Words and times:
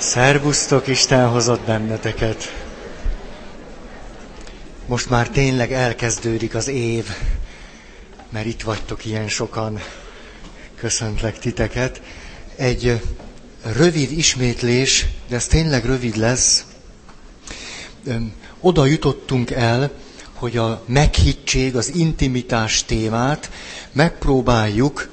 Szervusztok, 0.00 0.86
Isten 0.86 1.28
hozott 1.28 1.60
benneteket. 1.60 2.52
Most 4.86 5.10
már 5.10 5.28
tényleg 5.28 5.72
elkezdődik 5.72 6.54
az 6.54 6.68
év, 6.68 7.06
mert 8.28 8.46
itt 8.46 8.62
vagytok 8.62 9.04
ilyen 9.04 9.28
sokan. 9.28 9.80
Köszöntlek 10.76 11.38
titeket. 11.38 12.00
Egy 12.56 13.00
rövid 13.62 14.10
ismétlés, 14.10 15.06
de 15.28 15.36
ez 15.36 15.46
tényleg 15.46 15.84
rövid 15.84 16.16
lesz. 16.16 16.64
Oda 18.60 18.84
jutottunk 18.86 19.50
el, 19.50 19.90
hogy 20.34 20.56
a 20.56 20.82
meghittség, 20.86 21.76
az 21.76 21.94
intimitás 21.94 22.84
témát 22.84 23.50
megpróbáljuk 23.92 25.08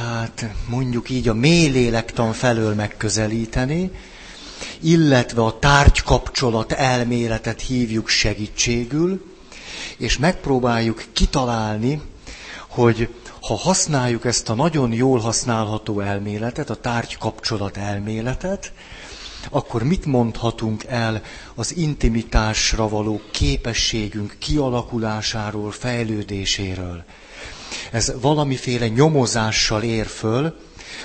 hát 0.00 0.50
mondjuk 0.68 1.10
így 1.10 1.28
a 1.28 1.34
mélélektan 1.34 2.32
felől 2.32 2.74
megközelíteni, 2.74 3.90
illetve 4.80 5.42
a 5.44 5.58
tárgykapcsolat 5.58 6.72
elméletet 6.72 7.60
hívjuk 7.60 8.08
segítségül, 8.08 9.24
és 9.96 10.18
megpróbáljuk 10.18 11.04
kitalálni, 11.12 12.00
hogy 12.68 13.08
ha 13.40 13.54
használjuk 13.56 14.24
ezt 14.24 14.48
a 14.48 14.54
nagyon 14.54 14.92
jól 14.92 15.18
használható 15.18 16.00
elméletet, 16.00 16.70
a 16.70 16.74
tárgykapcsolat 16.80 17.76
elméletet, 17.76 18.72
akkor 19.50 19.82
mit 19.82 20.04
mondhatunk 20.06 20.84
el 20.84 21.22
az 21.54 21.76
intimitásra 21.76 22.88
való 22.88 23.20
képességünk 23.30 24.36
kialakulásáról, 24.38 25.70
fejlődéséről. 25.70 27.04
Ez 27.90 28.12
valamiféle 28.20 28.88
nyomozással 28.88 29.82
ér 29.82 30.06
föl, 30.06 30.54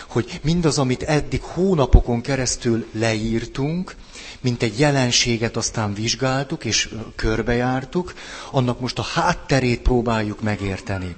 hogy 0.08 0.40
mindaz, 0.44 0.78
amit 0.78 1.04
eddig 1.04 1.42
hónapokon 1.42 2.22
keresztül 2.22 2.86
leírtunk, 2.92 3.96
mint 4.42 4.64
egy 4.64 4.80
jelenséget 4.80 5.58
aztán 5.58 5.94
vizsgáltuk 5.94 6.66
és 6.66 6.90
körbejártuk, 7.16 8.14
annak 8.52 8.80
most 8.80 9.00
a 9.00 9.02
hátterét 9.02 9.82
próbáljuk 9.82 10.42
megérteni. 10.42 11.16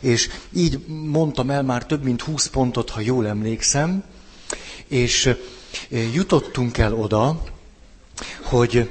És 0.00 0.28
így 0.52 0.86
mondtam 0.86 1.50
el 1.50 1.62
már 1.62 1.86
több 1.86 2.02
mint 2.02 2.22
20 2.22 2.46
pontot, 2.46 2.90
ha 2.90 3.00
jól 3.00 3.26
emlékszem, 3.26 4.04
és 4.88 5.34
jutottunk 6.12 6.78
el 6.78 6.94
oda, 6.94 7.42
hogy 8.42 8.90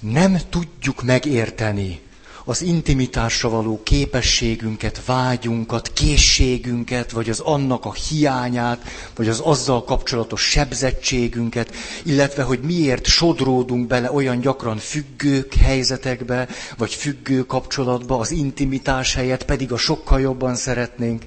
nem 0.00 0.38
tudjuk 0.50 1.02
megérteni 1.02 2.00
az 2.44 2.62
intimitásra 2.62 3.48
való 3.48 3.80
képességünket, 3.82 5.04
vágyunkat, 5.04 5.92
készségünket, 5.92 7.10
vagy 7.10 7.30
az 7.30 7.40
annak 7.40 7.84
a 7.84 7.92
hiányát, 7.92 8.82
vagy 9.16 9.28
az 9.28 9.40
azzal 9.40 9.84
kapcsolatos 9.84 10.40
sebzettségünket, 10.42 11.74
illetve 12.02 12.42
hogy 12.42 12.60
miért 12.60 13.06
sodródunk 13.06 13.86
bele 13.86 14.12
olyan 14.12 14.40
gyakran 14.40 14.76
függők 14.78 15.54
helyzetekbe, 15.54 16.48
vagy 16.76 16.94
függő 16.94 17.46
kapcsolatba, 17.46 18.18
az 18.18 18.30
intimitás 18.30 19.14
helyett 19.14 19.44
pedig 19.44 19.72
a 19.72 19.76
sokkal 19.76 20.20
jobban 20.20 20.54
szeretnénk, 20.54 21.24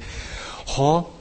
ha 0.76 1.12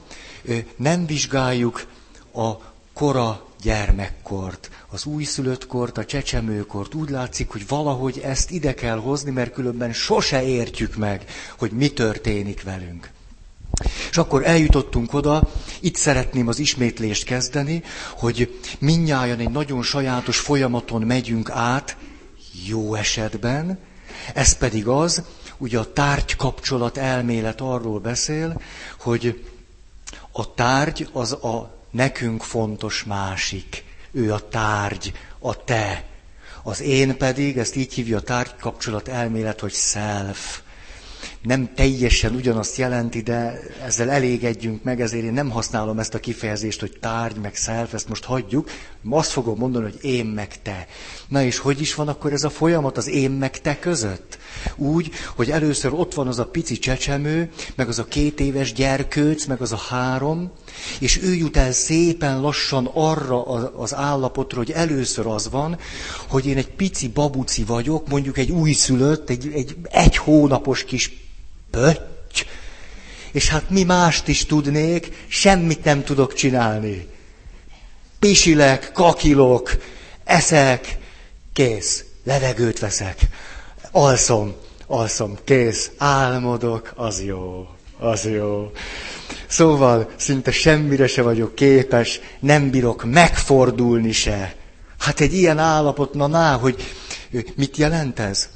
nem 0.77 1.05
vizsgáljuk 1.05 1.85
a 2.33 2.51
kora 2.93 3.44
gyermekkort, 3.65 4.69
az 4.89 5.05
újszülöttkort, 5.05 5.97
a 5.97 6.05
csecsemőkort. 6.05 6.93
Úgy 6.93 7.09
látszik, 7.09 7.49
hogy 7.49 7.67
valahogy 7.67 8.19
ezt 8.23 8.51
ide 8.51 8.73
kell 8.73 8.97
hozni, 8.97 9.31
mert 9.31 9.53
különben 9.53 9.93
sose 9.93 10.43
értjük 10.43 10.95
meg, 10.95 11.25
hogy 11.57 11.71
mi 11.71 11.87
történik 11.89 12.63
velünk. 12.63 13.09
És 14.09 14.17
akkor 14.17 14.45
eljutottunk 14.45 15.13
oda, 15.13 15.49
itt 15.79 15.95
szeretném 15.95 16.47
az 16.47 16.59
ismétlést 16.59 17.23
kezdeni, 17.23 17.83
hogy 18.09 18.59
minnyáján 18.79 19.39
egy 19.39 19.49
nagyon 19.51 19.83
sajátos 19.83 20.39
folyamaton 20.39 21.01
megyünk 21.01 21.49
át, 21.49 21.97
jó 22.67 22.95
esetben, 22.95 23.79
ez 24.33 24.57
pedig 24.57 24.87
az, 24.87 25.23
ugye 25.57 25.79
a 25.79 25.93
tárgy-kapcsolat 25.93 26.97
elmélet 26.97 27.61
arról 27.61 27.99
beszél, 27.99 28.61
hogy 28.99 29.43
a 30.31 30.53
tárgy 30.53 31.09
az 31.13 31.31
a 31.31 31.75
nekünk 31.95 32.43
fontos 32.43 33.03
másik. 33.03 33.83
Ő 34.11 34.33
a 34.33 34.47
tárgy, 34.47 35.13
a 35.39 35.63
te. 35.63 36.03
Az 36.63 36.81
én 36.81 37.17
pedig, 37.17 37.57
ezt 37.57 37.75
így 37.75 37.93
hívja 37.93 38.17
a 38.17 38.21
tárgykapcsolat 38.21 39.07
elmélet, 39.07 39.59
hogy 39.59 39.73
self. 39.73 40.61
Nem 41.45 41.69
teljesen 41.75 42.35
ugyanazt 42.35 42.77
jelenti, 42.77 43.21
de 43.21 43.59
ezzel 43.85 44.09
elégedjünk 44.09 44.83
meg, 44.83 45.01
ezért 45.01 45.23
én 45.23 45.33
nem 45.33 45.49
használom 45.49 45.99
ezt 45.99 46.13
a 46.13 46.19
kifejezést, 46.19 46.79
hogy 46.79 46.97
tárgy, 46.99 47.37
meg 47.37 47.55
self, 47.55 47.93
ezt 47.93 48.09
most 48.09 48.23
hagyjuk. 48.23 48.69
Azt 49.09 49.31
fogom 49.31 49.57
mondani, 49.57 49.83
hogy 49.83 49.99
én 50.01 50.25
meg 50.25 50.61
te. 50.61 50.87
Na 51.27 51.43
és 51.43 51.57
hogy 51.57 51.81
is 51.81 51.95
van 51.95 52.07
akkor 52.07 52.33
ez 52.33 52.43
a 52.43 52.49
folyamat 52.49 52.97
az 52.97 53.07
én 53.07 53.31
meg 53.31 53.61
te 53.61 53.79
között? 53.79 54.37
Úgy, 54.75 55.11
hogy 55.35 55.51
először 55.51 55.93
ott 55.93 56.13
van 56.13 56.27
az 56.27 56.39
a 56.39 56.45
pici 56.45 56.77
csecsemő, 56.77 57.49
meg 57.75 57.87
az 57.87 57.99
a 57.99 58.05
két 58.05 58.39
éves 58.39 58.73
gyerkőc, 58.73 59.45
meg 59.45 59.61
az 59.61 59.71
a 59.71 59.81
három, 59.89 60.51
és 60.99 61.21
ő 61.23 61.33
jut 61.33 61.57
el 61.57 61.71
szépen 61.71 62.41
lassan 62.41 62.89
arra 62.93 63.43
az 63.77 63.95
állapotra, 63.95 64.57
hogy 64.57 64.71
először 64.71 65.27
az 65.27 65.49
van, 65.49 65.77
hogy 66.27 66.45
én 66.45 66.57
egy 66.57 66.71
pici 66.71 67.07
babuci 67.07 67.63
vagyok, 67.63 68.07
mondjuk 68.07 68.37
egy 68.37 68.51
újszülött, 68.51 69.29
egy, 69.29 69.51
egy, 69.53 69.75
egy 69.91 70.17
hónapos 70.17 70.83
kis 70.83 71.23
pötty, 71.75 72.45
és 73.31 73.49
hát 73.49 73.69
mi 73.69 73.83
mást 73.83 74.27
is 74.27 74.45
tudnék, 74.45 75.25
semmit 75.27 75.83
nem 75.83 76.03
tudok 76.03 76.33
csinálni. 76.33 77.07
Pisilek, 78.19 78.91
kakilok, 78.91 79.77
eszek, 80.23 80.97
kész, 81.53 82.03
levegőt 82.23 82.79
veszek, 82.79 83.19
alszom, 83.91 84.53
alszom, 84.87 85.37
kész, 85.43 85.91
álmodok, 85.97 86.93
az 86.95 87.23
jó, 87.23 87.67
az 87.99 88.25
jó. 88.25 88.71
Szóval 89.47 90.09
szinte 90.15 90.51
semmire 90.51 91.07
se 91.07 91.21
vagyok 91.21 91.55
képes, 91.55 92.19
nem 92.39 92.69
bírok 92.69 93.03
megfordulni 93.05 94.11
se. 94.11 94.55
Hát 94.99 95.19
egy 95.19 95.33
ilyen 95.33 95.57
állapot, 95.57 96.13
na 96.13 96.27
ná, 96.27 96.55
hogy 96.57 96.83
mit 97.55 97.77
jelent 97.77 98.19
ez? 98.19 98.49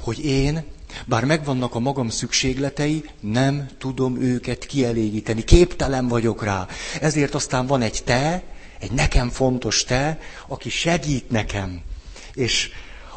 Hogy 0.00 0.24
én, 0.24 0.64
bár 1.06 1.24
megvannak 1.24 1.74
a 1.74 1.78
magam 1.78 2.08
szükségletei, 2.08 3.04
nem 3.20 3.68
tudom 3.78 4.20
őket 4.20 4.66
kielégíteni. 4.66 5.44
Képtelen 5.44 6.08
vagyok 6.08 6.42
rá. 6.44 6.66
Ezért 7.00 7.34
aztán 7.34 7.66
van 7.66 7.82
egy 7.82 8.02
te, 8.04 8.42
egy 8.80 8.92
nekem 8.92 9.28
fontos 9.28 9.84
te, 9.84 10.18
aki 10.46 10.70
segít 10.70 11.30
nekem. 11.30 11.82
És 12.34 12.70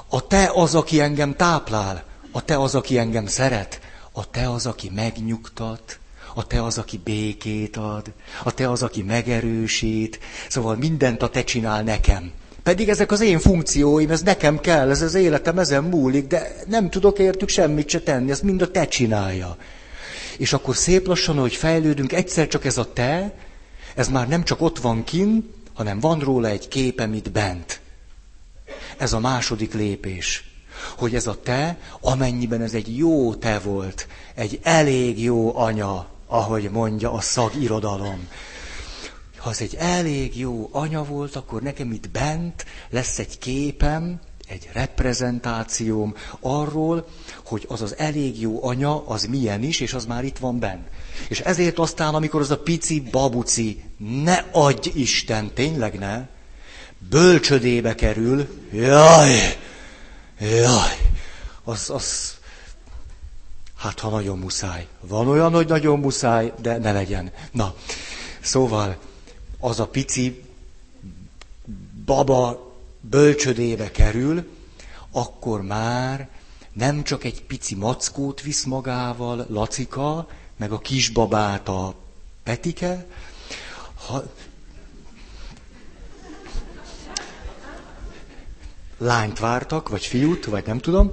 a 0.10 0.28
te 0.28 0.52
az, 0.54 0.76
aki 0.76 1.00
engem 1.00 1.36
táplál. 1.36 2.04
A 2.32 2.46
te 2.46 2.60
az, 2.60 2.76
aki 2.76 2.98
engem 2.98 3.26
szeret. 3.26 3.80
A 4.12 4.30
te 4.30 4.52
az, 4.52 4.66
aki 4.66 4.92
megnyugtat. 4.96 6.00
A 6.34 6.48
te 6.48 6.64
az, 6.64 6.78
aki 6.78 6.98
békét 6.98 7.78
ad. 7.78 8.12
A 8.44 8.52
te 8.54 8.70
az, 8.70 8.84
aki 8.84 9.02
megerősít. 9.02 10.20
Szóval 10.50 10.76
mindent 10.76 11.22
a 11.22 11.30
te 11.30 11.44
csinál 11.44 11.84
nekem. 11.84 12.32
Pedig 12.64 12.90
ezek 12.90 13.12
az 13.12 13.22
én 13.22 13.40
funkcióim, 13.40 14.12
ez 14.12 14.22
nekem 14.22 14.60
kell, 14.60 14.90
ez 14.90 15.02
az 15.02 15.14
életem 15.14 15.60
ezen 15.60 15.84
múlik, 15.84 16.28
de 16.28 16.56
nem 16.68 16.90
tudok 16.90 17.20
értük 17.20 17.50
semmit 17.50 17.90
se 17.90 18.00
tenni, 18.00 18.32
ezt 18.32 18.44
mind 18.44 18.62
a 18.62 18.72
te 18.72 18.88
csinálja. 18.88 19.58
És 20.38 20.54
akkor 20.54 20.76
szép 20.76 21.08
lassan, 21.08 21.38
hogy 21.38 21.54
fejlődünk, 21.54 22.14
egyszer 22.14 22.48
csak 22.48 22.66
ez 22.66 22.78
a 22.78 22.94
te, 22.94 23.34
ez 23.96 24.08
már 24.08 24.28
nem 24.28 24.44
csak 24.44 24.62
ott 24.62 24.80
van 24.80 25.04
kin, 25.04 25.54
hanem 25.74 26.00
van 26.00 26.20
róla 26.20 26.48
egy 26.48 26.68
képem 26.68 27.14
itt 27.14 27.32
bent. 27.32 27.80
Ez 28.98 29.14
a 29.14 29.20
második 29.20 29.74
lépés. 29.74 30.50
Hogy 30.98 31.16
ez 31.16 31.28
a 31.28 31.40
te, 31.44 31.78
amennyiben 32.00 32.62
ez 32.62 32.74
egy 32.74 32.98
jó 32.98 33.36
te 33.36 33.60
volt, 33.60 34.08
egy 34.36 34.60
elég 34.64 35.24
jó 35.24 35.58
anya, 35.58 36.08
ahogy 36.28 36.70
mondja 36.72 37.14
a 37.14 37.22
szagirodalom. 37.22 38.28
Ha 39.42 39.50
ez 39.50 39.62
egy 39.62 39.76
elég 39.76 40.38
jó 40.40 40.70
anya 40.72 41.04
volt, 41.04 41.36
akkor 41.36 41.62
nekem 41.62 41.92
itt 41.92 42.10
bent 42.10 42.66
lesz 42.90 43.20
egy 43.20 43.38
képem, 43.38 44.20
egy 44.48 44.70
reprezentációm 44.74 46.16
arról, 46.40 47.08
hogy 47.46 47.66
az 47.68 47.82
az 47.82 47.98
elég 47.98 48.42
jó 48.42 48.66
anya, 48.66 49.08
az 49.08 49.26
milyen 49.26 49.64
is, 49.64 49.80
és 49.80 49.94
az 49.94 50.06
már 50.06 50.24
itt 50.24 50.38
van 50.38 50.60
benn. 50.60 50.80
És 51.28 51.40
ezért 51.40 51.80
aztán, 51.80 52.16
amikor 52.16 52.42
az 52.42 52.52
a 52.52 52.60
pici 52.60 53.02
babuci, 53.02 53.84
ne 54.24 54.46
adj 54.52 54.90
Isten, 54.94 55.54
tényleg 55.54 56.00
ne, 56.00 56.28
bölcsödébe 57.10 57.96
kerül, 57.96 58.48
jaj, 58.72 59.58
jaj, 60.40 60.98
az, 61.64 61.90
az, 61.90 62.38
hát 63.78 64.00
ha 64.00 64.10
nagyon 64.10 64.38
muszáj. 64.40 64.88
Van 65.00 65.28
olyan, 65.28 65.54
hogy 65.54 65.68
nagyon 65.68 66.00
muszáj, 66.00 66.54
de 66.62 66.78
ne 66.78 66.92
legyen. 66.92 67.32
Na, 67.52 67.76
szóval 68.42 68.98
az 69.62 69.80
a 69.80 69.88
pici 69.88 70.44
baba 72.06 72.72
bölcsödébe 73.02 73.92
kerül, 73.92 74.48
akkor 75.12 75.62
már 75.62 76.30
nem 76.74 77.04
csak 77.04 77.24
egy 77.24 77.44
pici 77.44 77.76
mackót 77.76 78.42
visz 78.42 78.64
magával, 78.64 79.46
Lacika, 79.50 80.28
meg 80.58 80.72
a 80.72 80.80
kisbabát 80.80 81.68
a 81.68 81.96
Petike, 82.44 83.06
ha... 84.08 84.24
lányt 88.98 89.40
vártak, 89.40 89.90
vagy 89.90 90.06
fiút, 90.06 90.46
vagy 90.46 90.66
nem 90.66 90.80
tudom, 90.80 91.12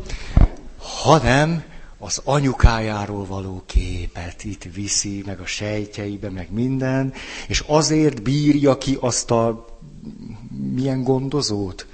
hanem 0.79 1.65
az 1.99 2.21
anyukájáról 2.25 3.27
való 3.27 3.63
képet 3.67 4.45
itt 4.45 4.63
viszi, 4.75 5.23
meg 5.27 5.41
a 5.41 5.47
sejtjeibe, 5.47 6.31
meg 6.31 6.51
minden, 6.51 7.13
és 7.49 7.65
azért 7.67 8.23
bírja 8.23 8.79
ki 8.79 8.97
azt 9.01 9.31
a 9.31 9.67
milyen 10.75 11.03
gondozót? 11.03 11.87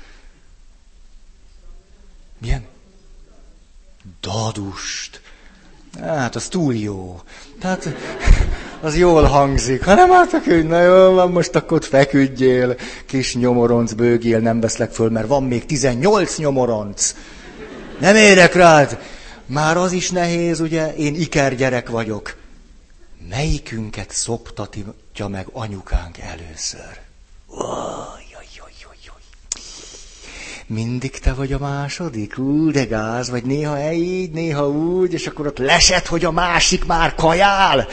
Milyen? 2.39 2.65
Dadust. 4.21 5.21
Hát, 6.01 6.35
az 6.35 6.49
túl 6.49 6.75
jó. 6.75 7.21
Tehát, 7.61 7.89
az 8.81 8.97
jól 8.97 9.23
hangzik. 9.23 9.85
Ha 9.85 9.95
nem 9.95 10.13
álltak, 10.13 10.45
hogy 10.45 10.67
na 10.67 10.81
jó, 10.81 11.13
van, 11.13 11.31
most 11.31 11.55
akkor 11.55 11.77
ott 11.77 11.85
feküdjél, 11.85 12.77
kis 13.07 13.37
nyomoronc 13.37 13.93
bőgél, 13.93 14.39
nem 14.39 14.61
veszlek 14.61 14.93
föl, 14.93 15.11
mert 15.11 15.27
van 15.27 15.45
még 15.45 15.67
18 15.67 16.37
nyomoronc. 16.37 17.15
Nem 18.01 18.17
érek 18.17 18.55
rád. 18.55 18.99
Már 19.47 19.77
az 19.77 19.93
is 19.93 20.11
nehéz, 20.11 20.61
ugye, 20.61 20.95
én 20.95 21.15
ikergyerek 21.15 21.89
vagyok. 21.89 22.37
Melyikünket 23.29 24.11
szoptatja 24.11 25.29
meg 25.29 25.47
anyukánk 25.53 26.19
először? 26.19 27.03
Mindig 30.67 31.19
te 31.19 31.33
vagy 31.33 31.53
a 31.53 31.59
második? 31.59 32.39
Ú, 32.39 32.71
de 32.71 32.85
gáz, 32.85 33.31
vagy 33.31 33.45
néha 33.45 33.93
így, 33.93 34.31
néha 34.31 34.69
úgy, 34.69 35.13
és 35.13 35.27
akkor 35.27 35.47
ott 35.47 35.59
lesett, 35.59 36.07
hogy 36.07 36.25
a 36.25 36.31
másik 36.31 36.85
már 36.85 37.15
kajál. 37.15 37.89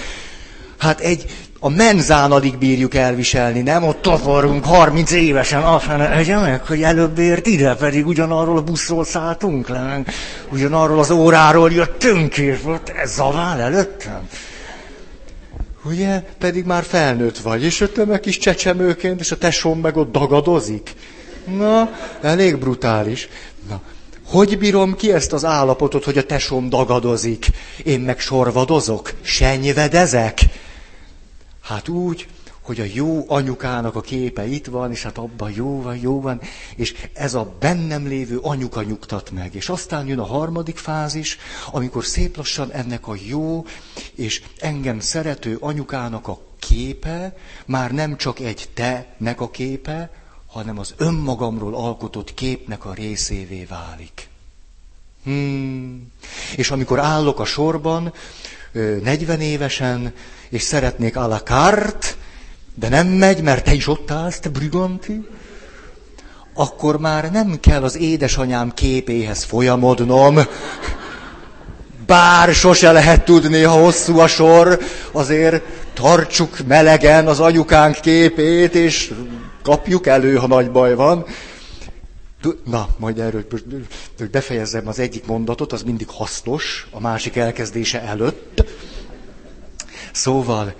Hát 0.77 0.99
egy, 0.99 1.49
a 1.63 1.69
menzán 1.69 2.31
alig 2.31 2.57
bírjuk 2.57 2.95
elviselni, 2.95 3.61
nem? 3.61 3.83
Ott 3.83 4.01
tavarunk 4.01 4.65
30 4.65 5.11
évesen, 5.11 5.61
azt 5.63 5.87
mondja, 5.87 6.39
meg, 6.39 6.65
hogy 6.65 6.83
előbb 6.83 7.19
ért 7.19 7.47
ide, 7.47 7.75
pedig 7.75 8.07
ugyanarról 8.07 8.57
a 8.57 8.63
buszról 8.63 9.05
szálltunk 9.05 9.69
le, 9.69 10.01
ugyanarról 10.51 10.99
az 10.99 11.11
óráról 11.11 11.71
jöttünk, 11.71 12.37
és 12.37 12.61
volt 12.61 12.89
ez 12.89 13.13
zavál 13.13 13.61
előttem. 13.61 14.27
Ugye? 15.83 16.23
Pedig 16.39 16.65
már 16.65 16.83
felnőtt 16.83 17.37
vagy, 17.37 17.63
és 17.63 17.79
jöttem 17.79 18.07
meg 18.07 18.19
kis 18.19 18.37
csecsemőként, 18.37 19.19
és 19.19 19.31
a 19.31 19.37
tesóm 19.37 19.79
meg 19.79 19.97
ott 19.97 20.11
dagadozik. 20.11 20.93
Na, 21.57 21.89
elég 22.21 22.57
brutális. 22.57 23.29
Na, 23.69 23.81
hogy 24.27 24.57
bírom 24.57 24.95
ki 24.95 25.13
ezt 25.13 25.33
az 25.33 25.45
állapotot, 25.45 26.03
hogy 26.03 26.17
a 26.17 26.25
tesóm 26.25 26.69
dagadozik, 26.69 27.45
én 27.83 27.99
meg 27.99 28.19
sorvadozok, 28.19 29.13
senyvedezek? 29.21 30.39
Hát 31.61 31.87
úgy, 31.87 32.27
hogy 32.61 32.79
a 32.79 32.85
jó 32.93 33.25
anyukának 33.27 33.95
a 33.95 34.01
képe 34.01 34.45
itt 34.45 34.65
van, 34.65 34.91
és 34.91 35.03
hát 35.03 35.17
abban 35.17 35.51
jó 35.51 35.81
van, 35.81 35.97
jó 35.97 36.21
van, 36.21 36.41
és 36.75 37.07
ez 37.13 37.33
a 37.33 37.55
bennem 37.59 38.07
lévő 38.07 38.37
anyuka 38.37 38.83
nyugtat 38.83 39.31
meg. 39.31 39.55
És 39.55 39.69
aztán 39.69 40.07
jön 40.07 40.19
a 40.19 40.25
harmadik 40.25 40.77
fázis, 40.77 41.37
amikor 41.71 42.05
szép 42.05 42.37
lassan 42.37 42.71
ennek 42.71 43.07
a 43.07 43.15
jó 43.27 43.65
és 44.15 44.43
engem 44.59 44.99
szerető 44.99 45.57
anyukának 45.59 46.27
a 46.27 46.39
képe 46.59 47.35
már 47.65 47.91
nem 47.91 48.17
csak 48.17 48.39
egy 48.39 48.69
te-nek 48.73 49.41
a 49.41 49.49
képe, 49.49 50.11
hanem 50.47 50.79
az 50.79 50.93
önmagamról 50.97 51.75
alkotott 51.75 52.33
képnek 52.33 52.85
a 52.85 52.93
részévé 52.93 53.63
válik. 53.63 54.30
Hmm. 55.23 56.11
És 56.55 56.71
amikor 56.71 56.99
állok 56.99 57.39
a 57.39 57.45
sorban, 57.45 58.13
40 59.03 59.39
évesen, 59.41 60.13
és 60.49 60.61
szeretnék 60.61 61.17
a 61.17 61.27
la 61.27 61.41
carte, 61.41 62.07
de 62.75 62.89
nem 62.89 63.07
megy, 63.07 63.41
mert 63.41 63.63
te 63.63 63.73
is 63.73 63.87
ott 63.87 64.11
állsz, 64.11 64.39
te 64.39 64.49
briganti, 64.49 65.27
akkor 66.53 66.99
már 66.99 67.31
nem 67.31 67.59
kell 67.59 67.83
az 67.83 67.97
édesanyám 67.97 68.71
képéhez 68.71 69.43
folyamodnom, 69.43 70.39
bár 72.05 72.53
sose 72.53 72.91
lehet 72.91 73.25
tudni, 73.25 73.61
ha 73.61 73.81
hosszú 73.81 74.19
a 74.19 74.27
sor, 74.27 74.79
azért 75.11 75.63
tartsuk 75.93 76.57
melegen 76.67 77.27
az 77.27 77.39
anyukánk 77.39 77.99
képét, 77.99 78.75
és 78.75 79.13
kapjuk 79.63 80.07
elő, 80.07 80.35
ha 80.35 80.47
nagy 80.47 80.71
baj 80.71 80.95
van. 80.95 81.25
Na, 82.65 82.87
majd 82.97 83.19
erről 83.19 83.45
hogy 84.17 84.29
befejezzem 84.29 84.87
az 84.87 84.99
egyik 84.99 85.25
mondatot, 85.25 85.73
az 85.73 85.83
mindig 85.83 86.07
hasznos, 86.09 86.87
a 86.91 86.99
másik 86.99 87.35
elkezdése 87.35 88.01
előtt. 88.01 88.63
Szóval 90.11 90.73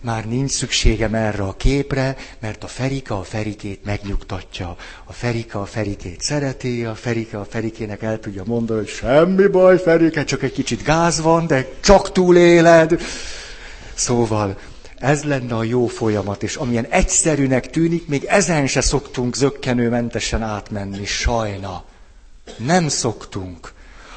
már 0.00 0.24
nincs 0.24 0.50
szükségem 0.50 1.14
erre 1.14 1.42
a 1.42 1.56
képre, 1.56 2.16
mert 2.40 2.64
a 2.64 2.66
Ferika 2.66 3.18
a 3.18 3.22
Ferikét 3.22 3.84
megnyugtatja. 3.84 4.76
A 5.04 5.12
Ferika 5.12 5.60
a 5.60 5.64
Ferikét 5.64 6.20
szereti, 6.20 6.84
a 6.84 6.94
Ferika 6.94 7.40
a 7.40 7.44
Ferikének 7.44 8.02
el 8.02 8.20
tudja 8.20 8.42
mondani, 8.46 8.78
hogy 8.78 8.88
semmi 8.88 9.46
baj, 9.46 9.78
Ferike, 9.78 10.24
csak 10.24 10.42
egy 10.42 10.52
kicsit 10.52 10.82
gáz 10.82 11.20
van, 11.20 11.46
de 11.46 11.68
csak 11.80 12.12
túléled. 12.12 13.00
Szóval 13.94 14.58
ez 14.98 15.24
lenne 15.24 15.54
a 15.54 15.62
jó 15.62 15.86
folyamat, 15.86 16.42
és 16.42 16.56
amilyen 16.56 16.86
egyszerűnek 16.86 17.70
tűnik, 17.70 18.06
még 18.06 18.24
ezen 18.24 18.66
se 18.66 18.80
szoktunk 18.80 19.34
zöggenőmentesen 19.36 20.42
átmenni, 20.42 21.04
sajna. 21.04 21.84
Nem 22.56 22.88
szoktunk. 22.88 23.72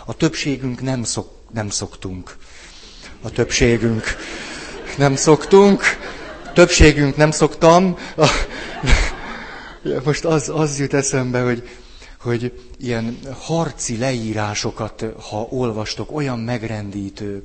A 0.05 0.13
többségünk 0.13 0.81
nem, 0.81 1.03
szok, 1.03 1.31
nem 1.53 1.69
szoktunk. 1.69 2.35
A 3.21 3.29
többségünk 3.29 4.03
nem 4.97 5.15
szoktunk. 5.15 5.83
Többségünk 6.53 7.15
nem 7.15 7.31
szoktam. 7.31 7.97
Most 10.03 10.25
az, 10.25 10.49
az 10.49 10.79
jut 10.79 10.93
eszembe, 10.93 11.41
hogy, 11.41 11.69
hogy 12.19 12.59
ilyen 12.79 13.19
harci 13.39 13.97
leírásokat, 13.97 15.05
ha 15.29 15.47
olvastok, 15.49 16.15
olyan 16.15 16.39
megrendítő 16.39 17.43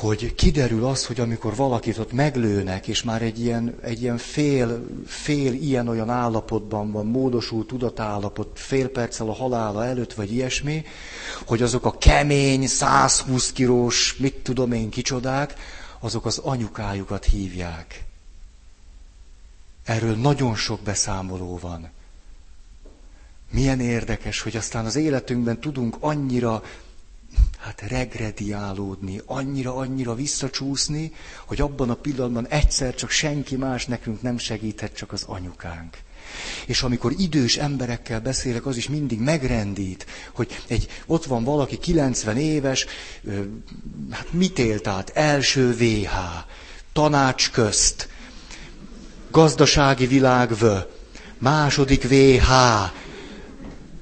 hogy 0.00 0.34
kiderül 0.34 0.84
az, 0.84 1.06
hogy 1.06 1.20
amikor 1.20 1.56
valakit 1.56 1.98
ott 1.98 2.12
meglőnek, 2.12 2.88
és 2.88 3.02
már 3.02 3.22
egy 3.22 3.40
ilyen, 3.40 3.78
egy 3.82 4.02
ilyen 4.02 4.18
fél, 4.18 4.86
fél 5.06 5.52
ilyen-olyan 5.52 6.10
állapotban 6.10 6.92
van, 6.92 7.06
módosult 7.06 7.66
tudatállapot, 7.66 8.58
fél 8.58 8.88
perccel 8.88 9.28
a 9.28 9.34
halála 9.34 9.84
előtt, 9.84 10.14
vagy 10.14 10.32
ilyesmi, 10.32 10.84
hogy 11.46 11.62
azok 11.62 11.84
a 11.84 11.98
kemény, 11.98 12.66
120 12.66 13.52
kilós, 13.52 14.16
mit 14.16 14.34
tudom 14.34 14.72
én, 14.72 14.90
kicsodák, 14.90 15.54
azok 15.98 16.26
az 16.26 16.38
anyukájukat 16.38 17.24
hívják. 17.24 18.04
Erről 19.84 20.16
nagyon 20.16 20.54
sok 20.54 20.80
beszámoló 20.80 21.58
van. 21.58 21.90
Milyen 23.50 23.80
érdekes, 23.80 24.40
hogy 24.40 24.56
aztán 24.56 24.84
az 24.84 24.96
életünkben 24.96 25.60
tudunk 25.60 25.96
annyira 26.00 26.62
hát 27.58 27.80
regrediálódni, 27.80 29.20
annyira-annyira 29.26 30.14
visszacsúszni, 30.14 31.12
hogy 31.46 31.60
abban 31.60 31.90
a 31.90 31.94
pillanatban 31.94 32.48
egyszer 32.48 32.94
csak 32.94 33.10
senki 33.10 33.56
más 33.56 33.86
nekünk 33.86 34.22
nem 34.22 34.38
segíthet, 34.38 34.96
csak 34.96 35.12
az 35.12 35.22
anyukánk. 35.26 35.96
És 36.66 36.82
amikor 36.82 37.12
idős 37.18 37.56
emberekkel 37.56 38.20
beszélek, 38.20 38.66
az 38.66 38.76
is 38.76 38.88
mindig 38.88 39.20
megrendít, 39.20 40.06
hogy 40.32 40.62
egy, 40.66 40.88
ott 41.06 41.24
van 41.24 41.44
valaki 41.44 41.78
90 41.78 42.36
éves, 42.36 42.86
hát 44.10 44.32
mit 44.32 44.58
élt 44.58 44.86
át? 44.86 45.10
Első 45.14 45.76
VH, 45.76 46.14
tanács 46.92 47.50
közt, 47.50 48.08
gazdasági 49.30 50.06
világ 50.06 50.56
V, 50.56 50.64
második 51.38 52.08
VH, 52.08 52.50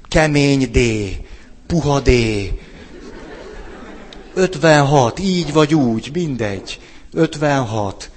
kemény 0.09 0.71
D, 0.71 0.79
puha 1.67 2.01
D, 2.01 2.11
56, 4.39 5.19
így 5.19 5.53
vagy 5.53 5.75
úgy, 5.75 6.11
mindegy. 6.13 6.81
56. 7.13 8.11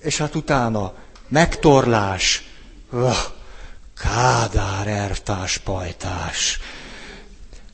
És 0.00 0.18
hát 0.18 0.34
utána 0.34 0.92
megtorlás. 1.28 2.48
Öh, 2.92 3.16
Kádár 3.98 4.86
ervtás, 4.86 5.58
pajtás. 5.58 6.60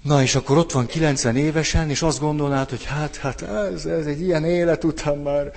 Na 0.02 0.22
és 0.22 0.34
akkor 0.34 0.58
ott 0.58 0.72
van 0.72 0.86
90 0.86 1.36
évesen, 1.36 1.90
és 1.90 2.02
azt 2.02 2.20
gondolnád, 2.20 2.70
hogy 2.70 2.84
hát, 2.84 3.16
hát 3.16 3.42
ez, 3.42 3.84
ez 3.84 4.06
egy 4.06 4.20
ilyen 4.20 4.44
élet 4.44 4.84
után 4.84 5.16
már. 5.16 5.52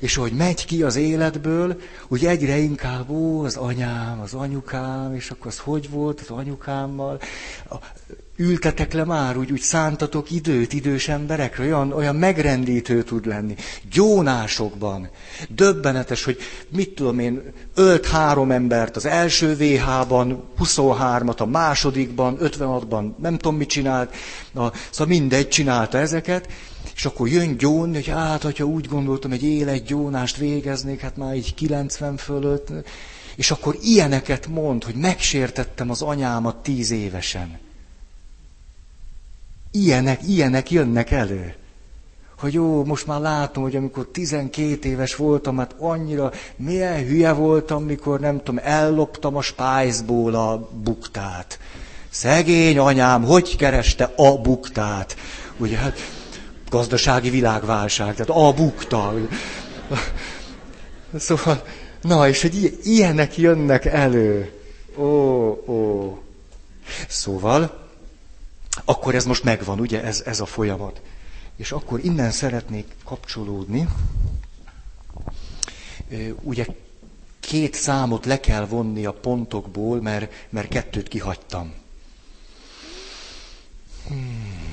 És 0.00 0.16
ahogy 0.16 0.32
megy 0.32 0.64
ki 0.64 0.82
az 0.82 0.96
életből, 0.96 1.80
úgy 2.08 2.26
egyre 2.26 2.56
inkább, 2.56 3.10
ó, 3.10 3.44
az 3.44 3.56
anyám, 3.56 4.20
az 4.20 4.34
anyukám, 4.34 5.14
és 5.14 5.30
akkor 5.30 5.46
az 5.46 5.58
hogy 5.58 5.90
volt 5.90 6.20
az 6.20 6.30
anyukámmal 6.30 7.20
ültetek 8.38 8.92
le 8.92 9.04
már, 9.04 9.36
úgy, 9.36 9.52
úgy 9.52 9.60
szántatok 9.60 10.30
időt 10.30 10.72
idős 10.72 11.08
emberekre, 11.08 11.64
olyan, 11.64 11.92
olyan 11.92 12.16
megrendítő 12.16 13.02
tud 13.02 13.26
lenni. 13.26 13.54
Gyónásokban. 13.90 15.08
Döbbenetes, 15.48 16.24
hogy 16.24 16.38
mit 16.68 16.94
tudom 16.94 17.18
én, 17.18 17.52
ölt 17.74 18.06
három 18.06 18.50
embert 18.50 18.96
az 18.96 19.06
első 19.06 19.56
VH-ban, 19.56 20.42
23-at 20.58 21.36
a 21.36 21.46
másodikban, 21.46 22.38
56-ban, 22.40 23.16
nem 23.16 23.38
tudom 23.38 23.56
mit 23.56 23.68
csinált, 23.68 24.14
na, 24.52 24.72
szóval 24.90 25.14
mindegy 25.18 25.48
csinálta 25.48 25.98
ezeket, 25.98 26.48
és 26.98 27.04
akkor 27.04 27.28
jön 27.28 27.56
gyónni, 27.56 27.94
hogy 27.94 28.06
hát, 28.06 28.42
hogyha 28.42 28.64
úgy 28.64 28.86
gondoltam, 28.86 29.32
egy 29.32 29.42
élet 29.42 29.84
gyónást 29.84 30.36
végeznék, 30.36 31.00
hát 31.00 31.16
már 31.16 31.34
így 31.34 31.54
90 31.54 32.16
fölött, 32.16 32.68
És 33.36 33.50
akkor 33.50 33.76
ilyeneket 33.82 34.46
mond, 34.46 34.84
hogy 34.84 34.94
megsértettem 34.94 35.90
az 35.90 36.02
anyámat 36.02 36.56
tíz 36.56 36.90
évesen. 36.90 37.58
Ilyenek, 39.70 40.20
ilyenek 40.28 40.70
jönnek 40.70 41.10
elő. 41.10 41.54
Hogy 42.38 42.52
jó, 42.52 42.84
most 42.84 43.06
már 43.06 43.20
látom, 43.20 43.62
hogy 43.62 43.76
amikor 43.76 44.08
12 44.12 44.88
éves 44.88 45.16
voltam, 45.16 45.58
hát 45.58 45.74
annyira 45.78 46.32
milyen 46.56 47.04
hülye 47.06 47.32
voltam, 47.32 47.84
mikor 47.84 48.20
nem 48.20 48.38
tudom, 48.38 48.60
elloptam 48.64 49.36
a 49.36 49.42
spájzból 49.42 50.34
a 50.34 50.68
buktát. 50.82 51.58
Szegény 52.08 52.78
anyám, 52.78 53.22
hogy 53.24 53.56
kereste 53.56 54.12
a 54.16 54.38
buktát? 54.40 55.16
Ugye 55.58 55.76
hát 55.76 56.17
gazdasági 56.68 57.30
világválság, 57.30 58.12
tehát 58.14 58.42
a 58.42 58.52
bukta. 58.52 59.14
Szóval, 61.16 61.62
na, 62.02 62.28
és 62.28 62.42
hogy 62.42 62.78
ilyenek 62.82 63.36
jönnek 63.36 63.84
elő. 63.84 64.52
Ó, 64.96 65.04
ó. 65.66 66.18
Szóval, 67.08 67.86
akkor 68.84 69.14
ez 69.14 69.24
most 69.24 69.44
megvan, 69.44 69.80
ugye, 69.80 70.02
ez, 70.02 70.22
ez 70.26 70.40
a 70.40 70.46
folyamat. 70.46 71.00
És 71.56 71.72
akkor 71.72 72.04
innen 72.04 72.30
szeretnék 72.30 72.86
kapcsolódni. 73.04 73.88
Ugye 76.42 76.66
két 77.40 77.74
számot 77.74 78.26
le 78.26 78.40
kell 78.40 78.66
vonni 78.66 79.06
a 79.06 79.12
pontokból, 79.12 80.00
mert, 80.00 80.32
mert 80.48 80.68
kettőt 80.68 81.08
kihagytam. 81.08 81.74
Hmm. 84.08 84.67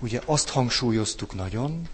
Ugye 0.00 0.20
azt 0.24 0.48
hangsúlyoztuk 0.48 1.34
nagyon, 1.34 1.88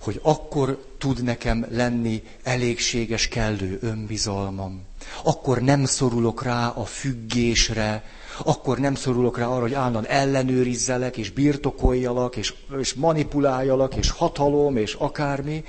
hogy 0.00 0.20
akkor 0.22 0.84
tud 0.98 1.22
nekem 1.22 1.66
lenni 1.70 2.22
elégséges, 2.42 3.28
kellő 3.28 3.78
önbizalmam. 3.82 4.82
Akkor 5.24 5.58
nem 5.60 5.84
szorulok 5.84 6.42
rá 6.42 6.68
a 6.68 6.84
függésre, 6.84 8.04
akkor 8.44 8.78
nem 8.78 8.94
szorulok 8.94 9.38
rá 9.38 9.46
arra, 9.46 9.60
hogy 9.60 9.74
állandóan 9.74 10.06
ellenőrizzelek, 10.06 11.16
és 11.16 11.30
birtokoljalak, 11.30 12.36
és, 12.36 12.54
és 12.80 12.94
manipuláljalak, 12.94 13.94
és 13.94 14.10
hatalom, 14.10 14.76
és 14.76 14.94
akármi, 14.94 15.64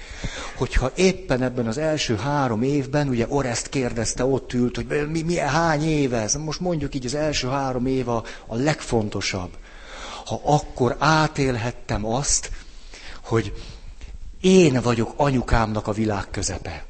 hogyha 0.58 0.92
éppen 0.96 1.42
ebben 1.42 1.68
az 1.68 1.78
első 1.78 2.16
három 2.16 2.62
évben, 2.62 3.08
ugye 3.08 3.26
Oreszt 3.30 3.70
kérdezte, 3.70 4.26
ott 4.26 4.54
ült, 4.54 4.76
hogy 4.76 5.10
mi, 5.10 5.22
mi 5.22 5.38
hány 5.38 5.84
éve 5.84 6.22
ez, 6.22 6.36
most 6.36 6.60
mondjuk 6.60 6.96
így 6.96 7.06
az 7.06 7.16
első 7.16 7.48
három 7.48 7.86
év 7.86 8.10
a, 8.10 8.24
a 8.48 8.56
legfontosabb. 8.56 9.50
Ha 10.26 10.42
akkor 10.44 10.96
átélhettem 11.00 12.06
azt, 12.06 12.52
hogy 13.24 13.54
én 14.42 14.82
vagyok 14.82 15.14
anyukámnak 15.16 15.88
a 15.88 15.92
világ 15.92 16.30
közepe. 16.32 16.86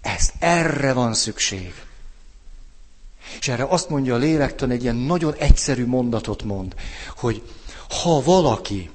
Ez, 0.00 0.30
erre 0.38 0.92
van 0.92 1.14
szükség. 1.14 1.74
És 3.40 3.48
erre 3.48 3.64
azt 3.64 3.88
mondja 3.88 4.14
a 4.14 4.18
lélektan, 4.18 4.70
egy 4.70 4.82
ilyen 4.82 4.96
nagyon 4.96 5.34
egyszerű 5.34 5.86
mondatot 5.86 6.42
mond, 6.42 6.74
hogy 7.16 7.42
ha 8.02 8.22
valaki 8.22 8.90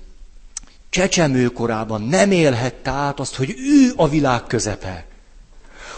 csecsemőkorában 0.89 2.01
nem 2.01 2.31
élhette 2.31 2.89
át 2.91 3.19
azt, 3.19 3.35
hogy 3.35 3.55
ő 3.57 3.93
a 3.95 4.07
világ 4.07 4.43
közepe, 4.43 5.05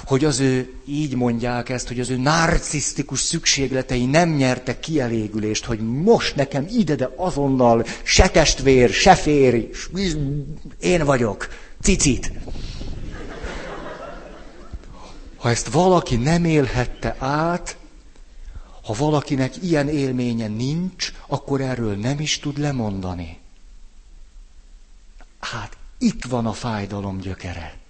hogy 0.07 0.25
az 0.25 0.39
ő, 0.39 0.73
így 0.85 1.15
mondják 1.15 1.69
ezt, 1.69 1.87
hogy 1.87 1.99
az 1.99 2.09
ő 2.09 2.17
narcisztikus 2.17 3.19
szükségletei 3.19 4.05
nem 4.05 4.29
nyertek 4.29 4.79
kielégülést, 4.79 5.65
hogy 5.65 5.79
most 5.79 6.35
nekem 6.35 6.67
ide, 6.71 6.95
de 6.95 7.09
azonnal 7.15 7.85
se 8.03 8.29
testvér, 8.29 8.89
se 8.89 9.15
férj, 9.15 9.69
én 10.79 11.05
vagyok, 11.05 11.47
cicit. 11.81 12.31
Ha 15.37 15.49
ezt 15.49 15.67
valaki 15.67 16.15
nem 16.15 16.45
élhette 16.45 17.15
át, 17.19 17.77
ha 18.83 18.93
valakinek 18.93 19.63
ilyen 19.63 19.87
élménye 19.89 20.47
nincs, 20.47 21.13
akkor 21.27 21.61
erről 21.61 21.95
nem 21.95 22.19
is 22.19 22.39
tud 22.39 22.57
lemondani. 22.57 23.37
Hát 25.39 25.77
itt 25.97 26.23
van 26.23 26.45
a 26.45 26.53
fájdalom 26.53 27.17
gyökere. 27.17 27.85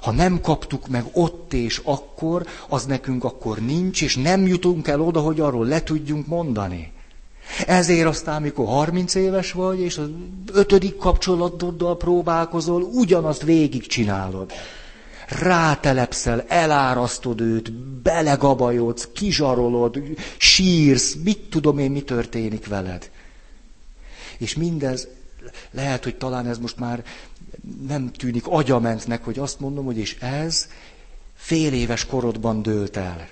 Ha 0.00 0.10
nem 0.10 0.40
kaptuk 0.40 0.88
meg 0.88 1.04
ott 1.12 1.52
és 1.52 1.80
akkor, 1.84 2.46
az 2.68 2.84
nekünk 2.84 3.24
akkor 3.24 3.58
nincs, 3.58 4.02
és 4.02 4.16
nem 4.16 4.46
jutunk 4.46 4.88
el 4.88 5.00
oda, 5.00 5.20
hogy 5.20 5.40
arról 5.40 5.66
le 5.66 5.82
tudjunk 5.82 6.26
mondani. 6.26 6.92
Ezért 7.66 8.06
aztán, 8.06 8.36
amikor 8.36 8.66
30 8.66 9.14
éves 9.14 9.52
vagy, 9.52 9.80
és 9.80 9.98
az 9.98 10.08
ötödik 10.52 10.96
kapcsolatoddal 10.96 11.96
próbálkozol, 11.96 12.82
ugyanazt 12.82 13.42
végigcsinálod 13.42 14.52
rátelepszel, 15.30 16.44
elárasztod 16.48 17.40
őt, 17.40 17.72
belegabajodsz, 18.02 19.08
kizsarolod, 19.12 19.98
sírsz, 20.36 21.16
mit 21.24 21.38
tudom 21.38 21.78
én, 21.78 21.90
mi 21.90 22.02
történik 22.02 22.66
veled. 22.66 23.10
És 24.38 24.54
mindez, 24.54 25.08
lehet, 25.70 26.04
hogy 26.04 26.16
talán 26.16 26.46
ez 26.46 26.58
most 26.58 26.78
már 26.78 27.04
nem 27.88 28.12
tűnik 28.12 28.46
agyamentnek, 28.46 29.24
hogy 29.24 29.38
azt 29.38 29.60
mondom, 29.60 29.84
hogy 29.84 29.98
és 29.98 30.16
ez 30.18 30.68
fél 31.34 31.72
éves 31.72 32.06
korodban 32.06 32.62
dőlt 32.62 32.96
el. 32.96 33.28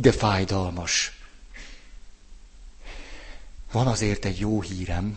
De 0.00 0.12
fájdalmas. 0.12 1.18
Van 3.72 3.86
azért 3.86 4.24
egy 4.24 4.38
jó 4.38 4.60
hírem, 4.60 5.16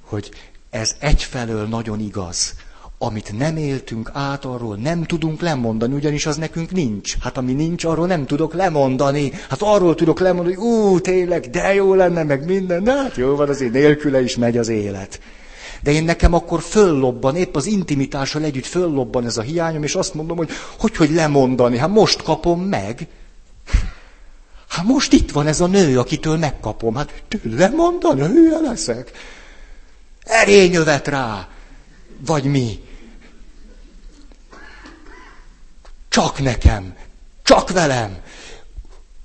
hogy 0.00 0.30
ez 0.70 0.96
egyfelől 0.98 1.66
nagyon 1.66 2.00
igaz, 2.00 2.54
amit 2.98 3.38
nem 3.38 3.56
éltünk 3.56 4.10
át, 4.12 4.44
arról 4.44 4.76
nem 4.76 5.04
tudunk 5.04 5.40
lemondani, 5.40 5.94
ugyanis 5.94 6.26
az 6.26 6.36
nekünk 6.36 6.70
nincs. 6.70 7.18
Hát 7.18 7.36
ami 7.36 7.52
nincs, 7.52 7.84
arról 7.84 8.06
nem 8.06 8.26
tudok 8.26 8.54
lemondani. 8.54 9.32
Hát 9.48 9.62
arról 9.62 9.94
tudok 9.94 10.20
lemondani, 10.20 10.54
hogy 10.54 10.64
ú, 10.64 11.00
tényleg, 11.00 11.50
de 11.50 11.74
jó 11.74 11.94
lenne, 11.94 12.22
meg 12.22 12.44
minden. 12.44 12.84
De 12.84 12.92
hát 12.92 13.16
jó 13.16 13.36
van, 13.36 13.48
azért 13.48 13.72
nélküle 13.72 14.22
is 14.22 14.36
megy 14.36 14.56
az 14.56 14.68
élet. 14.68 15.20
De 15.82 15.90
én 15.90 16.04
nekem 16.04 16.34
akkor 16.34 16.62
föllobban, 16.62 17.36
épp 17.36 17.56
az 17.56 17.66
intimitással 17.66 18.42
együtt 18.42 18.66
föllobban 18.66 19.24
ez 19.24 19.36
a 19.36 19.42
hiányom, 19.42 19.82
és 19.82 19.94
azt 19.94 20.14
mondom, 20.14 20.36
hogy 20.36 20.50
hogy, 20.78 20.96
hogy 20.96 21.10
lemondani, 21.10 21.78
hát 21.78 21.88
most 21.88 22.22
kapom 22.22 22.60
meg. 22.60 23.08
Hát 24.68 24.84
most 24.84 25.12
itt 25.12 25.30
van 25.30 25.46
ez 25.46 25.60
a 25.60 25.66
nő, 25.66 25.98
akitől 25.98 26.36
megkapom, 26.36 26.94
hát 26.94 27.22
tőle 27.28 27.58
lemondani, 27.58 28.20
hülye 28.20 28.58
leszek. 28.58 29.10
Erényövet 30.22 31.08
rá, 31.08 31.48
vagy 32.26 32.44
mi. 32.44 32.80
Csak 36.08 36.40
nekem, 36.40 36.94
csak 37.42 37.70
velem. 37.70 38.16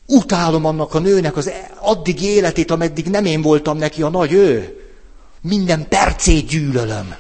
Utálom 0.05 0.65
annak 0.65 0.93
a 0.93 1.00
nőnek 1.00 1.38
az 1.38 1.51
addig 1.79 2.22
életét, 2.22 2.72
ameddig 2.72 3.05
nem 3.05 3.25
én 3.25 3.41
voltam 3.41 3.77
neki 3.77 4.01
a 4.01 4.10
nagy 4.10 4.33
ő. 4.33 4.82
Minden 5.43 5.88
percét 5.88 6.47
gyűlölöm, 6.47 7.15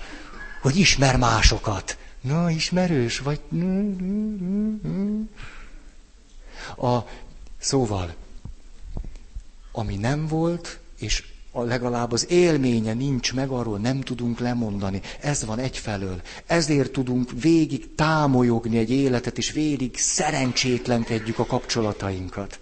hogy 0.61 0.77
ismer 0.77 1.17
másokat. 1.17 1.97
Na, 2.21 2.49
ismerős 2.49 3.19
vagy. 3.19 3.39
A, 6.77 6.99
szóval, 7.57 8.13
ami 9.71 9.95
nem 9.95 10.27
volt, 10.27 10.79
és 10.99 11.23
a 11.51 11.61
legalább 11.61 12.11
az 12.11 12.29
élménye 12.29 12.93
nincs 12.93 13.33
meg, 13.33 13.49
arról 13.49 13.77
nem 13.77 14.01
tudunk 14.01 14.39
lemondani. 14.39 15.01
Ez 15.21 15.45
van 15.45 15.59
egyfelől. 15.59 16.21
Ezért 16.45 16.91
tudunk 16.91 17.31
végig 17.41 17.95
támolyogni 17.95 18.77
egy 18.77 18.91
életet, 18.91 19.37
és 19.37 19.51
végig 19.51 19.97
szerencsétlenkedjük 19.97 21.39
a 21.39 21.45
kapcsolatainkat. 21.45 22.59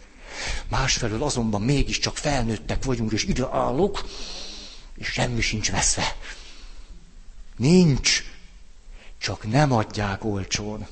Másfelől 0.70 1.24
azonban 1.24 1.62
mégiscsak 1.62 2.18
felnőttek 2.18 2.84
vagyunk, 2.84 3.12
és 3.12 3.24
ide 3.24 3.48
állok, 3.52 4.04
és 5.02 5.08
semmi 5.08 5.42
sincs 5.42 5.72
veszve. 5.72 6.16
Nincs. 7.58 8.24
Csak 9.18 9.52
nem 9.52 9.72
adják 9.72 10.26
olcsón. 10.26 10.88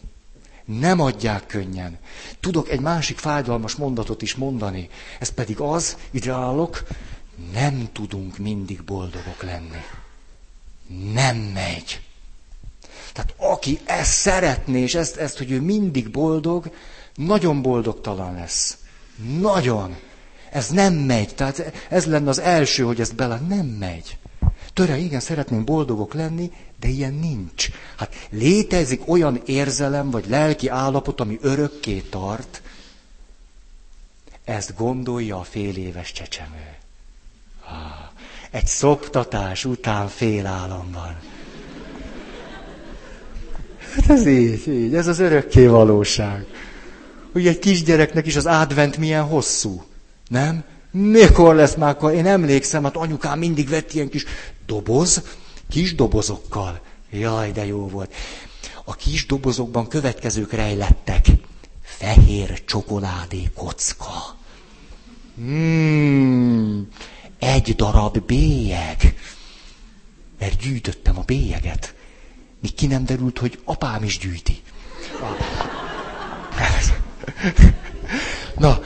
Nem 0.65 0.99
adják 0.99 1.45
könnyen. 1.45 1.99
Tudok 2.39 2.69
egy 2.69 2.79
másik 2.79 3.17
fájdalmas 3.17 3.75
mondatot 3.75 4.21
is 4.21 4.35
mondani. 4.35 4.89
Ez 5.19 5.29
pedig 5.29 5.59
az, 5.59 5.97
ide 6.11 6.31
állok, 6.31 6.83
nem 7.53 7.89
tudunk 7.91 8.37
mindig 8.37 8.83
boldogok 8.83 9.43
lenni. 9.43 9.83
Nem 11.13 11.37
megy. 11.37 12.01
Tehát 13.13 13.33
aki 13.37 13.79
ezt 13.85 14.11
szeretné, 14.11 14.81
és 14.81 14.95
ezt, 14.95 15.15
ezt, 15.15 15.37
hogy 15.37 15.51
ő 15.51 15.61
mindig 15.61 16.11
boldog, 16.11 16.71
nagyon 17.15 17.61
boldogtalan 17.61 18.33
lesz. 18.33 18.77
Nagyon. 19.39 19.97
Ez 20.51 20.69
nem 20.69 20.93
megy. 20.93 21.35
Tehát 21.35 21.73
ez 21.89 22.05
lenne 22.05 22.29
az 22.29 22.39
első, 22.39 22.83
hogy 22.83 22.99
ezt 22.99 23.15
bele 23.15 23.41
nem 23.47 23.65
megy. 23.65 24.17
Töre, 24.73 24.97
igen, 24.97 25.19
szeretnénk 25.19 25.63
boldogok 25.63 26.13
lenni, 26.13 26.51
de 26.79 26.87
ilyen 26.87 27.13
nincs. 27.13 27.69
Hát 27.97 28.27
létezik 28.29 29.09
olyan 29.09 29.41
érzelem, 29.45 30.09
vagy 30.09 30.25
lelki 30.27 30.67
állapot, 30.67 31.21
ami 31.21 31.39
örökké 31.41 31.99
tart, 31.99 32.61
ezt 34.43 34.75
gondolja 34.75 35.39
a 35.39 35.43
fél 35.43 35.77
éves 35.77 36.11
csecsemő. 36.11 36.75
Egy 38.51 38.67
szoptatás 38.67 39.65
után 39.65 40.07
fél 40.07 40.45
államban. 40.45 41.17
Hát 43.95 44.09
ez 44.09 44.27
így, 44.27 44.67
így, 44.67 44.95
ez 44.95 45.07
az 45.07 45.19
örökké 45.19 45.67
valóság. 45.67 46.45
hogy 47.31 47.47
egy 47.47 47.59
kisgyereknek 47.59 48.25
is 48.25 48.35
az 48.35 48.45
advent 48.45 48.97
milyen 48.97 49.23
hosszú. 49.23 49.83
Nem? 50.29 50.63
Mikor 50.91 51.55
lesz 51.55 51.75
már, 51.75 51.97
én 52.13 52.25
emlékszem, 52.25 52.83
hát 52.83 52.95
anyukám 52.95 53.39
mindig 53.39 53.69
vett 53.69 53.93
ilyen 53.93 54.09
kis 54.09 54.25
doboz, 54.65 55.21
kis 55.69 55.95
dobozokkal. 55.95 56.81
Jaj, 57.09 57.51
de 57.51 57.65
jó 57.65 57.87
volt. 57.87 58.13
A 58.83 58.95
kis 58.95 59.25
dobozokban 59.25 59.87
következők 59.87 60.51
rejlettek. 60.51 61.25
Fehér 61.81 62.65
csokoládé 62.65 63.49
kocka. 63.55 64.37
Hmm, 65.35 66.87
egy 67.39 67.75
darab 67.75 68.19
bélyeg. 68.19 69.15
Mert 70.39 70.59
gyűjtöttem 70.59 71.17
a 71.17 71.23
bélyeget. 71.25 71.93
Míg 72.61 72.73
ki 72.73 72.87
nem 72.87 73.05
derült, 73.05 73.39
hogy 73.39 73.59
apám 73.63 74.03
is 74.03 74.17
gyűjti. 74.17 74.61
Na, 78.57 78.79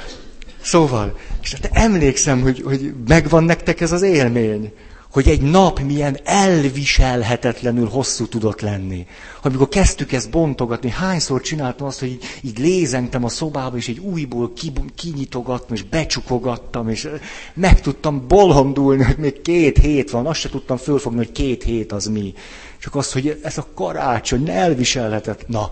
szóval, 0.62 1.18
és 1.44 1.54
hát 1.54 1.70
emlékszem, 1.74 2.42
hogy, 2.42 2.62
hogy 2.62 2.94
megvan 3.08 3.44
nektek 3.44 3.82
ez 3.82 3.92
az 3.92 4.02
élmény, 4.02 4.72
hogy 5.14 5.28
egy 5.28 5.42
nap 5.42 5.80
milyen 5.80 6.18
elviselhetetlenül 6.24 7.88
hosszú 7.88 8.28
tudott 8.28 8.62
lenni. 8.62 9.06
Amikor 9.42 9.68
kezdtük 9.68 10.12
ezt 10.12 10.30
bontogatni, 10.30 10.90
hányszor 10.90 11.42
csináltam 11.42 11.88
azt, 11.88 12.00
hogy 12.00 12.10
így, 12.10 12.24
így 12.42 12.58
lézengtem 12.58 13.24
a 13.24 13.30
szobába, 13.30 13.78
és 13.78 13.88
egy 13.88 14.00
újból 14.00 14.54
ki, 14.54 14.72
kinyitogattam, 14.96 15.76
és 15.76 15.84
becsukogattam, 15.84 16.90
és 16.90 17.10
meg 17.54 17.82
tudtam 17.82 18.28
bolondulni, 18.28 19.04
hogy 19.04 19.18
még 19.18 19.42
két 19.42 19.78
hét 19.78 20.12
van, 20.12 20.26
azt 20.26 20.40
se 20.40 20.50
tudtam 20.50 20.78
fölfogni, 20.78 21.18
hogy 21.18 21.32
két 21.32 21.64
hét 21.64 21.92
az 21.92 22.06
mi. 22.06 22.34
Csak 22.80 22.96
az, 22.96 23.12
hogy 23.12 23.40
ez 23.44 23.58
a 23.58 23.68
karácsony 23.76 24.50
elviselhetetlen. 24.50 25.48
Na, 25.48 25.72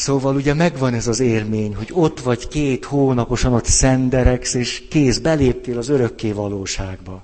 Szóval 0.00 0.34
ugye 0.34 0.54
megvan 0.54 0.94
ez 0.94 1.06
az 1.06 1.20
élmény, 1.20 1.76
hogy 1.76 1.90
ott 1.92 2.20
vagy 2.20 2.48
két 2.48 2.84
hónaposan 2.84 3.52
ott 3.52 3.64
szendereksz, 3.64 4.54
és 4.54 4.88
kész, 4.88 5.18
beléptél 5.18 5.78
az 5.78 5.88
örökké 5.88 6.32
valóságba. 6.32 7.22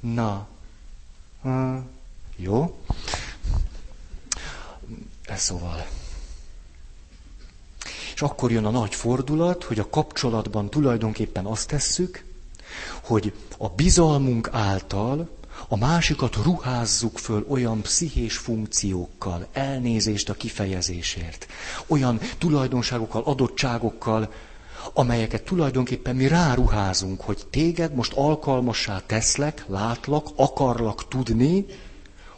Na, 0.00 0.46
ha, 1.42 1.82
jó? 2.36 2.78
Ez 5.24 5.40
szóval. 5.40 5.86
És 8.14 8.22
akkor 8.22 8.50
jön 8.50 8.64
a 8.64 8.70
nagy 8.70 8.94
fordulat, 8.94 9.64
hogy 9.64 9.78
a 9.78 9.88
kapcsolatban 9.90 10.70
tulajdonképpen 10.70 11.44
azt 11.44 11.68
tesszük, 11.68 12.24
hogy 13.02 13.32
a 13.58 13.68
bizalmunk 13.68 14.48
által 14.52 15.28
a 15.68 15.76
másikat 15.76 16.36
ruházzuk 16.36 17.18
föl 17.18 17.46
olyan 17.48 17.80
pszichés 17.82 18.36
funkciókkal, 18.36 19.46
elnézést 19.52 20.28
a 20.28 20.34
kifejezésért, 20.34 21.46
olyan 21.86 22.20
tulajdonságokkal, 22.38 23.22
adottságokkal, 23.22 24.32
amelyeket 24.92 25.42
tulajdonképpen 25.44 26.16
mi 26.16 26.26
ráruházunk, 26.28 27.20
hogy 27.20 27.46
téged 27.50 27.94
most 27.94 28.12
alkalmassá 28.12 29.02
teszlek, 29.06 29.64
látlak, 29.68 30.26
akarlak 30.36 31.08
tudni, 31.08 31.64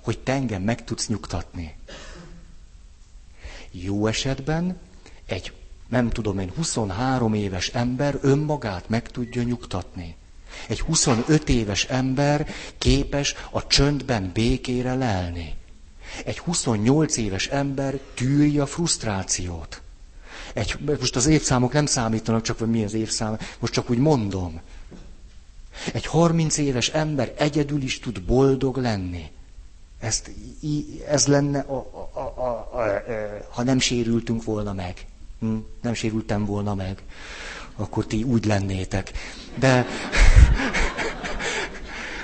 hogy 0.02 0.18
te 0.18 0.32
engem 0.32 0.62
meg 0.62 0.85
tudsz 0.85 1.06
nyugtatni. 1.08 1.75
Jó 3.70 4.06
esetben 4.06 4.78
egy, 5.26 5.52
nem 5.88 6.11
tudom 6.11 6.38
én, 6.38 6.52
23 6.56 7.35
éves 7.35 7.68
ember 7.68 8.18
önmagát 8.23 8.88
meg 8.88 9.08
tudja 9.11 9.42
nyugtatni. 9.42 10.16
Egy 10.69 10.81
25 10.81 11.49
éves 11.49 11.85
ember 11.85 12.49
képes 12.78 13.35
a 13.50 13.67
csöndben 13.67 14.31
békére 14.35 14.95
lelni. 14.95 15.55
Egy 16.25 16.38
28 16.38 17.17
éves 17.17 17.47
ember 17.47 17.95
tűri 18.14 18.59
a 18.59 18.67
frusztrációt. 18.67 19.83
Egy, 20.53 20.79
most 21.01 21.16
az 21.16 21.27
évszámok 21.27 21.72
nem 21.72 21.87
számítanak, 21.87 22.42
csak 22.42 22.59
hogy 22.59 22.70
mi 22.70 22.85
az 22.85 22.94
évszám, 22.94 23.38
most 23.59 23.72
csak 23.72 23.90
úgy 23.90 23.99
mondom. 23.99 24.61
Egy 25.92 26.07
30 26.07 26.57
éves 26.57 26.88
ember 26.88 27.35
egyedül 27.38 27.83
is 27.83 27.99
tud 27.99 28.22
boldog 28.22 28.77
lenni. 28.77 29.31
Ezt, 30.01 30.31
ez 31.09 31.27
lenne, 31.27 31.59
a, 31.59 31.77
a, 31.77 32.18
a, 32.18 32.20
a, 32.20 32.79
a, 32.79 33.03
ha 33.51 33.62
nem 33.62 33.79
sérültünk 33.79 34.44
volna 34.44 34.72
meg. 34.72 35.07
Hm? 35.40 35.57
Nem 35.83 35.94
sérültem 35.94 36.44
volna 36.44 36.75
meg. 36.75 37.03
Akkor 37.81 38.07
ti 38.07 38.23
úgy 38.23 38.45
lennétek. 38.45 39.12
De, 39.55 39.87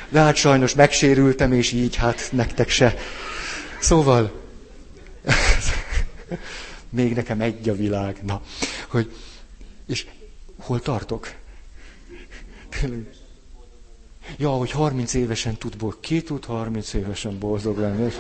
de 0.09 0.21
hát 0.21 0.37
sajnos 0.37 0.75
megsérültem, 0.75 1.53
és 1.53 1.73
így 1.73 1.97
hát 1.97 2.29
nektek 2.33 2.69
se. 2.69 2.95
Szóval, 3.81 4.43
még 6.89 7.15
nekem 7.15 7.41
egy 7.41 7.69
a 7.69 7.75
világ. 7.75 8.19
Na, 8.23 8.43
hogy, 8.89 9.13
és 9.87 10.07
hol 10.59 10.81
tartok? 10.81 11.33
Ja, 14.37 14.51
hogy 14.51 14.71
30 14.71 15.15
évesen 15.15 15.57
tud 15.57 15.77
boldog. 15.77 16.01
Ki 16.01 16.23
tud 16.23 16.45
30 16.45 16.93
évesen 16.93 17.39
boldog 17.39 17.79
lenni? 17.79 18.13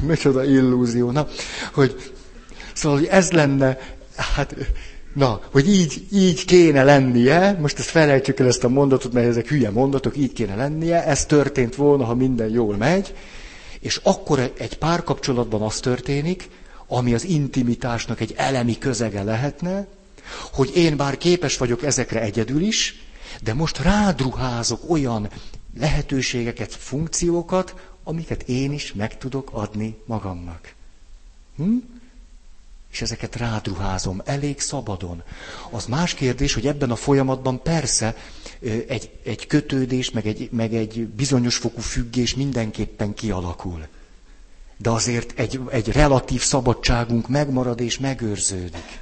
Micsoda 0.00 0.44
illúzió. 0.44 1.10
Na, 1.10 1.28
hogy, 1.72 2.12
szóval, 2.72 2.98
hogy 2.98 3.06
ez 3.06 3.30
lenne, 3.30 3.78
hát 4.16 4.54
Na, 5.18 5.40
hogy 5.50 5.68
így, 5.68 6.06
így 6.12 6.44
kéne 6.44 6.84
lennie, 6.84 7.58
most 7.60 7.78
ezt 7.78 7.88
felejtsük 7.88 8.38
el 8.40 8.46
ezt 8.46 8.64
a 8.64 8.68
mondatot, 8.68 9.12
mert 9.12 9.26
ezek 9.26 9.48
hülye 9.48 9.70
mondatok, 9.70 10.16
így 10.16 10.32
kéne 10.32 10.54
lennie, 10.54 11.04
ez 11.04 11.26
történt 11.26 11.74
volna, 11.74 12.04
ha 12.04 12.14
minden 12.14 12.48
jól 12.48 12.76
megy, 12.76 13.14
és 13.80 14.00
akkor 14.02 14.52
egy 14.58 14.78
párkapcsolatban 14.78 15.62
az 15.62 15.80
történik, 15.80 16.48
ami 16.86 17.14
az 17.14 17.24
intimitásnak 17.24 18.20
egy 18.20 18.34
elemi 18.36 18.78
közege 18.78 19.22
lehetne, 19.22 19.86
hogy 20.52 20.70
én 20.74 20.96
bár 20.96 21.16
képes 21.16 21.56
vagyok 21.56 21.82
ezekre 21.82 22.20
egyedül 22.20 22.60
is, 22.60 23.02
de 23.42 23.54
most 23.54 23.82
rádruházok 23.82 24.90
olyan 24.90 25.28
lehetőségeket, 25.78 26.74
funkciókat, 26.74 27.74
amiket 28.04 28.42
én 28.42 28.72
is 28.72 28.92
meg 28.92 29.18
tudok 29.18 29.50
adni 29.52 29.96
magamnak. 30.06 30.74
Hm? 31.56 31.76
És 32.92 33.00
ezeket 33.02 33.36
rádruházom 33.36 34.22
elég 34.24 34.60
szabadon. 34.60 35.22
Az 35.70 35.86
más 35.86 36.14
kérdés, 36.14 36.54
hogy 36.54 36.66
ebben 36.66 36.90
a 36.90 36.96
folyamatban 36.96 37.62
persze 37.62 38.16
egy, 38.88 39.10
egy 39.24 39.46
kötődés, 39.46 40.10
meg 40.10 40.26
egy, 40.26 40.48
meg 40.52 40.74
egy 40.74 41.06
bizonyos 41.06 41.56
fokú 41.56 41.80
függés 41.80 42.34
mindenképpen 42.34 43.14
kialakul. 43.14 43.86
De 44.76 44.90
azért 44.90 45.38
egy, 45.38 45.60
egy 45.70 45.88
relatív 45.88 46.42
szabadságunk 46.42 47.28
megmarad 47.28 47.80
és 47.80 47.98
megőrződik. 47.98 49.00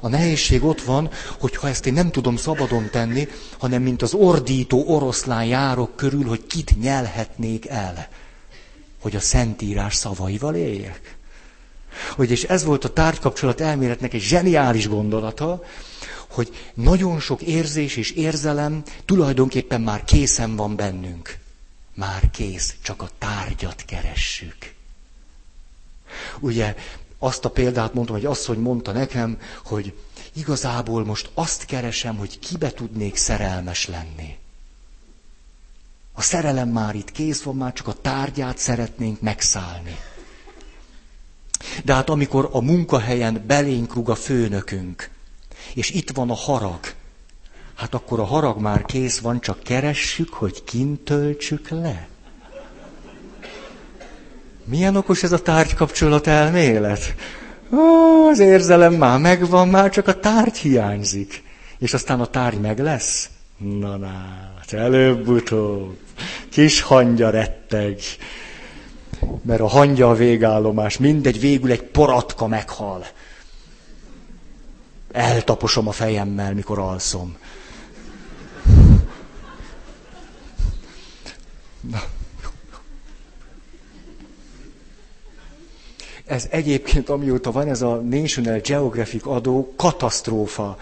A 0.00 0.08
nehézség 0.08 0.64
ott 0.64 0.80
van, 0.82 1.10
hogy 1.38 1.56
ha 1.56 1.68
ezt 1.68 1.86
én 1.86 1.92
nem 1.92 2.10
tudom 2.10 2.36
szabadon 2.36 2.88
tenni, 2.90 3.28
hanem 3.58 3.82
mint 3.82 4.02
az 4.02 4.14
ordító 4.14 4.84
oroszlán 4.86 5.44
járok 5.44 5.96
körül, 5.96 6.24
hogy 6.24 6.46
kit 6.46 6.80
nyelhetnék 6.80 7.66
el, 7.66 8.08
hogy 9.00 9.16
a 9.16 9.20
Szentírás 9.20 9.94
szavaival 9.94 10.54
éljek. 10.54 11.16
Hogy 12.16 12.30
és 12.30 12.42
ez 12.44 12.64
volt 12.64 12.84
a 12.84 12.92
tárgykapcsolat 12.92 13.60
elméletnek 13.60 14.14
egy 14.14 14.20
zseniális 14.20 14.88
gondolata, 14.88 15.62
hogy 16.28 16.70
nagyon 16.74 17.20
sok 17.20 17.42
érzés 17.42 17.96
és 17.96 18.10
érzelem 18.10 18.82
tulajdonképpen 19.04 19.80
már 19.80 20.04
készen 20.04 20.56
van 20.56 20.76
bennünk. 20.76 21.38
Már 21.94 22.30
kész, 22.30 22.74
csak 22.82 23.02
a 23.02 23.08
tárgyat 23.18 23.84
keressük. 23.86 24.56
Ugye 26.40 26.74
azt 27.18 27.44
a 27.44 27.50
példát 27.50 27.94
mondtam, 27.94 28.16
hogy 28.16 28.24
asszony 28.26 28.58
mondta 28.58 28.92
nekem, 28.92 29.38
hogy 29.64 29.94
igazából 30.32 31.04
most 31.04 31.30
azt 31.34 31.64
keresem, 31.64 32.16
hogy 32.16 32.38
kibe 32.38 32.70
tudnék 32.72 33.16
szerelmes 33.16 33.86
lenni. 33.86 34.36
A 36.12 36.22
szerelem 36.22 36.68
már 36.68 36.94
itt 36.94 37.10
kész 37.10 37.42
van, 37.42 37.56
már 37.56 37.72
csak 37.72 37.86
a 37.88 37.92
tárgyát 37.92 38.58
szeretnénk 38.58 39.20
megszállni. 39.20 39.96
De 41.84 41.94
hát 41.94 42.10
amikor 42.10 42.48
a 42.52 42.60
munkahelyen 42.60 43.44
belénk 43.46 43.94
rúg 43.94 44.10
a 44.10 44.14
főnökünk, 44.14 45.10
és 45.74 45.90
itt 45.90 46.10
van 46.10 46.30
a 46.30 46.34
harag, 46.34 46.80
hát 47.74 47.94
akkor 47.94 48.20
a 48.20 48.24
harag 48.24 48.60
már 48.60 48.84
kész 48.84 49.18
van, 49.18 49.40
csak 49.40 49.62
keressük, 49.62 50.32
hogy 50.32 50.64
kint 50.64 51.00
töltsük 51.00 51.68
le. 51.68 52.08
Milyen 54.64 54.96
okos 54.96 55.22
ez 55.22 55.32
a 55.32 55.42
tárgykapcsolat 55.42 56.26
elmélet? 56.26 57.14
Ó, 57.72 58.26
az 58.28 58.38
érzelem 58.38 58.94
már 58.94 59.18
megvan, 59.18 59.68
már 59.68 59.90
csak 59.90 60.08
a 60.08 60.20
tárgy 60.20 60.56
hiányzik. 60.56 61.42
És 61.78 61.94
aztán 61.94 62.20
a 62.20 62.26
tárgy 62.26 62.60
meg 62.60 62.78
lesz? 62.78 63.28
Na, 63.56 63.96
na, 63.96 64.12
hát 64.58 64.72
előbb-utóbb. 64.72 65.96
Kis 66.48 66.80
hangya 66.80 67.30
retteg 67.30 67.98
mert 69.42 69.60
a 69.60 69.66
hangya 69.66 70.10
a 70.10 70.14
végállomás, 70.14 70.98
mindegy, 70.98 71.40
végül 71.40 71.70
egy 71.70 71.82
poratka 71.82 72.46
meghal. 72.46 73.06
Eltaposom 75.12 75.88
a 75.88 75.92
fejemmel, 75.92 76.54
mikor 76.54 76.78
alszom. 76.78 77.36
Na. 81.90 82.02
Ez 86.24 86.46
egyébként, 86.50 87.08
amióta 87.08 87.52
van 87.52 87.68
ez 87.68 87.82
a 87.82 87.94
National 87.94 88.58
Geographic 88.58 89.26
adó, 89.26 89.72
katasztrófa. 89.76 90.76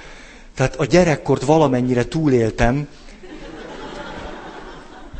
Tehát 0.54 0.76
a 0.76 0.84
gyerekkort 0.84 1.44
valamennyire 1.44 2.04
túléltem. 2.04 2.88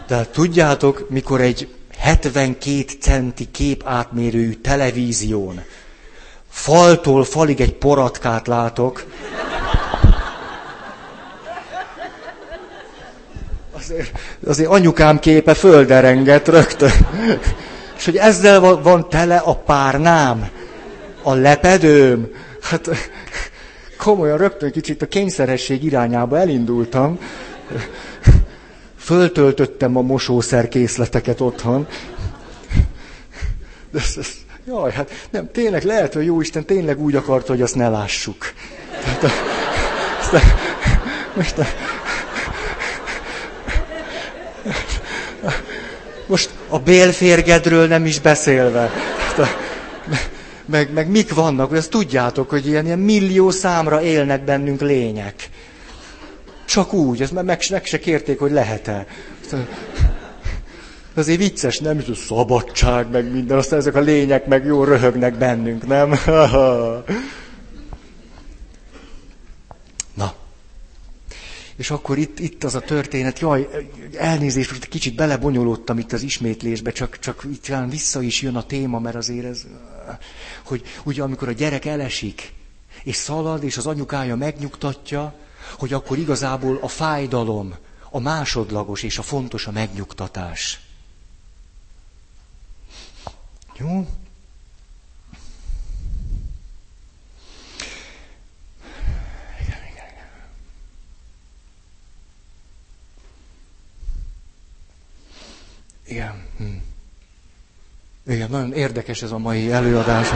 Tehát 0.07 0.29
tudjátok, 0.29 1.07
mikor 1.11 1.41
egy 1.41 1.69
72 2.03 2.99
centi 3.01 3.51
kép 3.51 3.83
átmérőjű 3.85 4.53
televízión 4.53 5.65
faltól 6.49 7.25
falig 7.25 7.61
egy 7.61 7.75
poratkát 7.75 8.47
látok, 8.47 9.05
azért, 13.73 14.19
azért 14.47 14.69
anyukám 14.69 15.19
képe 15.19 15.55
földerengett 15.55 16.49
rögtön. 16.49 16.91
És 17.97 18.05
hogy 18.05 18.17
ezzel 18.17 18.61
van, 18.61 18.83
van 18.83 19.09
tele 19.09 19.37
a 19.37 19.57
párnám, 19.57 20.49
a 21.23 21.35
lepedőm. 21.35 22.29
Hát 22.63 22.89
komolyan 23.99 24.39
rögtön 24.39 24.71
kicsit 24.71 25.03
a 25.03 25.07
kényszeresség 25.07 25.85
irányába 25.85 26.39
elindultam. 26.39 27.19
Föltöltöttem 29.03 29.97
a 29.97 30.01
mosószerkészleteket 30.01 31.41
otthon. 31.41 31.87
De 33.91 33.99
ez, 33.99 34.15
ez, 34.19 34.29
jaj, 34.67 34.93
hát 34.93 35.11
nem, 35.31 35.51
tényleg 35.53 35.83
lehet, 35.85 36.13
hogy 36.13 36.25
Jóisten 36.25 36.65
tényleg 36.65 37.01
úgy 37.01 37.15
akarta, 37.15 37.53
hogy 37.53 37.63
azt 37.63 37.75
ne 37.75 37.89
lássuk. 37.89 38.53
Tehát, 39.05 39.23
a, 39.23 39.29
most 41.35 41.59
a, 41.59 41.65
most 46.27 46.51
a 46.69 46.79
bélférgedről 46.79 47.87
nem 47.87 48.07
is 48.07 48.21
beszélve. 48.21 48.91
Meg, 50.67 50.93
meg 50.93 51.09
mik 51.09 51.35
vannak, 51.35 51.69
hogy 51.69 51.79
azt 51.79 51.91
tudjátok, 51.91 52.51
hogy 52.51 52.67
ilyen, 52.67 52.85
ilyen 52.85 52.99
millió 52.99 53.51
számra 53.51 54.03
élnek 54.03 54.45
bennünk 54.45 54.81
lények. 54.81 55.49
Csak 56.65 56.93
úgy, 56.93 57.23
ezt 57.23 57.33
meg, 57.33 57.45
meg 57.71 57.85
se 57.85 57.99
kérték, 57.99 58.39
hogy 58.39 58.51
lehet-e. 58.51 59.07
Azért 61.15 61.39
vicces, 61.39 61.79
nem 61.79 61.99
is 61.99 62.19
szabadság, 62.19 63.11
meg 63.11 63.33
minden, 63.33 63.59
aztán 63.59 63.79
ezek 63.79 63.95
a 63.95 64.01
lények 64.01 64.47
meg 64.47 64.65
jó 64.65 64.85
röhögnek 64.85 65.39
bennünk, 65.39 65.87
nem? 65.87 66.15
És 71.83 71.91
akkor 71.91 72.19
itt, 72.19 72.39
itt 72.39 72.65
az 72.65 72.75
a 72.75 72.81
történet, 72.81 73.39
jaj, 73.39 73.69
elnézést, 74.19 74.71
most 74.71 74.85
kicsit 74.85 75.15
belebonyolódtam 75.15 75.99
itt 75.99 76.13
az 76.13 76.23
ismétlésbe, 76.23 76.91
csak, 76.91 77.19
csak 77.19 77.47
itt 77.53 77.75
vissza 77.89 78.23
is 78.23 78.43
jön 78.43 78.57
a 78.57 78.67
téma, 78.67 78.99
mert 78.99 79.17
azért 79.17 79.45
ez, 79.45 79.67
hogy 80.63 80.83
ugye 81.05 81.23
amikor 81.23 81.49
a 81.49 81.53
gyerek 81.53 81.85
elesik, 81.85 82.53
és 83.03 83.17
szalad, 83.17 83.65
és 83.65 83.77
az 83.77 83.87
anyukája 83.87 84.37
megnyugtatja, 84.37 85.35
hogy 85.79 85.93
akkor 85.93 86.19
igazából 86.19 86.79
a 86.83 86.89
fájdalom, 86.89 87.75
a 88.11 88.19
másodlagos 88.19 89.03
és 89.03 89.19
a 89.19 89.23
fontos 89.23 89.67
a 89.67 89.71
megnyugtatás. 89.71 90.81
Jó? 93.79 94.07
Igen. 106.13 106.47
Hm. 106.57 106.65
Igen, 108.27 108.51
nagyon 108.51 108.73
érdekes 108.73 109.23
ez 109.23 109.31
a 109.31 109.39
mai 109.39 109.71
előadás. 109.71 110.29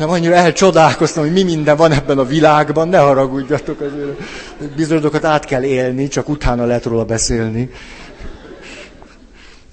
Nem 0.00 0.10
annyira 0.10 0.34
elcsodálkoztam, 0.34 1.22
hogy 1.22 1.32
mi 1.32 1.42
minden 1.42 1.76
van 1.76 1.92
ebben 1.92 2.18
a 2.18 2.24
világban, 2.24 2.88
ne 2.88 2.98
haragudjatok, 2.98 3.80
azért 3.80 4.74
bizonyos 4.76 5.02
dolgokat 5.02 5.24
át 5.24 5.44
kell 5.44 5.62
élni, 5.62 6.08
csak 6.08 6.28
utána 6.28 6.64
lehet 6.64 6.84
róla 6.84 7.04
beszélni. 7.04 7.70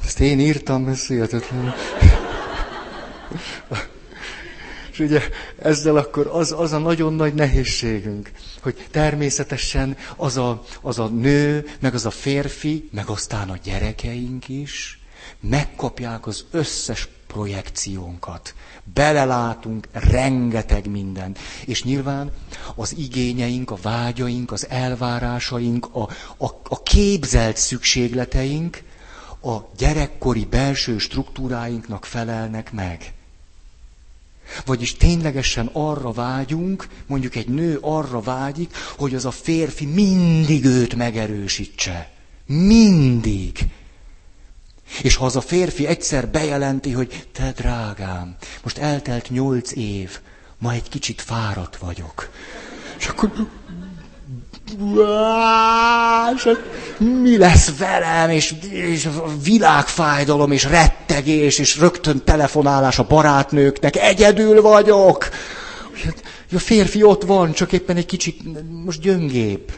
Ezt 0.05 0.19
én 0.19 0.39
írtam, 0.39 0.87
ez 0.87 1.07
hihetetlen. 1.07 1.73
És 4.91 4.99
ugye 4.99 5.21
ezzel 5.61 5.95
akkor 5.97 6.29
az, 6.33 6.55
az 6.57 6.73
a 6.73 6.77
nagyon 6.77 7.13
nagy 7.13 7.33
nehézségünk, 7.33 8.31
hogy 8.61 8.75
természetesen 8.91 9.97
az 10.15 10.37
a, 10.37 10.63
az 10.81 10.99
a 10.99 11.07
nő, 11.07 11.65
meg 11.79 11.93
az 11.93 12.05
a 12.05 12.11
férfi, 12.11 12.89
meg 12.91 13.07
aztán 13.07 13.49
a 13.49 13.57
gyerekeink 13.63 14.49
is 14.49 14.99
megkapják 15.39 16.27
az 16.27 16.45
összes 16.51 17.07
projekciónkat. 17.27 18.53
Belelátunk 18.93 19.87
rengeteg 19.91 20.89
minden. 20.89 21.35
És 21.65 21.83
nyilván 21.83 22.31
az 22.75 22.95
igényeink, 22.97 23.71
a 23.71 23.77
vágyaink, 23.81 24.51
az 24.51 24.69
elvárásaink, 24.69 25.87
a, 25.95 26.01
a, 26.37 26.45
a 26.69 26.83
képzelt 26.83 27.57
szükségleteink 27.57 28.83
a 29.41 29.57
gyerekkori 29.77 30.45
belső 30.45 30.97
struktúráinknak 30.97 32.05
felelnek 32.05 32.71
meg. 32.71 33.13
Vagyis 34.65 34.93
ténylegesen 34.95 35.69
arra 35.73 36.11
vágyunk, 36.11 36.87
mondjuk 37.07 37.35
egy 37.35 37.47
nő 37.47 37.77
arra 37.81 38.21
vágyik, 38.21 38.75
hogy 38.97 39.15
az 39.15 39.25
a 39.25 39.31
férfi 39.31 39.85
mindig 39.85 40.65
őt 40.65 40.95
megerősítse. 40.95 42.11
Mindig. 42.45 43.67
És 45.01 45.15
ha 45.15 45.25
az 45.25 45.35
a 45.35 45.41
férfi 45.41 45.87
egyszer 45.87 46.27
bejelenti, 46.27 46.91
hogy 46.91 47.27
te 47.31 47.51
drágám, 47.55 48.35
most 48.63 48.77
eltelt 48.77 49.29
nyolc 49.29 49.71
év, 49.71 50.19
ma 50.57 50.71
egy 50.73 50.89
kicsit 50.89 51.21
fáradt 51.21 51.77
vagyok. 51.77 52.29
És 52.99 53.07
akkor 53.07 53.31
és 56.35 56.49
mi 56.97 57.37
lesz 57.37 57.77
velem, 57.77 58.29
és, 58.29 58.53
és 58.71 59.07
világfájdalom, 59.43 60.51
és 60.51 60.63
rettegés, 60.63 61.59
és 61.59 61.77
rögtön 61.77 62.23
telefonálás 62.23 62.99
a 62.99 63.03
barátnőknek, 63.03 63.95
egyedül 63.95 64.61
vagyok. 64.61 65.29
A 66.53 66.59
férfi 66.59 67.03
ott 67.03 67.23
van, 67.23 67.51
csak 67.51 67.71
éppen 67.71 67.95
egy 67.95 68.05
kicsit 68.05 68.41
most 68.85 69.01
gyöngébb. 69.01 69.71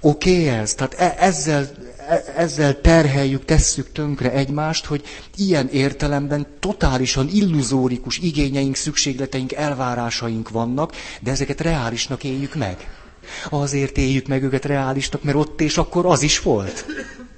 Oké 0.00 0.30
okay 0.30 0.48
ez? 0.48 0.74
Tehát 0.74 0.94
e- 0.94 1.16
ezzel 1.18 1.70
E, 2.08 2.24
ezzel 2.36 2.80
terheljük, 2.80 3.44
tesszük 3.44 3.92
tönkre 3.92 4.32
egymást, 4.32 4.84
hogy 4.84 5.02
ilyen 5.36 5.68
értelemben 5.68 6.46
totálisan 6.60 7.28
illuzórikus 7.32 8.18
igényeink, 8.18 8.76
szükségleteink, 8.76 9.52
elvárásaink 9.52 10.50
vannak, 10.50 10.92
de 11.20 11.30
ezeket 11.30 11.60
reálisnak 11.60 12.24
éljük 12.24 12.54
meg. 12.54 12.90
Azért 13.48 13.98
éljük 13.98 14.26
meg 14.26 14.42
őket 14.42 14.64
reálisnak, 14.64 15.22
mert 15.22 15.36
ott 15.36 15.60
és 15.60 15.78
akkor 15.78 16.06
az 16.06 16.22
is 16.22 16.40
volt. 16.40 16.86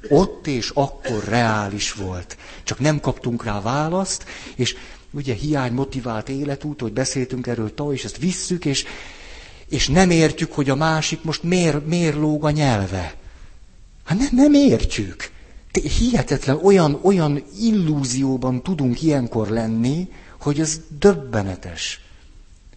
Ott 0.09 0.47
és 0.47 0.71
akkor 0.75 1.25
reális 1.29 1.93
volt. 1.93 2.37
Csak 2.63 2.79
nem 2.79 3.01
kaptunk 3.01 3.45
rá 3.45 3.61
választ, 3.61 4.25
és 4.57 4.77
ugye 5.11 5.35
hiány 5.35 5.73
motivált 5.73 6.29
életút, 6.29 6.81
hogy 6.81 6.93
beszéltünk 6.93 7.47
erről 7.47 7.75
tavaly, 7.75 7.95
és 7.95 8.05
ezt 8.05 8.19
visszük, 8.19 8.65
és, 8.65 8.85
és 9.71 9.89
nem 9.89 10.11
értjük, 10.11 10.53
hogy 10.53 10.71
a 10.71 10.75
másik 10.75 11.23
most 11.23 11.43
miért, 11.43 11.87
miért 11.87 12.17
lóg 12.17 12.45
a 12.45 12.51
nyelve. 12.51 13.15
Hát 14.05 14.19
nem, 14.19 14.29
nem 14.33 14.55
értjük. 14.55 15.31
Hihetetlen, 15.99 16.59
olyan, 16.63 16.99
olyan 17.03 17.43
illúzióban 17.61 18.63
tudunk 18.63 19.03
ilyenkor 19.03 19.49
lenni, 19.49 20.09
hogy 20.41 20.61
ez 20.61 20.81
döbbenetes. 20.99 22.01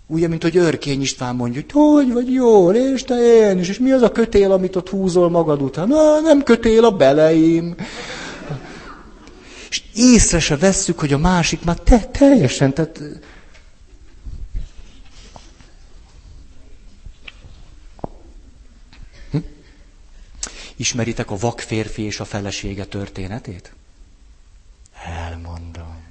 Ugye, 0.08 0.28
mint 0.28 0.42
hogy 0.42 0.58
Örkény 0.58 1.02
István 1.02 1.36
mondja, 1.36 1.62
hogy 1.62 1.72
hogy 1.72 2.14
vagy 2.14 2.34
jól, 2.34 2.76
és 2.76 3.04
te 3.04 3.16
én 3.16 3.60
is, 3.60 3.70
és 3.70 3.80
mi 3.80 3.92
az 3.92 4.02
a 4.02 4.12
kötél, 4.12 4.52
amit 4.52 4.76
ott 4.76 4.90
húzol 4.90 5.30
magad 5.30 5.62
után? 5.62 5.88
Na, 5.88 6.20
nem 6.20 6.44
kötél 6.44 6.86
a 6.86 6.92
beleim. 6.92 7.76
És 9.70 9.84
észre 9.96 10.40
se 10.40 10.58
vesszük, 10.58 11.00
hogy 11.00 11.14
a 11.14 11.18
másik 11.18 11.64
már 11.64 11.78
te, 11.78 12.00
teljesen, 12.00 12.74
tehát 12.74 13.02
Ismeritek 20.84 21.32
a 21.32 21.38
vak 21.38 21.60
férfi 21.60 22.02
és 22.02 22.20
a 22.20 22.26
felesége 22.26 22.86
történetét? 22.86 23.74
Elmondom. 25.06 26.04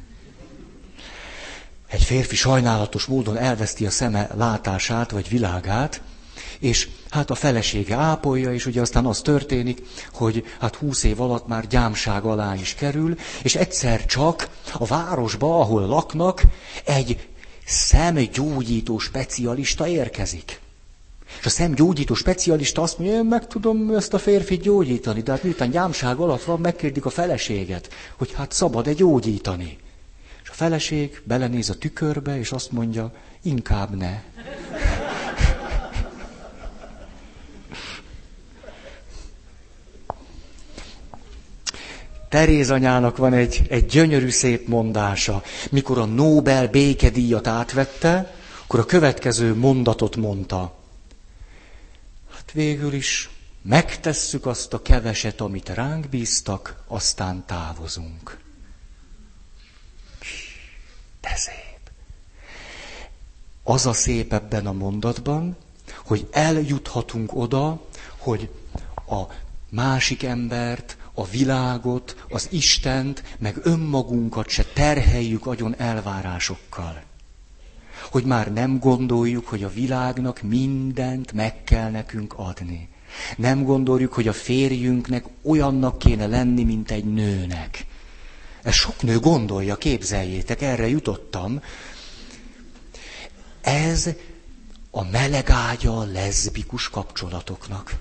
Egy 1.89 2.03
férfi 2.03 2.37
sajnálatos 2.37 3.05
módon 3.05 3.37
elveszti 3.37 3.87
a 3.87 3.91
szeme 3.91 4.29
látását 4.35 5.11
vagy 5.11 5.29
világát, 5.29 6.01
és 6.59 6.89
hát 7.11 7.31
a 7.31 7.35
felesége 7.35 7.95
ápolja, 7.97 8.53
és 8.53 8.67
ugye 8.67 8.81
aztán 8.81 9.07
az 9.07 9.21
történik, 9.21 9.83
hogy 10.13 10.45
hát 10.61 10.77
húsz 10.77 11.03
év 11.03 11.21
alatt 11.21 11.47
már 11.47 11.67
gyámság 11.67 12.25
alá 12.25 12.55
is 12.55 12.75
kerül, 12.75 13.17
és 13.43 13.55
egyszer 13.55 14.07
csak 14.07 14.49
a 14.73 14.87
városba, 14.87 15.61
ahol 15.61 15.87
laknak, 15.87 16.43
egy 16.85 17.29
szemgyógyító 17.67 18.99
specialista 18.99 19.87
érkezik. 19.87 20.62
És 21.39 21.47
a 21.47 21.51
szemgyógyító 21.51 22.15
specialista 22.15 22.83
azt 22.83 22.99
mondja, 22.99 23.17
én 23.17 23.25
meg 23.25 23.47
tudom 23.47 23.95
ezt 23.95 24.15
a 24.15 24.19
férfit 24.19 24.61
gyógyítani, 24.63 25.21
de 25.23 25.31
hát 25.31 25.43
miután 25.43 25.71
gyámság 25.71 26.17
alatt 26.19 26.43
van, 26.45 26.61
megkérdik 26.61 27.05
a 27.05 27.11
feleséget, 27.11 27.89
hogy 28.17 28.33
hát 28.33 28.53
szabad-e 28.53 28.93
gyógyítani. 28.93 29.79
feleség 30.43 31.21
belenéz 31.25 31.71
a 31.71 31.75
tükörbe, 31.75 32.39
és 32.39 32.53
azt 32.53 32.73
mondja, 32.73 33.13
inkább 33.43 33.97
ne. 33.97 34.23
Teréz 42.33 42.71
anyának 42.71 43.17
van 43.17 43.33
egy, 43.33 43.63
egy 43.69 43.87
gyönyörű 43.87 44.29
szép 44.29 44.69
mondása. 44.69 45.43
Mikor 45.71 45.99
a 45.99 46.05
Nobel 46.05 46.69
békedíjat 46.69 47.47
átvette, 47.47 48.35
akkor 48.65 48.81
a 48.81 48.85
következő 48.85 49.55
mondatot 49.55 50.17
mondta. 50.17 50.82
Végül 52.53 52.93
is 52.93 53.31
megtesszük 53.63 54.47
azt 54.47 54.73
a 54.73 54.83
keveset, 54.83 55.41
amit 55.41 55.69
ránk 55.69 56.09
bíztak, 56.09 56.83
aztán 56.87 57.45
távozunk. 57.47 58.39
De 61.21 61.33
szép. 61.37 61.91
Az 63.63 63.87
a 63.87 63.93
szép 63.93 64.33
ebben 64.33 64.67
a 64.67 64.73
mondatban, 64.73 65.57
hogy 65.97 66.29
eljuthatunk 66.31 67.35
oda, 67.35 67.87
hogy 68.19 68.51
a 69.09 69.23
másik 69.71 70.23
embert, 70.23 70.97
a 71.15 71.25
világot, 71.27 72.25
az 72.29 72.49
Istent, 72.51 73.23
meg 73.39 73.57
önmagunkat 73.63 74.49
se 74.49 74.65
terheljük 74.65 75.47
agyon 75.47 75.75
elvárásokkal. 75.79 77.03
Hogy 78.13 78.25
már 78.25 78.53
nem 78.53 78.79
gondoljuk, 78.79 79.49
hogy 79.49 79.63
a 79.63 79.69
világnak 79.69 80.43
mindent 80.43 81.33
meg 81.33 81.65
kell 81.65 81.91
nekünk 81.91 82.35
adni. 82.37 82.89
Nem 83.37 83.65
gondoljuk, 83.65 84.13
hogy 84.13 84.29
a 84.29 84.33
férjünknek 84.33 85.25
olyannak 85.43 85.99
kéne 85.99 86.27
lenni, 86.27 86.65
mint 86.65 86.91
egy 86.91 87.05
nőnek. 87.05 87.87
Ez 88.63 88.75
sok 88.75 89.03
nő 89.03 89.19
gondolja, 89.19 89.77
képzeljétek, 89.77 90.63
erre 90.63 90.89
jutottam. 90.89 91.63
Ez 93.61 94.09
a 94.91 95.05
melegágya 95.05 95.99
a 95.99 96.05
leszbikus 96.05 96.89
kapcsolatoknak. 96.89 97.95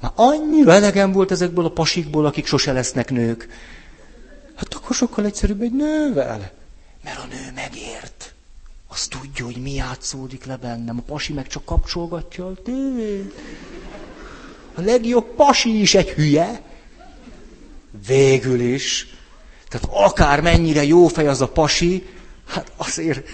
Már 0.00 0.12
annyira 0.14 0.72
elegem 0.72 1.12
volt 1.12 1.30
ezekből 1.30 1.64
a 1.64 1.70
pasikból, 1.70 2.26
akik 2.26 2.46
sose 2.46 2.72
lesznek 2.72 3.10
nők. 3.10 3.48
Hát 4.56 4.74
akkor 4.74 4.96
sokkal 4.96 5.24
egyszerűbb 5.24 5.60
egy 5.60 5.72
nővel. 5.72 6.52
Mert 7.04 7.18
a 7.18 7.26
nő 7.26 7.52
megért. 7.54 8.34
Azt 8.92 9.10
tudja, 9.10 9.44
hogy 9.44 9.56
mi 9.56 9.74
játszódik 9.74 10.44
le 10.44 10.56
bennem. 10.56 10.98
A 10.98 11.02
pasi 11.06 11.32
meg 11.32 11.46
csak 11.46 11.64
kapcsolgatja 11.64 12.46
a 12.46 12.54
tévét. 12.64 13.34
A 14.74 14.80
legjobb 14.80 15.34
pasi 15.34 15.80
is 15.80 15.94
egy 15.94 16.08
hülye. 16.08 16.62
Végül 18.06 18.60
is. 18.60 19.06
Tehát 19.68 19.88
akár 19.90 20.40
mennyire 20.40 20.84
jó 20.84 21.06
fej 21.06 21.28
az 21.28 21.40
a 21.40 21.48
pasi, 21.48 22.06
hát 22.46 22.72
azért 22.76 23.28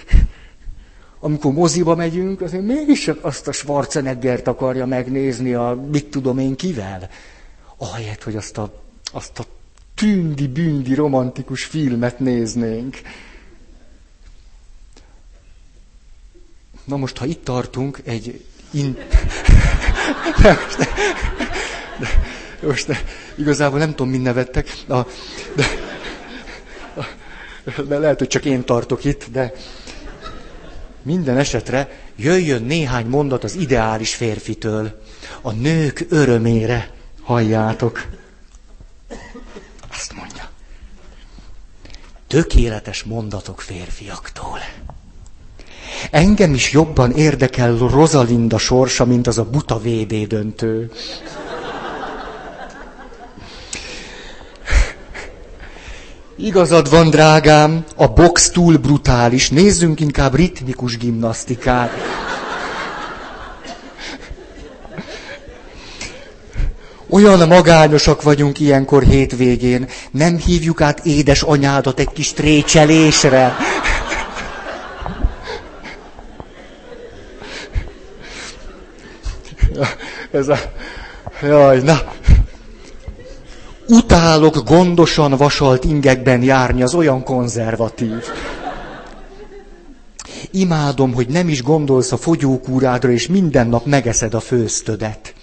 amikor 1.19 1.53
moziba 1.53 1.95
megyünk, 1.95 2.41
azért 2.41 2.63
mégis 2.63 2.99
csak 2.99 3.25
azt 3.25 3.47
a 3.47 3.51
Schwarzeneggert 3.51 4.47
akarja 4.47 4.85
megnézni 4.85 5.53
a 5.53 5.85
mit 5.91 6.05
tudom 6.05 6.37
én 6.37 6.55
kivel. 6.55 7.09
Ahelyett, 7.77 8.23
hogy 8.23 8.35
azt 8.35 8.57
a, 8.57 8.83
azt 9.11 9.39
a 9.39 9.43
tündi-bündi 9.95 10.93
romantikus 10.93 11.63
filmet 11.63 12.19
néznénk. 12.19 12.97
Na 16.89 16.97
most, 16.97 17.17
ha 17.17 17.25
itt 17.25 17.43
tartunk, 17.43 17.99
egy... 18.03 18.43
In... 18.71 18.97
de, 20.41 20.53
most, 20.53 20.77
de, 20.77 20.87
de, 21.99 22.67
most 22.67 22.87
de, 22.87 23.03
igazából 23.35 23.79
nem 23.79 23.89
tudom, 23.89 24.09
min 24.09 24.21
nevettek. 24.21 24.73
A, 24.87 25.05
de, 25.55 25.65
de 27.87 27.97
lehet, 27.97 28.17
hogy 28.17 28.27
csak 28.27 28.45
én 28.45 28.65
tartok 28.65 29.03
itt, 29.03 29.25
de 29.31 29.53
minden 31.01 31.37
esetre 31.37 31.99
jöjjön 32.15 32.63
néhány 32.63 33.05
mondat 33.05 33.43
az 33.43 33.55
ideális 33.55 34.15
férfitől. 34.15 35.01
A 35.41 35.51
nők 35.51 36.05
örömére 36.09 36.93
halljátok. 37.21 38.05
Azt 39.91 40.13
mondja. 40.13 40.49
Tökéletes 42.27 43.03
mondatok 43.03 43.61
férfiaktól. 43.61 44.59
Engem 46.11 46.53
is 46.53 46.71
jobban 46.71 47.11
érdekel 47.11 47.77
Rosalinda 47.77 48.57
sorsa, 48.57 49.05
mint 49.05 49.27
az 49.27 49.37
a 49.37 49.43
buta 49.43 49.77
VB 49.77 50.27
döntő. 50.27 50.91
Igazad 56.37 56.89
van, 56.89 57.09
drágám, 57.09 57.83
a 57.95 58.07
box 58.07 58.49
túl 58.49 58.77
brutális, 58.77 59.49
nézzünk 59.49 59.99
inkább 59.99 60.35
ritmikus 60.35 60.97
gimnasztikát. 60.97 61.91
Olyan 67.09 67.47
magányosak 67.47 68.21
vagyunk 68.21 68.59
ilyenkor 68.59 69.03
hétvégén, 69.03 69.87
nem 70.11 70.37
hívjuk 70.37 70.81
át 70.81 71.05
édes 71.05 71.41
anyádat 71.41 71.99
egy 71.99 72.11
kis 72.13 72.33
trécselésre. 72.33 73.55
Ez 80.31 80.47
a... 80.47 80.57
Jaj, 81.41 81.81
na, 81.81 82.01
Utálok 83.91 84.63
gondosan 84.63 85.31
vasalt 85.37 85.83
ingekben 85.83 86.43
járni, 86.43 86.81
az 86.81 86.93
olyan 86.93 87.23
konzervatív. 87.23 88.23
Imádom, 90.51 91.13
hogy 91.13 91.27
nem 91.27 91.49
is 91.49 91.63
gondolsz 91.63 92.11
a 92.11 92.17
fogyókúrádra, 92.17 93.11
és 93.11 93.27
minden 93.27 93.67
nap 93.67 93.85
megeszed 93.85 94.33
a 94.33 94.39
főztödet. 94.39 95.33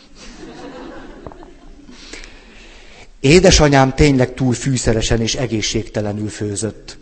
Édesanyám 3.20 3.94
tényleg 3.94 4.34
túl 4.34 4.52
fűszeresen 4.52 5.20
és 5.20 5.34
egészségtelenül 5.34 6.28
főzött. 6.28 6.98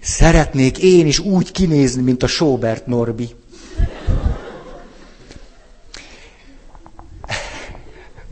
Szeretnék 0.00 0.78
én 0.78 1.06
is 1.06 1.18
úgy 1.18 1.50
kinézni, 1.52 2.02
mint 2.02 2.22
a 2.22 2.26
Sobert 2.26 2.86
Norbi. 2.86 3.30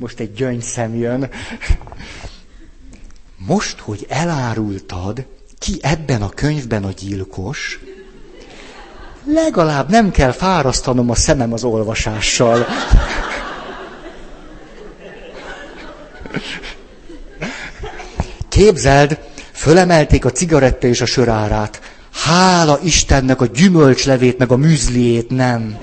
Most 0.00 0.20
egy 0.20 0.32
gyöngyszem 0.32 0.94
jön. 0.94 1.30
Most, 3.36 3.78
hogy 3.78 4.06
elárultad, 4.08 5.26
ki 5.58 5.78
ebben 5.82 6.22
a 6.22 6.28
könyvben 6.28 6.84
a 6.84 6.90
gyilkos, 6.90 7.80
legalább 9.24 9.90
nem 9.90 10.10
kell 10.10 10.32
fárasztanom 10.32 11.10
a 11.10 11.14
szemem 11.14 11.52
az 11.52 11.64
olvasással. 11.64 12.66
Képzeld, 18.48 19.18
fölemelték 19.52 20.24
a 20.24 20.32
cigaretta 20.32 20.86
és 20.86 21.00
a 21.00 21.06
sörárát. 21.06 21.80
Hála 22.12 22.78
Istennek 22.82 23.40
a 23.40 23.46
gyümölcslevét 23.46 24.38
meg 24.38 24.50
a 24.50 24.56
műzliét 24.56 25.30
nem. 25.30 25.78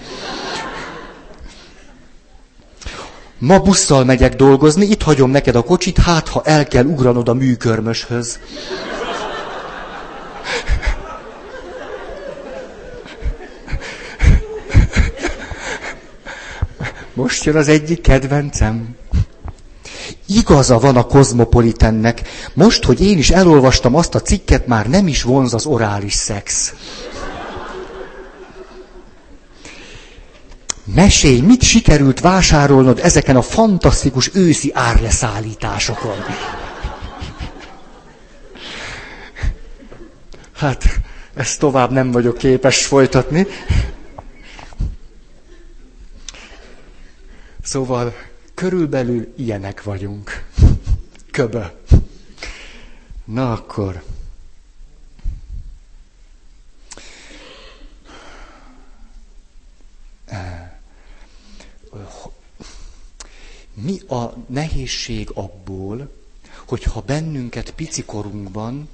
Ma 3.39 3.59
busszal 3.59 4.03
megyek 4.03 4.35
dolgozni, 4.35 4.85
itt 4.85 5.01
hagyom 5.01 5.29
neked 5.31 5.55
a 5.55 5.61
kocsit, 5.63 5.97
hát 5.97 6.27
ha 6.27 6.41
el 6.45 6.67
kell 6.67 6.85
ugranod 6.85 7.29
a 7.29 7.33
műkörmöshöz. 7.33 8.39
Most 17.13 17.43
jön 17.43 17.55
az 17.55 17.67
egyik 17.67 18.01
kedvencem. 18.01 18.95
Igaza 20.25 20.79
van 20.79 20.95
a 20.97 21.03
kozmopolitennek. 21.03 22.21
Most, 22.53 22.83
hogy 22.83 23.01
én 23.01 23.17
is 23.17 23.29
elolvastam 23.29 23.95
azt 23.95 24.15
a 24.15 24.21
cikket, 24.21 24.67
már 24.67 24.87
nem 24.87 25.07
is 25.07 25.23
vonz 25.23 25.53
az 25.53 25.65
orális 25.65 26.13
szex. 26.13 26.73
Mesélj, 30.93 31.41
mit 31.41 31.61
sikerült 31.61 32.19
vásárolnod 32.19 32.99
ezeken 32.99 33.35
a 33.35 33.41
fantasztikus 33.41 34.35
őszi 34.35 34.71
árleszállításokon? 34.73 36.17
Hát, 40.55 40.99
ezt 41.33 41.59
tovább 41.59 41.91
nem 41.91 42.11
vagyok 42.11 42.37
képes 42.37 42.85
folytatni. 42.85 43.47
Szóval, 47.63 48.13
körülbelül 48.53 49.33
ilyenek 49.37 49.83
vagyunk. 49.83 50.43
Köbö. 51.31 51.61
Na 53.25 53.51
akkor. 53.51 54.03
Mi 63.81 63.99
a 63.99 64.33
nehézség 64.47 65.29
abból, 65.33 66.11
hogyha 66.65 67.01
bennünket 67.01 67.71
picikorunkban 67.71 68.89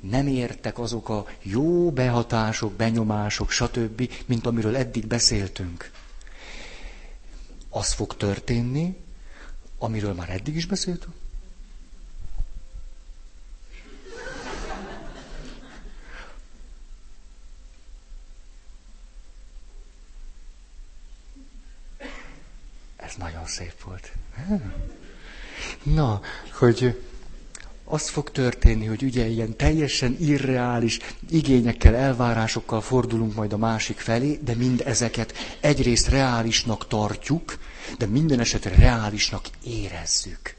nem 0.00 0.26
értek 0.26 0.78
azok 0.78 1.08
a 1.08 1.26
jó 1.42 1.90
behatások, 1.90 2.72
benyomások, 2.72 3.50
stb., 3.50 4.10
mint 4.26 4.46
amiről 4.46 4.76
eddig 4.76 5.06
beszéltünk. 5.06 5.90
Az 7.68 7.92
fog 7.92 8.16
történni, 8.16 8.96
amiről 9.78 10.14
már 10.14 10.30
eddig 10.30 10.56
is 10.56 10.66
beszéltünk. 10.66 11.14
Ez 23.08 23.14
nagyon 23.14 23.46
szép 23.46 23.82
volt. 23.84 24.12
Na, 25.82 26.20
hogy 26.52 27.02
az 27.84 28.08
fog 28.08 28.30
történni, 28.30 28.86
hogy 28.86 29.02
ugye 29.02 29.26
ilyen 29.26 29.56
teljesen 29.56 30.16
irreális 30.20 30.98
igényekkel, 31.30 31.94
elvárásokkal 31.94 32.80
fordulunk 32.80 33.34
majd 33.34 33.52
a 33.52 33.56
másik 33.56 33.98
felé, 33.98 34.38
de 34.42 34.54
mind 34.54 34.82
ezeket 34.86 35.34
egyrészt 35.60 36.08
reálisnak 36.08 36.86
tartjuk, 36.86 37.58
de 37.98 38.06
minden 38.06 38.40
esetre 38.40 38.74
reálisnak 38.74 39.48
érezzük. 39.64 40.56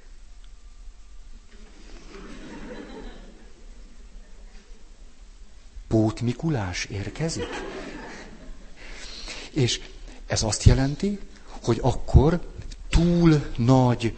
Pót 5.88 6.22
Mikulás 6.22 6.86
érkezik? 6.86 7.50
És 9.52 9.82
ez 10.28 10.44
azt 10.44 10.64
jelenti, 10.64 11.20
hogy 11.64 11.80
akkor 11.82 12.40
túl 12.90 13.46
nagy 13.58 14.14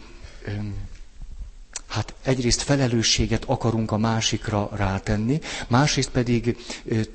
hát 1.92 2.14
egyrészt 2.22 2.62
felelősséget 2.62 3.44
akarunk 3.44 3.90
a 3.90 3.96
másikra 3.96 4.68
rátenni, 4.72 5.40
másrészt 5.68 6.10
pedig 6.10 6.56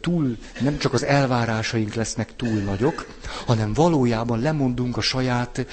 túl, 0.01 0.37
nem 0.61 0.77
csak 0.77 0.93
az 0.93 1.03
elvárásaink 1.03 1.93
lesznek 1.93 2.35
túl 2.35 2.59
nagyok, 2.59 3.07
hanem 3.45 3.73
valójában 3.73 4.39
lemondunk 4.39 4.97
a 4.97 5.01
saját 5.01 5.65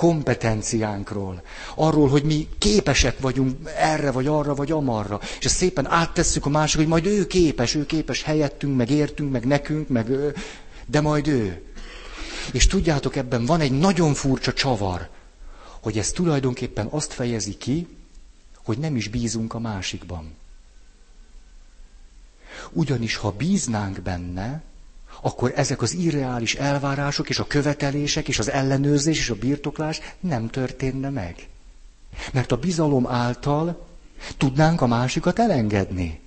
kompetenciánkról, 0.00 1.42
arról, 1.74 2.08
hogy 2.08 2.22
mi 2.22 2.48
képesek 2.58 3.18
vagyunk 3.18 3.70
erre, 3.76 4.10
vagy 4.10 4.26
arra, 4.26 4.54
vagy 4.54 4.70
amarra, 4.70 5.20
és 5.38 5.44
ezt 5.44 5.56
szépen 5.56 5.90
áttesszük 5.90 6.46
a 6.46 6.48
másik, 6.48 6.78
hogy 6.78 6.88
majd 6.88 7.06
ő 7.06 7.26
képes, 7.26 7.74
ő 7.74 7.86
képes 7.86 8.22
helyettünk, 8.22 8.76
meg 8.76 8.90
értünk, 8.90 9.32
meg 9.32 9.46
nekünk, 9.46 9.88
meg 9.88 10.08
ő, 10.08 10.34
de 10.86 11.00
majd 11.00 11.26
ő. 11.26 11.62
És 12.52 12.66
tudjátok, 12.66 13.16
ebben 13.16 13.44
van 13.44 13.60
egy 13.60 13.72
nagyon 13.78 14.14
furcsa 14.14 14.52
csavar, 14.52 15.08
hogy 15.80 15.98
ez 15.98 16.10
tulajdonképpen 16.10 16.86
azt 16.90 17.12
fejezi 17.12 17.56
ki, 17.56 17.86
hogy 18.64 18.78
nem 18.78 18.96
is 18.96 19.08
bízunk 19.08 19.54
a 19.54 19.58
másikban. 19.58 20.34
Ugyanis 22.70 23.16
ha 23.16 23.30
bíznánk 23.30 24.00
benne, 24.00 24.62
akkor 25.20 25.52
ezek 25.56 25.82
az 25.82 25.92
irreális 25.92 26.54
elvárások 26.54 27.28
és 27.28 27.38
a 27.38 27.46
követelések 27.46 28.28
és 28.28 28.38
az 28.38 28.50
ellenőrzés 28.50 29.18
és 29.18 29.30
a 29.30 29.34
birtoklás 29.34 30.00
nem 30.20 30.48
történne 30.48 31.10
meg. 31.10 31.48
Mert 32.32 32.52
a 32.52 32.56
bizalom 32.56 33.06
által 33.06 33.86
tudnánk 34.36 34.80
a 34.80 34.86
másikat 34.86 35.38
elengedni. 35.38 36.20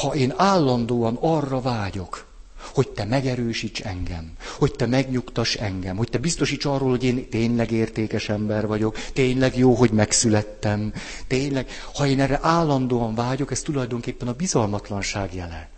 Ha 0.00 0.14
én 0.14 0.34
állandóan 0.36 1.18
arra 1.20 1.60
vágyok, 1.60 2.27
hogy 2.74 2.88
te 2.88 3.04
megerősíts 3.04 3.80
engem, 3.80 4.32
hogy 4.58 4.72
te 4.72 4.86
megnyugtass 4.86 5.54
engem, 5.54 5.96
hogy 5.96 6.08
te 6.08 6.18
biztosíts 6.18 6.64
arról, 6.64 6.88
hogy 6.88 7.04
én 7.04 7.28
tényleg 7.28 7.70
értékes 7.70 8.28
ember 8.28 8.66
vagyok, 8.66 8.96
tényleg 9.12 9.56
jó, 9.56 9.74
hogy 9.74 9.90
megszülettem, 9.90 10.92
tényleg, 11.26 11.68
ha 11.94 12.06
én 12.06 12.20
erre 12.20 12.38
állandóan 12.42 13.14
vágyok, 13.14 13.50
ez 13.50 13.60
tulajdonképpen 13.62 14.28
a 14.28 14.32
bizalmatlanság 14.32 15.34
jele. 15.34 15.68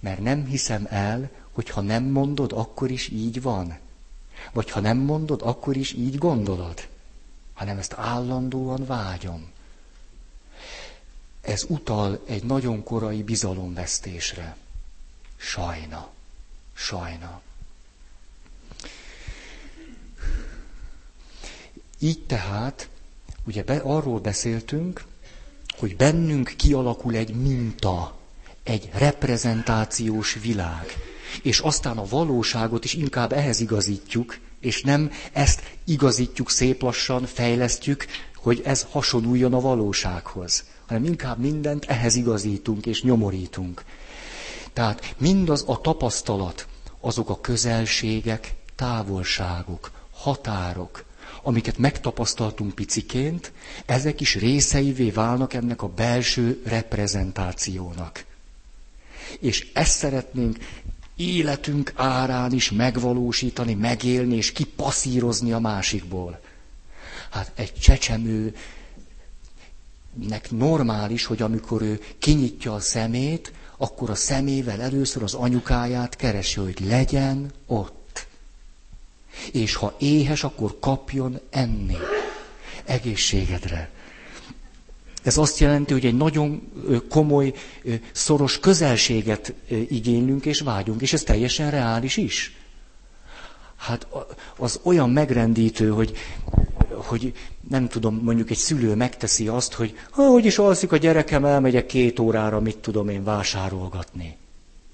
Mert 0.00 0.20
nem 0.22 0.46
hiszem 0.46 0.86
el, 0.90 1.30
hogy 1.52 1.70
ha 1.70 1.80
nem 1.80 2.04
mondod, 2.04 2.52
akkor 2.52 2.90
is 2.90 3.08
így 3.08 3.42
van. 3.42 3.78
Vagy 4.52 4.70
ha 4.70 4.80
nem 4.80 4.98
mondod, 4.98 5.42
akkor 5.42 5.76
is 5.76 5.92
így 5.92 6.18
gondolod. 6.18 6.88
Hanem 7.54 7.78
ezt 7.78 7.94
állandóan 7.96 8.86
vágyom. 8.86 9.52
Ez 11.40 11.64
utal 11.68 12.20
egy 12.26 12.44
nagyon 12.44 12.82
korai 12.82 13.22
bizalomvesztésre. 13.22 14.56
Sajna. 15.44 16.08
Sajna. 16.74 17.40
Így 21.98 22.26
tehát, 22.26 22.88
ugye 23.46 23.62
be, 23.62 23.76
arról 23.76 24.20
beszéltünk, 24.20 25.04
hogy 25.78 25.96
bennünk 25.96 26.52
kialakul 26.56 27.14
egy 27.14 27.34
minta, 27.34 28.18
egy 28.62 28.90
reprezentációs 28.92 30.34
világ, 30.34 30.86
és 31.42 31.58
aztán 31.58 31.98
a 31.98 32.06
valóságot 32.06 32.84
is 32.84 32.94
inkább 32.94 33.32
ehhez 33.32 33.60
igazítjuk, 33.60 34.38
és 34.60 34.82
nem 34.82 35.10
ezt 35.32 35.62
igazítjuk 35.84 36.50
szép 36.50 36.82
lassan, 36.82 37.26
fejlesztjük, 37.26 38.06
hogy 38.36 38.62
ez 38.64 38.86
hasonuljon 38.90 39.54
a 39.54 39.60
valósághoz, 39.60 40.64
hanem 40.86 41.04
inkább 41.04 41.38
mindent 41.38 41.84
ehhez 41.84 42.14
igazítunk 42.14 42.86
és 42.86 43.02
nyomorítunk. 43.02 43.84
Tehát 44.74 45.14
mindaz 45.18 45.64
a 45.66 45.80
tapasztalat, 45.80 46.66
azok 47.00 47.30
a 47.30 47.40
közelségek, 47.40 48.54
távolságok, 48.74 49.90
határok, 50.12 51.04
amiket 51.42 51.78
megtapasztaltunk 51.78 52.74
piciként, 52.74 53.52
ezek 53.86 54.20
is 54.20 54.34
részeivé 54.34 55.10
válnak 55.10 55.52
ennek 55.54 55.82
a 55.82 55.88
belső 55.88 56.62
reprezentációnak. 56.64 58.24
És 59.40 59.70
ezt 59.72 59.96
szeretnénk 59.98 60.56
életünk 61.16 61.92
árán 61.96 62.52
is 62.52 62.70
megvalósítani, 62.70 63.74
megélni 63.74 64.36
és 64.36 64.52
kipasszírozni 64.52 65.52
a 65.52 65.58
másikból. 65.58 66.40
Hát 67.30 67.52
egy 67.54 67.74
csecsemőnek 67.74 68.54
normális, 70.50 71.24
hogy 71.24 71.42
amikor 71.42 71.82
ő 71.82 72.00
kinyitja 72.18 72.74
a 72.74 72.80
szemét, 72.80 73.52
akkor 73.76 74.10
a 74.10 74.14
szemével 74.14 74.80
először 74.80 75.22
az 75.22 75.34
anyukáját 75.34 76.16
keresi, 76.16 76.60
hogy 76.60 76.78
legyen 76.86 77.52
ott. 77.66 78.26
És 79.52 79.74
ha 79.74 79.94
éhes, 79.98 80.44
akkor 80.44 80.76
kapjon 80.80 81.40
enni. 81.50 81.96
Egészségedre. 82.84 83.90
Ez 85.22 85.36
azt 85.36 85.58
jelenti, 85.58 85.92
hogy 85.92 86.06
egy 86.06 86.16
nagyon 86.16 86.72
komoly, 87.08 87.52
szoros 88.12 88.58
közelséget 88.60 89.52
igénylünk 89.88 90.46
és 90.46 90.60
vágyunk, 90.60 91.02
és 91.02 91.12
ez 91.12 91.22
teljesen 91.22 91.70
reális 91.70 92.16
is. 92.16 92.56
Hát 93.76 94.06
az 94.56 94.80
olyan 94.82 95.10
megrendítő, 95.10 95.88
hogy, 95.90 96.16
hogy 97.04 97.32
nem 97.68 97.88
tudom, 97.88 98.20
mondjuk 98.22 98.50
egy 98.50 98.56
szülő 98.56 98.94
megteszi 98.94 99.48
azt, 99.48 99.72
hogy 99.72 99.98
hogy 100.10 100.44
is 100.44 100.58
alszik 100.58 100.92
a 100.92 100.96
gyerekem, 100.96 101.44
elmegyek 101.44 101.86
két 101.86 102.18
órára, 102.18 102.60
mit 102.60 102.78
tudom 102.78 103.08
én 103.08 103.24
vásárolgatni. 103.24 104.36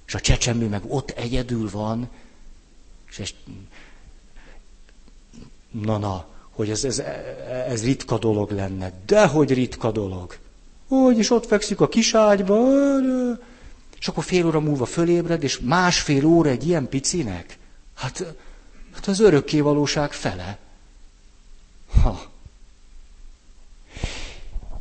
És 0.07 0.15
a 0.15 0.21
csecsemő 0.21 0.69
meg 0.69 0.83
ott 0.89 1.11
egyedül 1.11 1.71
van, 1.71 2.09
és 3.11 3.19
ez, 3.19 3.31
na 5.71 5.99
na, 5.99 6.27
hogy 6.51 6.71
ez, 6.71 6.85
ez, 6.85 7.03
ez 7.69 7.85
ritka 7.85 8.19
dolog 8.19 8.51
lenne. 8.51 8.93
De 9.07 9.27
hogy 9.27 9.53
ritka 9.53 9.91
dolog. 9.91 10.37
Hogy 10.89 11.19
is 11.19 11.31
ott 11.31 11.47
fekszik 11.47 11.81
a 11.81 11.89
kiságyba, 11.89 12.59
és 13.99 14.09
akkor 14.09 14.25
fél 14.25 14.47
óra 14.47 14.61
múlva 14.61 14.85
fölébred, 14.85 15.43
és 15.43 15.59
másfél 15.59 16.27
óra 16.27 16.49
egy 16.49 16.67
ilyen 16.67 16.89
picinek. 16.89 17.59
Hát, 17.95 18.35
hát 18.95 19.07
az 19.07 19.21
örökké 19.21 19.61
valóság 19.61 20.13
fele. 20.13 20.59
Ha. 22.03 22.21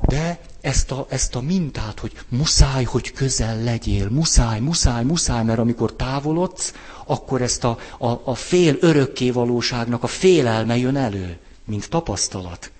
De 0.01 0.39
ezt 0.61 0.91
a, 0.91 1.05
ezt 1.09 1.35
a 1.35 1.41
mintát, 1.41 1.99
hogy 1.99 2.11
muszáj, 2.29 2.83
hogy 2.83 3.11
közel 3.11 3.63
legyél, 3.63 4.09
muszáj, 4.09 4.59
muszáj, 4.59 5.03
muszáj, 5.03 5.43
mert 5.43 5.59
amikor 5.59 5.93
távolodsz, 5.95 6.73
akkor 7.05 7.41
ezt 7.41 7.63
a, 7.63 7.77
a, 7.97 8.07
a 8.23 8.35
fél 8.35 8.77
örökké 8.79 9.29
valóságnak 9.31 10.03
a 10.03 10.07
félelme 10.07 10.77
jön 10.77 10.95
elő, 10.95 11.37
mint 11.65 11.89
tapasztalat. 11.89 12.71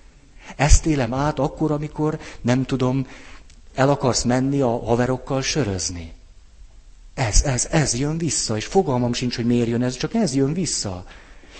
Ezt 0.56 0.86
élem 0.86 1.14
át 1.14 1.38
akkor, 1.38 1.70
amikor, 1.70 2.18
nem 2.40 2.64
tudom, 2.64 3.06
el 3.74 3.90
akarsz 3.90 4.22
menni 4.22 4.60
a 4.60 4.84
haverokkal 4.84 5.42
sörözni. 5.42 6.12
Ez, 7.14 7.42
ez, 7.42 7.66
ez 7.70 7.94
jön 7.94 8.18
vissza, 8.18 8.56
és 8.56 8.64
fogalmam 8.64 9.12
sincs, 9.12 9.36
hogy 9.36 9.46
miért 9.46 9.68
jön 9.68 9.82
ez, 9.82 9.96
csak 9.96 10.14
ez 10.14 10.34
jön 10.34 10.52
vissza. 10.52 11.04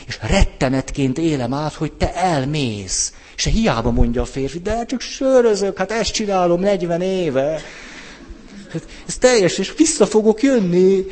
És 0.07 0.19
rettenetként 0.23 1.19
élem 1.19 1.55
át, 1.55 1.75
hogy 1.75 1.93
te 1.93 2.15
elmész. 2.15 3.13
És 3.37 3.45
hiába 3.45 3.91
mondja 3.91 4.23
a 4.23 4.25
férfi, 4.25 4.59
de 4.59 4.85
csak 4.85 5.01
sörözök, 5.01 5.79
hát 5.79 5.91
ezt 5.91 6.13
csinálom 6.13 6.61
40 6.61 7.01
éve. 7.01 7.61
Hát 8.73 8.87
ez 9.07 9.17
teljes, 9.17 9.59
és 9.59 9.75
vissza 9.77 10.07
fogok 10.07 10.43
jönni. 10.43 11.05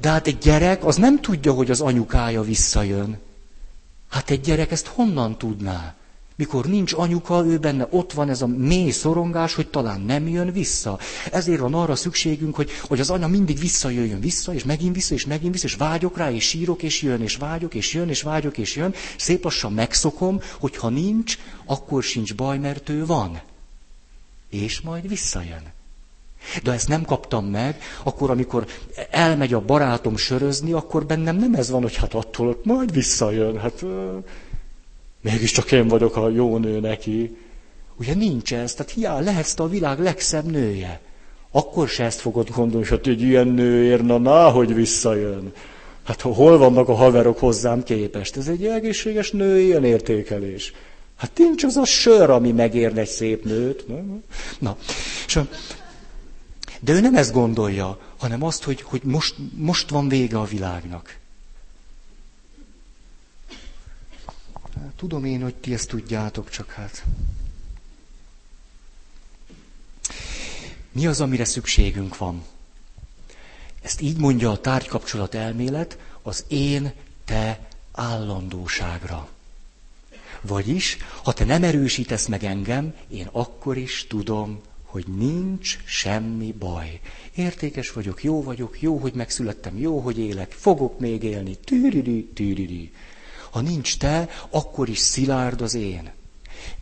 De 0.00 0.08
hát 0.08 0.26
egy 0.26 0.38
gyerek 0.38 0.84
az 0.84 0.96
nem 0.96 1.20
tudja, 1.20 1.52
hogy 1.52 1.70
az 1.70 1.80
anyukája 1.80 2.42
visszajön. 2.42 3.18
Hát 4.10 4.30
egy 4.30 4.40
gyerek 4.40 4.70
ezt 4.70 4.86
honnan 4.86 5.38
tudná? 5.38 5.94
Mikor 6.42 6.66
nincs 6.66 6.92
anyuka, 6.92 7.44
ő 7.44 7.58
benne 7.58 7.86
ott 7.90 8.12
van 8.12 8.28
ez 8.28 8.42
a 8.42 8.46
mély 8.46 8.90
szorongás, 8.90 9.54
hogy 9.54 9.68
talán 9.68 10.00
nem 10.00 10.28
jön 10.28 10.52
vissza. 10.52 10.98
Ezért 11.32 11.60
van 11.60 11.74
arra 11.74 11.94
szükségünk, 11.94 12.54
hogy, 12.54 12.70
hogy 12.82 13.00
az 13.00 13.10
anya 13.10 13.26
mindig 13.26 13.58
visszajöjjön 13.58 14.20
vissza, 14.20 14.54
és 14.54 14.64
megint 14.64 14.94
vissza, 14.94 15.14
és 15.14 15.26
megint 15.26 15.52
vissza, 15.52 15.66
és 15.66 15.74
vágyok 15.74 16.16
rá, 16.16 16.30
és 16.30 16.48
sírok, 16.48 16.82
és 16.82 17.02
jön, 17.02 17.22
és 17.22 17.36
vágyok, 17.36 17.74
és 17.74 17.94
jön, 17.94 18.08
és 18.08 18.22
vágyok, 18.22 18.58
és 18.58 18.76
jön. 18.76 18.94
Szép 19.16 19.44
lassan 19.44 19.72
megszokom, 19.72 20.40
hogy 20.58 20.76
ha 20.76 20.88
nincs, 20.88 21.38
akkor 21.64 22.02
sincs 22.02 22.34
baj, 22.34 22.58
mert 22.58 22.88
ő 22.88 23.06
van. 23.06 23.40
És 24.50 24.80
majd 24.80 25.08
visszajön. 25.08 25.62
De 26.62 26.72
ezt 26.72 26.88
nem 26.88 27.04
kaptam 27.04 27.44
meg, 27.44 27.82
akkor, 28.02 28.30
amikor 28.30 28.66
elmegy 29.10 29.52
a 29.52 29.60
barátom 29.60 30.16
sörözni, 30.16 30.72
akkor 30.72 31.06
bennem 31.06 31.36
nem 31.36 31.54
ez 31.54 31.70
van, 31.70 31.82
hogy 31.82 31.96
hát 31.96 32.14
attól 32.14 32.48
ott 32.48 32.64
majd 32.64 32.92
visszajön. 32.92 33.58
Hát 33.58 33.84
mégiscsak 35.22 35.72
én 35.72 35.88
vagyok 35.88 36.16
a 36.16 36.28
jó 36.28 36.58
nő 36.58 36.80
neki. 36.80 37.36
Ugye 37.96 38.14
nincs 38.14 38.54
ez, 38.54 38.74
tehát 38.74 38.92
hiá, 38.92 39.20
lehetsz 39.20 39.58
a 39.58 39.68
világ 39.68 39.98
legszebb 39.98 40.50
nője. 40.50 41.00
Akkor 41.50 41.88
se 41.88 42.04
ezt 42.04 42.20
fogod 42.20 42.50
gondolni, 42.50 42.86
hogy 42.86 43.00
egy 43.04 43.22
ilyen 43.22 43.48
nőért, 43.48 44.02
na, 44.02 44.18
na, 44.18 44.50
hogy 44.50 44.74
visszajön. 44.74 45.52
Hát 46.02 46.20
hol 46.20 46.58
vannak 46.58 46.88
a 46.88 46.94
haverok 46.94 47.38
hozzám 47.38 47.82
képest? 47.82 48.36
Ez 48.36 48.48
egy 48.48 48.66
egészséges 48.66 49.30
női 49.30 49.66
értékelés. 49.66 50.72
Hát 51.16 51.30
nincs 51.38 51.64
az 51.64 51.76
a 51.76 51.84
sör, 51.84 52.30
ami 52.30 52.52
megérne 52.52 53.00
egy 53.00 53.08
szép 53.08 53.44
nőt. 53.44 53.84
Na. 54.58 54.76
És 55.26 55.38
de 56.80 56.92
ő 56.92 57.00
nem 57.00 57.14
ezt 57.14 57.32
gondolja, 57.32 57.98
hanem 58.18 58.42
azt, 58.42 58.62
hogy, 58.62 58.82
hogy 58.82 59.00
most, 59.04 59.34
most 59.56 59.90
van 59.90 60.08
vége 60.08 60.38
a 60.38 60.44
világnak. 60.44 61.18
Tudom 65.02 65.24
én, 65.24 65.42
hogy 65.42 65.54
ti 65.54 65.72
ezt 65.72 65.88
tudjátok, 65.88 66.50
csak 66.50 66.70
hát. 66.70 67.04
Mi 70.92 71.06
az, 71.06 71.20
amire 71.20 71.44
szükségünk 71.44 72.16
van? 72.16 72.44
Ezt 73.80 74.00
így 74.00 74.16
mondja 74.16 74.50
a 74.50 74.60
tárgykapcsolat 74.60 75.34
elmélet, 75.34 75.98
az 76.22 76.44
én, 76.48 76.92
te 77.24 77.68
állandóságra. 77.92 79.28
Vagyis, 80.40 80.96
ha 81.22 81.32
te 81.32 81.44
nem 81.44 81.62
erősítesz 81.62 82.26
meg 82.26 82.44
engem, 82.44 82.94
én 83.08 83.28
akkor 83.32 83.76
is 83.76 84.06
tudom, 84.06 84.60
hogy 84.84 85.06
nincs 85.06 85.78
semmi 85.84 86.52
baj. 86.52 87.00
Értékes 87.34 87.92
vagyok, 87.92 88.22
jó 88.22 88.42
vagyok, 88.42 88.80
jó, 88.80 88.96
hogy 88.98 89.14
megszülettem, 89.14 89.78
jó, 89.78 89.98
hogy 89.98 90.18
élek, 90.18 90.52
fogok 90.52 90.98
még 90.98 91.22
élni, 91.22 91.56
tűridi, 91.56 92.24
tűridi. 92.24 92.92
Ha 93.52 93.60
nincs 93.60 93.96
te, 93.98 94.28
akkor 94.50 94.88
is 94.88 94.98
szilárd 94.98 95.60
az 95.60 95.74
én. 95.74 96.10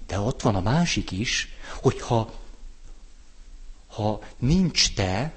De 0.07 0.18
ott 0.21 0.43
van 0.43 0.55
a 0.55 0.61
másik 0.61 1.11
is, 1.11 1.49
hogy 1.81 2.01
ha, 2.01 2.33
ha 3.87 4.21
nincs 4.39 4.95
te, 4.95 5.33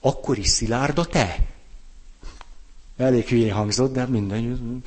akkor 0.00 0.38
is 0.38 0.48
szilárd 0.48 0.98
a 0.98 1.04
te. 1.04 1.46
Elég 2.96 3.28
hülyén 3.28 3.52
hangzott, 3.52 3.92
de 3.92 4.06
minden. 4.06 4.82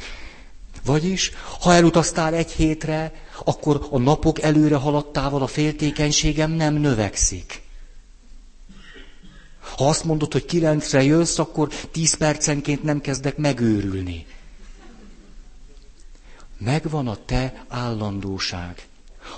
Vagyis, 0.86 1.32
ha 1.60 1.74
elutaztál 1.74 2.34
egy 2.34 2.52
hétre, 2.52 3.14
akkor 3.44 3.88
a 3.92 3.98
napok 3.98 4.42
előre 4.42 4.76
haladtával 4.76 5.42
a 5.42 5.48
féltékenységem 5.48 6.52
nem 6.52 6.74
növekszik. 6.74 7.62
Ha 9.60 9.88
azt 9.88 10.04
mondod, 10.04 10.32
hogy 10.32 10.46
kilencre 10.46 11.04
jössz, 11.04 11.38
akkor 11.38 11.68
tíz 11.92 12.14
percenként 12.14 12.84
nem 12.84 13.02
kezdek 13.02 13.38
megőrülni. 13.38 14.26
Megvan 16.64 17.08
a 17.08 17.18
te 17.26 17.66
állandóság. 17.68 18.88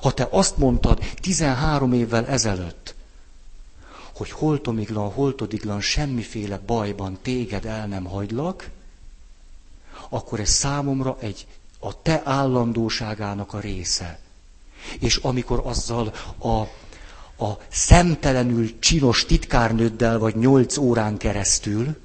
Ha 0.01 0.13
te 0.13 0.27
azt 0.31 0.57
mondtad 0.57 0.99
13 1.21 1.93
évvel 1.93 2.27
ezelőtt, 2.27 2.95
hogy 4.13 4.31
holtomiglan, 4.31 5.11
holtodiglan, 5.11 5.81
semmiféle 5.81 6.57
bajban 6.65 7.17
téged 7.21 7.65
el 7.65 7.87
nem 7.87 8.03
hagylak, 8.03 8.69
akkor 10.09 10.39
ez 10.39 10.49
számomra 10.49 11.17
egy 11.19 11.47
a 11.79 12.01
te 12.01 12.21
állandóságának 12.25 13.53
a 13.53 13.59
része. 13.59 14.19
És 14.99 15.15
amikor 15.15 15.61
azzal 15.65 16.13
a, 16.37 16.47
a 17.45 17.57
szemtelenül 17.67 18.79
csinos 18.79 19.25
titkárnőddel 19.25 20.19
vagy 20.19 20.35
nyolc 20.35 20.77
órán 20.77 21.17
keresztül, 21.17 21.97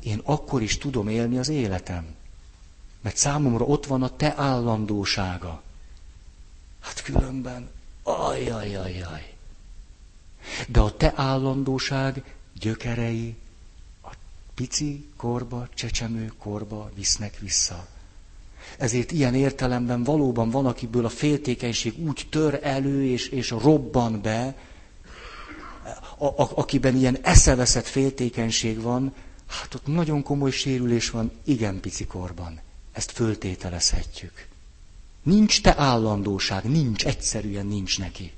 én 0.00 0.20
akkor 0.24 0.62
is 0.62 0.78
tudom 0.78 1.08
élni 1.08 1.38
az 1.38 1.48
életem. 1.48 2.15
Mert 3.06 3.18
számomra 3.18 3.64
ott 3.64 3.86
van 3.86 4.02
a 4.02 4.16
te 4.16 4.34
állandósága. 4.36 5.62
Hát 6.80 7.02
különben, 7.02 7.68
ajajajaj. 8.02 9.34
De 10.68 10.80
a 10.80 10.96
te 10.96 11.12
állandóság 11.16 12.34
gyökerei 12.60 13.36
a 14.02 14.12
pici 14.54 15.08
korba, 15.16 15.68
csecsemő 15.74 16.32
korba 16.38 16.90
visznek 16.94 17.38
vissza. 17.38 17.86
Ezért 18.78 19.12
ilyen 19.12 19.34
értelemben 19.34 20.02
valóban 20.04 20.50
van, 20.50 20.66
akiből 20.66 21.04
a 21.04 21.08
féltékenység 21.08 21.98
úgy 21.98 22.26
tör 22.30 22.60
elő 22.62 23.04
és, 23.04 23.28
és 23.28 23.50
robban 23.50 24.22
be, 24.22 24.56
a, 26.18 26.26
a, 26.26 26.50
akiben 26.54 26.96
ilyen 26.96 27.18
eszeveszett 27.22 27.86
féltékenység 27.86 28.80
van, 28.80 29.14
hát 29.46 29.74
ott 29.74 29.86
nagyon 29.86 30.22
komoly 30.22 30.50
sérülés 30.50 31.10
van, 31.10 31.30
igen 31.44 31.80
pici 31.80 32.06
korban. 32.06 32.64
Ezt 32.96 33.10
föltételezhetjük. 33.10 34.46
Nincs 35.22 35.62
te 35.62 35.74
állandóság, 35.78 36.64
nincs, 36.64 37.04
egyszerűen 37.04 37.66
nincs 37.66 37.98
neki. 37.98 38.32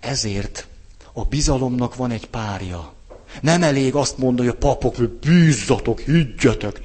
Ezért 0.00 0.66
a 1.12 1.24
bizalomnak 1.24 1.94
van 1.94 2.10
egy 2.10 2.26
párja. 2.26 2.92
Nem 3.40 3.62
elég 3.62 3.94
azt 3.94 4.18
mondani, 4.18 4.48
hogy 4.48 4.56
a 4.56 4.66
papok, 4.66 4.96
hogy 4.96 5.10
bízzatok, 5.10 6.00
higgyetek. 6.00 6.80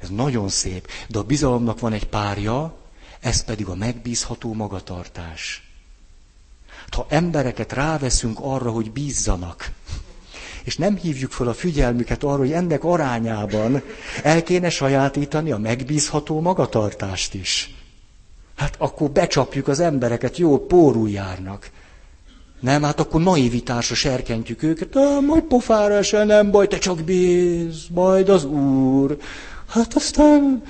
Ez 0.00 0.08
nagyon 0.08 0.48
szép. 0.48 0.88
De 1.08 1.18
a 1.18 1.22
bizalomnak 1.22 1.80
van 1.80 1.92
egy 1.92 2.06
párja, 2.06 2.76
ez 3.20 3.44
pedig 3.44 3.66
a 3.66 3.74
megbízható 3.74 4.54
magatartás. 4.54 5.70
Ha 6.90 7.06
embereket 7.08 7.72
ráveszünk 7.72 8.38
arra, 8.40 8.70
hogy 8.70 8.90
bízzanak, 8.92 9.72
és 10.68 10.76
nem 10.76 10.96
hívjuk 10.96 11.30
fel 11.30 11.48
a 11.48 11.54
figyelmüket 11.54 12.22
arra, 12.22 12.38
hogy 12.38 12.52
ennek 12.52 12.84
arányában 12.84 13.82
el 14.22 14.42
kéne 14.42 14.70
sajátítani 14.70 15.50
a 15.50 15.58
megbízható 15.58 16.40
magatartást 16.40 17.34
is. 17.34 17.74
Hát 18.56 18.74
akkor 18.78 19.10
becsapjuk 19.10 19.68
az 19.68 19.80
embereket, 19.80 20.38
jó, 20.38 20.66
pórul 20.66 21.10
járnak. 21.10 21.70
Nem, 22.60 22.82
hát 22.82 23.00
akkor 23.00 23.20
naivitásra 23.20 23.94
serkentjük 23.94 24.62
őket, 24.62 24.96
ah, 24.96 25.24
majd 25.24 25.42
pofára 25.42 25.94
esel, 25.94 26.24
nem 26.24 26.50
baj, 26.50 26.66
te 26.66 26.78
csak 26.78 27.02
bíz, 27.02 27.86
majd 27.90 28.28
az 28.28 28.44
Úr. 28.44 29.18
Hát 29.68 29.94
aztán... 29.94 30.62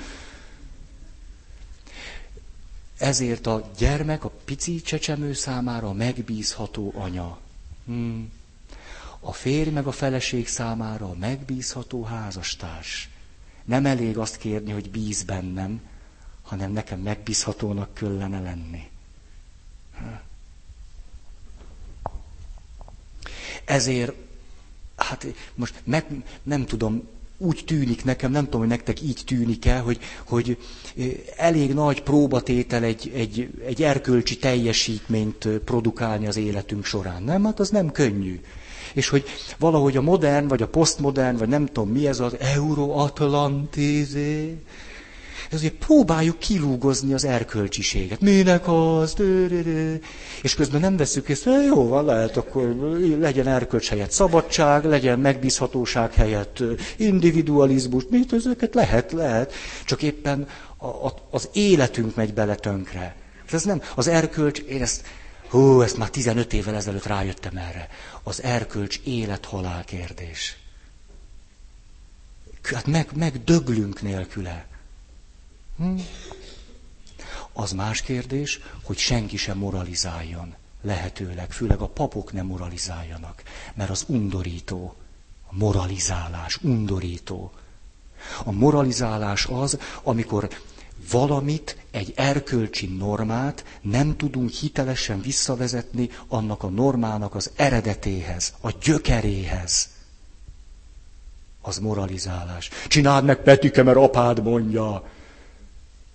Ezért 2.97 3.47
a 3.47 3.69
gyermek, 3.77 4.23
a 4.23 4.31
pici 4.45 4.81
csecsemő 4.81 5.33
számára 5.33 5.93
megbízható 5.93 6.93
anya. 6.95 7.37
Hmm. 7.85 8.37
A 9.19 9.33
férj 9.33 9.69
meg 9.69 9.87
a 9.87 9.91
feleség 9.91 10.47
számára 10.47 11.09
a 11.09 11.15
megbízható 11.19 12.03
házastárs. 12.03 13.09
Nem 13.65 13.85
elég 13.85 14.17
azt 14.17 14.37
kérni, 14.37 14.71
hogy 14.71 14.91
bíz 14.91 15.23
bennem, 15.23 15.81
hanem 16.41 16.71
nekem 16.71 16.99
megbízhatónak 16.99 17.93
kellene 17.93 18.41
lenni. 18.41 18.89
Ezért, 23.65 24.13
hát 24.95 25.25
most 25.55 25.81
meg, 25.83 26.05
nem 26.43 26.65
tudom, 26.65 27.07
úgy 27.37 27.63
tűnik 27.65 28.03
nekem, 28.03 28.31
nem 28.31 28.43
tudom, 28.43 28.59
hogy 28.59 28.69
nektek 28.69 29.01
így 29.01 29.21
tűnik-e, 29.25 29.79
hogy, 29.79 29.99
hogy 30.23 30.57
elég 31.37 31.73
nagy 31.73 32.01
próbatétel 32.01 32.83
egy, 32.83 33.11
egy, 33.15 33.49
egy 33.65 33.83
erkölcsi 33.83 34.37
teljesítményt 34.37 35.47
produkálni 35.47 36.27
az 36.27 36.37
életünk 36.37 36.85
során. 36.85 37.23
Nem? 37.23 37.45
Hát 37.45 37.59
az 37.59 37.69
nem 37.69 37.91
könnyű. 37.91 38.41
És 38.99 39.09
hogy 39.09 39.23
valahogy 39.59 39.97
a 39.97 40.01
modern, 40.01 40.47
vagy 40.47 40.61
a 40.61 40.67
posztmodern, 40.67 41.37
vagy 41.37 41.47
nem 41.47 41.65
tudom 41.65 41.89
mi 41.89 42.07
ez 42.07 42.19
az 42.19 42.35
Euroatlantizé, 42.39 44.57
ezért 45.51 45.73
próbáljuk 45.73 46.39
kilúgozni 46.39 47.13
az 47.13 47.25
erkölcsiséget. 47.25 48.21
Minek 48.21 48.67
az? 48.67 49.15
És 50.41 50.55
közben 50.55 50.81
nem 50.81 50.97
veszük 50.97 51.29
észre, 51.29 51.51
jó 51.51 51.87
van, 51.87 52.05
lehet, 52.05 52.37
akkor 52.37 52.75
legyen 53.19 53.47
erkölcs 53.47 53.89
helyett 53.89 54.11
szabadság, 54.11 54.85
legyen 54.85 55.19
megbízhatóság 55.19 56.13
helyett 56.13 56.63
individualizmus, 56.97 58.03
mit 58.09 58.33
ezeket 58.33 58.73
lehet, 58.73 59.11
lehet. 59.11 59.53
Csak 59.85 60.01
éppen 60.01 60.47
a, 60.77 60.87
a, 60.87 61.13
az 61.31 61.49
életünk 61.53 62.15
megy 62.15 62.33
bele 62.33 62.55
tönkre. 62.55 63.15
Ez 63.51 63.63
nem, 63.63 63.81
az 63.95 64.07
erkölcs, 64.07 64.59
én 64.59 64.81
ezt, 64.81 65.05
hú, 65.49 65.81
ezt 65.81 65.97
már 65.97 66.09
15 66.09 66.53
évvel 66.53 66.75
ezelőtt 66.75 67.05
rájöttem 67.05 67.57
erre. 67.57 67.89
Az 68.23 68.43
erkölcs 68.43 68.99
élet-halál 69.03 69.83
kérdés. 69.83 70.57
Hát 72.63 72.85
meg, 72.85 73.09
meg 73.15 73.43
döglünk 73.43 74.01
nélküle. 74.01 74.67
Hm? 75.77 75.99
Az 77.53 77.71
más 77.71 78.01
kérdés, 78.01 78.59
hogy 78.83 78.97
senki 78.97 79.37
sem 79.37 79.57
moralizáljon. 79.57 80.55
Lehetőleg, 80.81 81.51
főleg 81.51 81.79
a 81.81 81.87
papok 81.87 82.31
nem 82.33 82.45
moralizáljanak, 82.45 83.43
mert 83.73 83.89
az 83.89 84.03
undorító. 84.07 84.95
A 85.47 85.55
moralizálás, 85.55 86.57
undorító. 86.61 87.51
A 88.43 88.51
moralizálás 88.51 89.45
az, 89.45 89.77
amikor 90.03 90.49
valamit, 91.11 91.77
egy 91.91 92.13
erkölcsi 92.15 92.87
normát 92.87 93.65
nem 93.81 94.17
tudunk 94.17 94.49
hitelesen 94.49 95.21
visszavezetni 95.21 96.09
annak 96.27 96.63
a 96.63 96.69
normának 96.69 97.35
az 97.35 97.51
eredetéhez, 97.55 98.53
a 98.61 98.71
gyökeréhez. 98.83 99.89
Az 101.61 101.77
moralizálás. 101.77 102.69
Csináld 102.87 103.25
meg, 103.25 103.37
Petike, 103.43 103.83
mert 103.83 103.97
apád 103.97 104.43
mondja. 104.43 105.03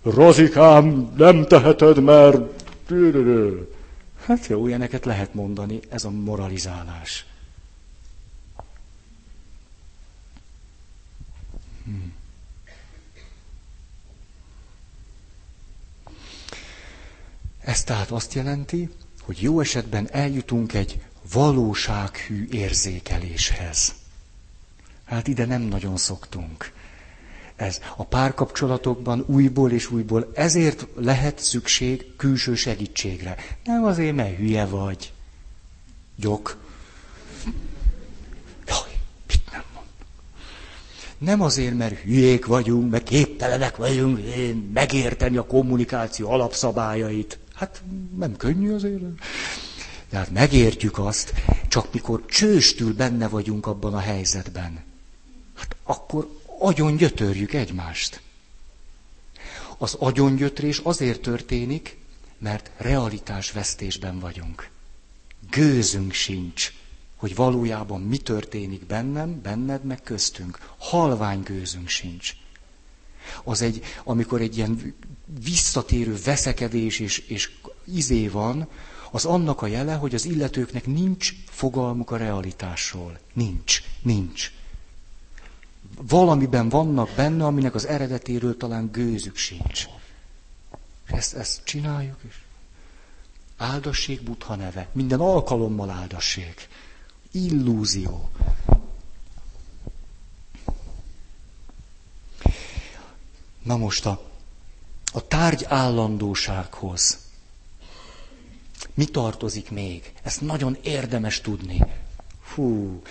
Rozikám, 0.03 1.13
nem 1.17 1.45
teheted, 1.45 2.03
mert... 2.03 2.63
Hát 4.25 4.47
jó, 4.47 4.67
ilyeneket 4.67 5.05
lehet 5.05 5.33
mondani, 5.33 5.79
ez 5.89 6.03
a 6.03 6.09
moralizálás. 6.09 7.25
Hmm. 11.83 12.14
Ez 17.65 17.83
tehát 17.83 18.11
azt 18.11 18.33
jelenti, 18.33 18.89
hogy 19.21 19.41
jó 19.41 19.59
esetben 19.59 20.07
eljutunk 20.11 20.73
egy 20.73 21.01
valósághű 21.33 22.47
érzékeléshez. 22.51 23.93
Hát 25.05 25.27
ide 25.27 25.45
nem 25.45 25.61
nagyon 25.61 25.97
szoktunk. 25.97 26.71
Ez 27.55 27.79
a 27.95 28.03
párkapcsolatokban 28.03 29.23
újból 29.27 29.71
és 29.71 29.91
újból 29.91 30.31
ezért 30.33 30.87
lehet 30.95 31.39
szükség 31.39 32.15
külső 32.15 32.55
segítségre. 32.55 33.35
Nem 33.63 33.83
azért, 33.83 34.15
mert 34.15 34.37
hülye 34.37 34.65
vagy. 34.65 35.13
Gyok. 36.15 36.57
Jaj, 38.67 38.99
mit 39.27 39.51
nem 39.51 39.63
mond. 39.73 39.87
Nem 41.17 41.41
azért, 41.41 41.73
mert 41.77 41.99
hülyék 41.99 42.45
vagyunk, 42.45 42.91
meg 42.91 43.03
képtelenek 43.03 43.75
vagyunk 43.77 44.19
megérteni 44.73 45.37
a 45.37 45.45
kommunikáció 45.45 46.29
alapszabályait. 46.31 47.39
Hát 47.55 47.83
nem 48.17 48.35
könnyű 48.35 48.73
azért. 48.73 49.03
Tehát 50.09 50.31
megértjük 50.31 50.97
azt, 50.97 51.33
csak 51.67 51.93
mikor 51.93 52.25
csőstül 52.25 52.93
benne 52.93 53.27
vagyunk 53.27 53.65
abban 53.67 53.93
a 53.93 53.99
helyzetben, 53.99 54.83
hát 55.55 55.75
akkor 55.83 56.39
agyon 56.59 56.95
gyötörjük 56.95 57.53
egymást. 57.53 58.21
Az 59.77 59.93
agyongyötrés 59.93 60.77
azért 60.77 61.21
történik, 61.21 61.97
mert 62.37 62.71
realitásvesztésben 62.77 64.19
vagyunk. 64.19 64.69
Gőzünk 65.49 66.11
sincs, 66.13 66.73
hogy 67.15 67.35
valójában 67.35 68.01
mi 68.01 68.17
történik 68.17 68.85
bennem, 68.85 69.41
benned, 69.41 69.83
meg 69.83 70.01
köztünk. 70.01 70.73
Halvány 70.77 71.41
gőzünk 71.41 71.87
sincs. 71.87 72.33
Az 73.43 73.61
egy, 73.61 73.83
amikor 74.03 74.41
egy 74.41 74.57
ilyen 74.57 74.95
visszatérő 75.43 76.17
veszekedés 76.23 76.99
és, 76.99 77.17
és 77.17 77.51
izé 77.83 78.27
van, 78.27 78.67
az 79.11 79.25
annak 79.25 79.61
a 79.61 79.67
jele, 79.67 79.93
hogy 79.93 80.15
az 80.15 80.25
illetőknek 80.25 80.85
nincs 80.85 81.33
fogalmuk 81.49 82.11
a 82.11 82.17
realitásról. 82.17 83.19
Nincs, 83.33 83.81
nincs. 84.01 84.51
Valamiben 86.01 86.69
vannak 86.69 87.09
benne, 87.15 87.45
aminek 87.45 87.75
az 87.75 87.85
eredetéről 87.85 88.57
talán 88.57 88.89
gőzük 88.91 89.35
sincs. 89.35 89.85
Ezt, 91.05 91.33
ezt 91.33 91.61
csináljuk, 91.63 92.17
és 92.27 92.35
áldassék 93.57 94.23
Buddha 94.23 94.55
neve. 94.55 94.87
Minden 94.91 95.19
alkalommal 95.19 95.89
áldassék. 95.89 96.67
Illúzió. 97.31 98.29
Na 103.63 103.77
most 103.77 104.05
a 104.05 104.34
a 105.15 105.27
tárgy 105.27 105.65
állandósághoz. 105.67 107.17
Mi 108.93 109.05
tartozik 109.05 109.71
még? 109.71 110.13
Ezt 110.23 110.41
nagyon 110.41 110.77
érdemes 110.83 111.41
tudni. 111.41 111.85
Fú, 112.43 113.01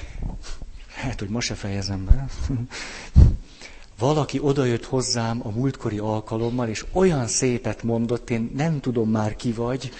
hát, 0.94 1.18
hogy 1.18 1.28
ma 1.28 1.40
se 1.40 1.54
fejezem 1.54 2.04
be. 2.04 2.26
Valaki 3.98 4.38
odajött 4.38 4.84
hozzám 4.84 5.40
a 5.42 5.50
múltkori 5.50 5.98
alkalommal, 5.98 6.68
és 6.68 6.84
olyan 6.92 7.26
szépet 7.26 7.82
mondott, 7.82 8.30
én 8.30 8.52
nem 8.56 8.80
tudom 8.80 9.10
már 9.10 9.36
ki 9.36 9.52
vagy, 9.52 9.90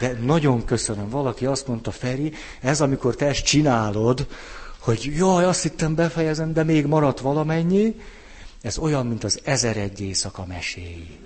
de 0.00 0.18
nagyon 0.22 0.64
köszönöm. 0.64 1.08
Valaki 1.08 1.46
azt 1.46 1.66
mondta, 1.66 1.90
Feri, 1.90 2.32
ez 2.60 2.80
amikor 2.80 3.14
te 3.14 3.26
ezt 3.26 3.44
csinálod, 3.44 4.26
hogy 4.78 5.12
jaj, 5.16 5.44
azt 5.44 5.62
hittem 5.62 5.94
befejezem, 5.94 6.52
de 6.52 6.62
még 6.62 6.86
maradt 6.86 7.20
valamennyi, 7.20 7.96
ez 8.64 8.78
olyan, 8.78 9.06
mint 9.06 9.24
az 9.24 9.40
ezer 9.44 9.76
egy 9.76 10.00
éjszaka 10.00 10.46
meséi. 10.46 11.18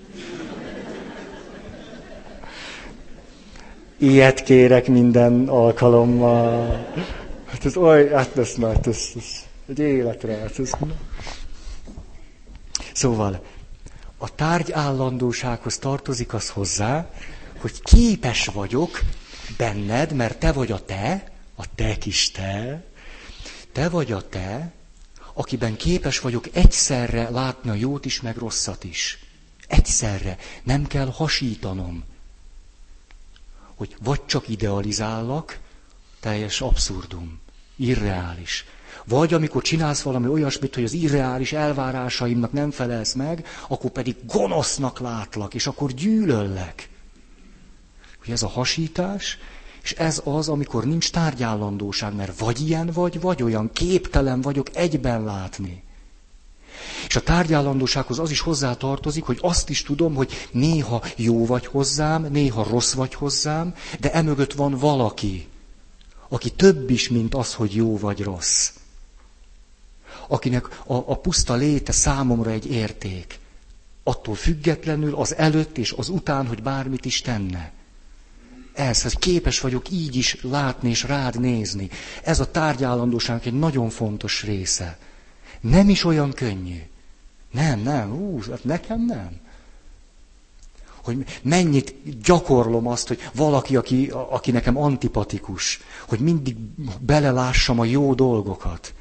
Ilyet 3.97 4.43
kérek 4.43 4.87
minden 4.87 5.47
alkalommal. 5.47 6.87
Hát 7.45 7.65
ez 7.65 7.75
oly, 7.75 8.07
hát 8.07 8.37
ez 8.37 8.55
már, 8.55 8.79
ez, 8.83 9.09
ez 9.15 9.45
egy 9.67 9.79
életre, 9.79 10.37
hát 10.37 10.59
ez... 10.59 10.71
Szóval, 12.93 13.43
a 14.17 14.35
tárgy 14.35 14.71
állandósághoz 14.71 15.77
tartozik 15.77 16.33
az 16.33 16.49
hozzá, 16.49 17.09
hogy 17.59 17.81
képes 17.81 18.45
vagyok 18.45 18.99
benned, 19.57 20.13
mert 20.13 20.39
te 20.39 20.51
vagy 20.51 20.71
a 20.71 20.85
te, 20.85 21.23
a 21.55 21.75
te 21.75 21.97
kis 21.97 22.31
te, 22.31 22.83
te 23.71 23.89
vagy 23.89 24.11
a 24.11 24.21
te, 24.21 24.71
akiben 25.39 25.75
képes 25.75 26.19
vagyok 26.19 26.45
egyszerre 26.55 27.29
látni 27.29 27.69
a 27.69 27.73
jót 27.73 28.05
is, 28.05 28.21
meg 28.21 28.37
rosszat 28.37 28.83
is. 28.83 29.19
Egyszerre. 29.67 30.37
Nem 30.63 30.87
kell 30.87 31.11
hasítanom. 31.11 32.03
Hogy 33.75 33.95
vagy 34.03 34.25
csak 34.25 34.49
idealizállak, 34.49 35.59
teljes 36.19 36.61
abszurdum, 36.61 37.39
irreális. 37.75 38.65
Vagy 39.05 39.33
amikor 39.33 39.61
csinálsz 39.61 40.01
valami 40.01 40.27
olyasmit, 40.27 40.75
hogy 40.75 40.83
az 40.83 40.93
irreális 40.93 41.53
elvárásaimnak 41.53 42.51
nem 42.51 42.71
felelsz 42.71 43.13
meg, 43.13 43.45
akkor 43.67 43.91
pedig 43.91 44.15
gonosznak 44.25 44.99
látlak, 44.99 45.53
és 45.53 45.67
akkor 45.67 45.91
gyűlöllek. 45.91 46.89
Hogy 48.19 48.31
ez 48.33 48.43
a 48.43 48.47
hasítás, 48.47 49.37
és 49.89 49.95
ez 49.95 50.21
az, 50.23 50.49
amikor 50.49 50.85
nincs 50.85 51.11
tárgyállandóság, 51.11 52.15
mert 52.15 52.39
vagy 52.39 52.67
ilyen 52.67 52.89
vagy, 52.93 53.19
vagy 53.19 53.43
olyan, 53.43 53.69
képtelen 53.73 54.41
vagyok 54.41 54.75
egyben 54.75 55.23
látni. 55.23 55.83
És 57.07 57.15
a 57.15 57.23
tárgyállandósághoz 57.23 58.19
az 58.19 58.31
is 58.31 58.39
hozzá 58.39 58.73
tartozik, 58.73 59.23
hogy 59.23 59.37
azt 59.41 59.69
is 59.69 59.83
tudom, 59.83 60.15
hogy 60.15 60.47
néha 60.51 61.03
jó 61.15 61.45
vagy 61.45 61.65
hozzám, 61.65 62.27
néha 62.31 62.63
rossz 62.63 62.93
vagy 62.93 63.13
hozzám, 63.13 63.75
de 63.99 64.13
emögött 64.13 64.53
van 64.53 64.71
valaki, 64.77 65.47
aki 66.27 66.51
több 66.51 66.89
is, 66.89 67.09
mint 67.09 67.35
az, 67.35 67.53
hogy 67.53 67.75
jó 67.75 67.97
vagy 67.97 68.23
rossz. 68.23 68.71
Akinek 70.27 70.65
a, 70.85 70.93
a 70.93 71.17
puszta 71.17 71.53
léte 71.53 71.91
számomra 71.91 72.49
egy 72.51 72.71
érték. 72.71 73.39
Attól 74.03 74.35
függetlenül 74.35 75.15
az 75.15 75.35
előtt 75.35 75.77
és 75.77 75.91
az 75.91 76.09
után, 76.09 76.47
hogy 76.47 76.63
bármit 76.63 77.05
is 77.05 77.21
tenne 77.21 77.77
ez, 78.73 79.01
hogy 79.01 79.19
képes 79.19 79.59
vagyok 79.59 79.89
így 79.89 80.15
is 80.15 80.37
látni 80.41 80.89
és 80.89 81.03
rád 81.03 81.39
nézni. 81.39 81.89
Ez 82.23 82.39
a 82.39 82.51
tárgyállandóság 82.51 83.47
egy 83.47 83.53
nagyon 83.59 83.89
fontos 83.89 84.43
része. 84.43 84.97
Nem 85.61 85.89
is 85.89 86.03
olyan 86.03 86.31
könnyű. 86.31 86.81
Nem, 87.51 87.79
nem, 87.79 88.11
ú, 88.11 88.41
hát 88.49 88.63
nekem 88.63 89.05
nem. 89.05 89.39
Hogy 91.03 91.25
mennyit 91.41 91.95
gyakorlom 92.23 92.87
azt, 92.87 93.07
hogy 93.07 93.29
valaki, 93.33 93.75
aki, 93.75 94.11
aki 94.29 94.51
nekem 94.51 94.77
antipatikus, 94.77 95.79
hogy 96.07 96.19
mindig 96.19 96.55
belelássam 96.99 97.79
a 97.79 97.85
jó 97.85 98.13
dolgokat. 98.13 98.93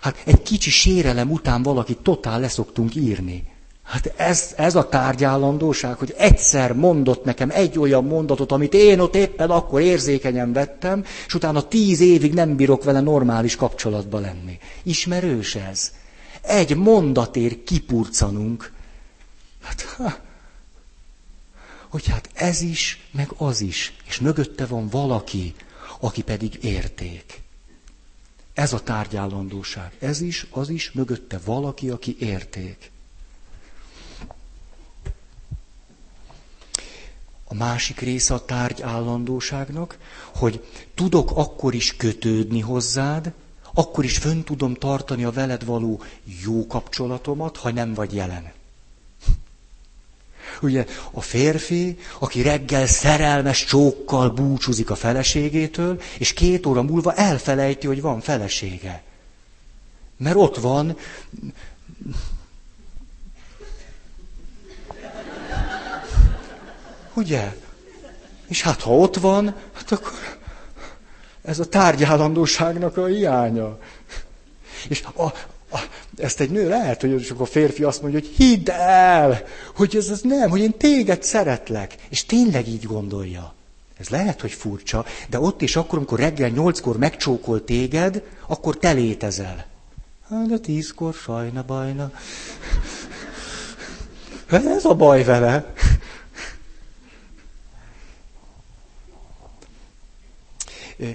Hát 0.00 0.22
egy 0.24 0.42
kicsi 0.42 0.70
sérelem 0.70 1.30
után 1.30 1.62
valaki 1.62 1.96
totál 2.02 2.40
leszoktunk 2.40 2.94
írni. 2.94 3.49
Hát 3.90 4.12
ez, 4.16 4.54
ez 4.56 4.74
a 4.74 4.88
tárgyállandóság, 4.88 5.96
hogy 5.96 6.14
egyszer 6.18 6.72
mondott 6.72 7.24
nekem 7.24 7.50
egy 7.50 7.78
olyan 7.78 8.04
mondatot, 8.04 8.52
amit 8.52 8.74
én 8.74 9.00
ott 9.00 9.14
éppen 9.14 9.50
akkor 9.50 9.80
érzékenyen 9.80 10.52
vettem, 10.52 11.04
és 11.26 11.34
utána 11.34 11.68
tíz 11.68 12.00
évig 12.00 12.34
nem 12.34 12.56
bírok 12.56 12.84
vele 12.84 13.00
normális 13.00 13.56
kapcsolatba 13.56 14.18
lenni. 14.18 14.58
Ismerős 14.82 15.54
ez? 15.54 15.92
Egy 16.40 16.76
mondatér 16.76 17.64
kipurcanunk. 17.64 18.72
Hát, 19.62 19.82
ha, 19.82 20.16
hogy 21.88 22.06
hát 22.06 22.28
ez 22.34 22.60
is, 22.60 23.08
meg 23.10 23.28
az 23.36 23.60
is, 23.60 23.96
és 24.06 24.20
mögötte 24.20 24.66
van 24.66 24.88
valaki, 24.88 25.54
aki 26.00 26.22
pedig 26.22 26.58
érték. 26.64 27.40
Ez 28.54 28.72
a 28.72 28.80
tárgyállandóság. 28.82 29.92
Ez 29.98 30.20
is, 30.20 30.46
az 30.50 30.68
is, 30.68 30.92
mögötte 30.92 31.40
valaki, 31.44 31.88
aki 31.90 32.16
érték. 32.18 32.90
A 37.52 37.54
másik 37.54 38.00
része 38.00 38.34
a 38.34 38.44
tárgy 38.44 38.82
állandóságnak, 38.82 39.98
hogy 40.34 40.64
tudok 40.94 41.30
akkor 41.34 41.74
is 41.74 41.96
kötődni 41.96 42.60
hozzád, 42.60 43.32
akkor 43.74 44.04
is 44.04 44.18
fönn 44.18 44.42
tudom 44.42 44.74
tartani 44.74 45.24
a 45.24 45.30
veled 45.30 45.64
való 45.64 46.02
jó 46.42 46.66
kapcsolatomat, 46.66 47.56
ha 47.56 47.70
nem 47.70 47.94
vagy 47.94 48.14
jelen. 48.14 48.52
Ugye 50.62 50.86
a 51.10 51.20
férfi, 51.20 51.98
aki 52.18 52.42
reggel 52.42 52.86
szerelmes 52.86 53.64
csókkal 53.64 54.30
búcsúzik 54.30 54.90
a 54.90 54.94
feleségétől, 54.94 56.00
és 56.18 56.32
két 56.32 56.66
óra 56.66 56.82
múlva 56.82 57.14
elfelejti, 57.14 57.86
hogy 57.86 58.00
van 58.00 58.20
felesége. 58.20 59.02
Mert 60.16 60.36
ott 60.36 60.56
van 60.56 60.96
Ugye? 67.20 67.54
És 68.48 68.62
hát 68.62 68.80
ha 68.80 68.96
ott 68.96 69.16
van, 69.16 69.54
hát 69.72 69.92
akkor 69.92 70.12
ez 71.42 71.58
a 71.58 71.64
tárgyállandóságnak 71.64 72.96
a 72.96 73.06
hiánya. 73.06 73.78
És 74.88 75.02
a, 75.14 75.22
a, 75.22 75.80
ezt 76.16 76.40
egy 76.40 76.50
nő 76.50 76.68
lehet, 76.68 77.00
hogy 77.00 77.22
csak 77.22 77.40
a 77.40 77.44
férfi 77.44 77.82
azt 77.82 78.02
mondja, 78.02 78.20
hogy 78.20 78.28
hidd 78.36 78.70
el, 78.70 79.42
hogy 79.76 79.96
ez 79.96 80.08
az 80.08 80.20
nem, 80.20 80.50
hogy 80.50 80.60
én 80.60 80.76
téged 80.76 81.22
szeretlek. 81.22 81.94
És 82.08 82.24
tényleg 82.24 82.68
így 82.68 82.84
gondolja. 82.84 83.54
Ez 83.98 84.08
lehet, 84.08 84.40
hogy 84.40 84.52
furcsa, 84.52 85.04
de 85.28 85.40
ott 85.40 85.62
is 85.62 85.76
akkor, 85.76 85.98
amikor 85.98 86.18
reggel 86.18 86.48
nyolckor 86.48 86.98
megcsókol 86.98 87.64
téged, 87.64 88.22
akkor 88.46 88.78
te 88.78 88.92
létezel. 88.92 89.66
Hát, 90.28 90.46
de 90.48 90.58
tízkor 90.58 91.14
sajna 91.14 91.64
bajna. 91.66 92.12
Ez 94.50 94.84
a 94.84 94.94
baj 94.94 95.24
vele. 95.24 95.72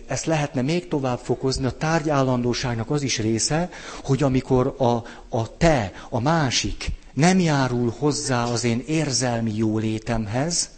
Ezt 0.08 0.26
lehetne 0.26 0.62
még 0.62 0.88
tovább 0.88 1.20
fokozni, 1.20 1.66
a 1.66 1.78
tárgy 1.78 2.10
állandóságnak 2.10 2.90
az 2.90 3.02
is 3.02 3.18
része, 3.20 3.70
hogy 4.04 4.24
amikor 4.24 4.76
a, 4.78 4.92
a 5.38 5.58
te, 5.58 5.92
a 6.10 6.20
másik 6.20 6.88
nem 7.14 7.40
járul 7.40 7.94
hozzá 8.00 8.44
az 8.44 8.64
én 8.64 8.84
érzelmi 8.88 9.56
jólétemhez, 9.56 10.70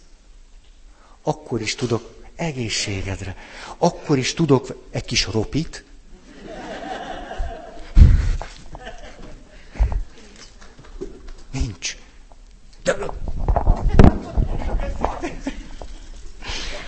akkor 1.23 1.61
is 1.61 1.75
tudok 1.75 2.15
egészségedre, 2.35 3.35
akkor 3.77 4.17
is 4.17 4.33
tudok 4.33 4.87
egy 4.91 5.05
kis 5.05 5.25
ropit, 5.25 5.85
Nincs. 11.51 11.97
De... 12.83 12.95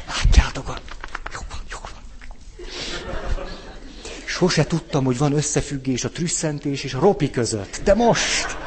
Látjátok, 0.08 0.70
a 0.70 0.80
Sose 4.40 4.66
tudtam, 4.66 5.06
hogy 5.06 5.18
van 5.18 5.34
összefüggés 5.34 6.04
a 6.04 6.10
trüsszentés 6.10 6.84
és 6.84 6.94
a 6.94 7.00
ropi 7.00 7.30
között. 7.30 7.82
De 7.84 7.94
most 7.94 8.58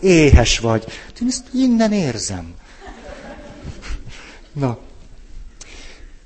éhes 0.00 0.58
vagy. 0.58 0.84
Én 1.20 1.28
ezt 1.28 1.46
innen 1.54 1.92
érzem. 1.92 2.54
Na, 4.52 4.78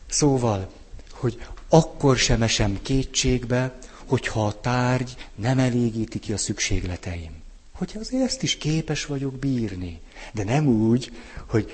szóval, 0.08 0.70
hogy 1.12 1.38
akkor 1.68 2.16
sem 2.16 2.42
esem 2.42 2.78
kétségbe, 2.82 3.78
hogyha 4.06 4.46
a 4.46 4.60
tárgy 4.60 5.16
nem 5.34 5.58
elégíti 5.58 6.18
ki 6.18 6.32
a 6.32 6.36
szükségleteim. 6.38 7.32
Hogy 7.72 7.92
azért 8.00 8.24
ezt 8.24 8.42
is 8.42 8.56
képes 8.56 9.06
vagyok 9.06 9.34
bírni. 9.34 10.00
De 10.32 10.44
nem 10.44 10.66
úgy, 10.66 11.12
hogy 11.46 11.72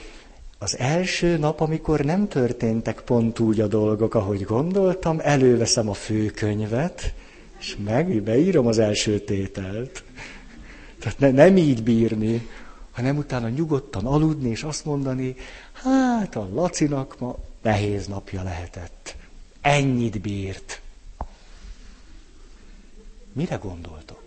az 0.59 0.79
első 0.79 1.37
nap, 1.37 1.61
amikor 1.61 2.01
nem 2.01 2.29
történtek 2.29 3.01
pont 3.01 3.39
úgy 3.39 3.61
a 3.61 3.67
dolgok, 3.67 4.15
ahogy 4.15 4.43
gondoltam, 4.43 5.21
előveszem 5.23 5.89
a 5.89 5.95
főkönyvet, 5.95 7.15
és 7.59 7.77
meg 7.85 8.23
beírom 8.23 8.67
az 8.67 8.79
első 8.79 9.19
tételt. 9.19 10.05
Tehát 10.99 11.19
ne, 11.19 11.31
nem 11.31 11.57
így 11.57 11.83
bírni, 11.83 12.49
hanem 12.91 13.17
utána 13.17 13.49
nyugodtan 13.49 14.07
aludni, 14.07 14.49
és 14.49 14.63
azt 14.63 14.85
mondani, 14.85 15.37
hát 15.73 16.37
a 16.37 16.49
Lacinak 16.53 17.19
ma 17.19 17.37
nehéz 17.63 18.07
napja 18.07 18.43
lehetett. 18.43 19.17
Ennyit 19.61 20.21
bírt. 20.21 20.81
Mire 23.33 23.57
gondoltok? 23.57 24.26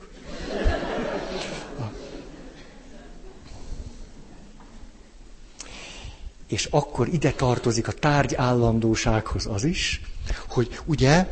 És 6.49 6.65
akkor 6.65 7.07
ide 7.07 7.31
tartozik 7.31 7.87
a 7.87 7.91
tárgy 7.91 8.35
állandósághoz 8.35 9.45
az 9.45 9.63
is, 9.63 10.01
hogy 10.47 10.79
ugye 10.85 11.27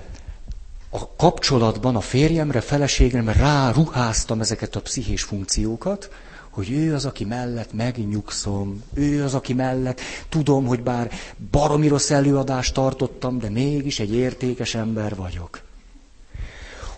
a 0.90 1.16
kapcsolatban 1.16 1.96
a 1.96 2.02
férjemre, 2.02 2.62
feleségemre 2.62 3.34
ráruháztam 3.34 4.42
ezeket 4.42 4.76
a 4.76 4.82
pszichés 4.82 5.24
funkciókat, 5.24 6.10
hogy 6.50 6.72
ő 6.72 6.94
az, 6.94 7.06
aki 7.06 7.24
mellett 7.26 7.74
megnyugszom, 7.74 8.84
ő 8.94 9.24
az, 9.24 9.34
aki 9.34 9.54
mellett 9.54 10.02
tudom, 10.30 10.66
hogy 10.66 10.82
bár 10.84 11.12
baromi 11.52 11.88
rossz 11.88 12.10
előadást 12.10 12.74
tartottam, 12.74 13.40
de 13.40 13.50
mégis 13.50 14.00
egy 14.00 14.14
értékes 14.14 14.76
ember 14.76 15.16
vagyok. 15.16 15.62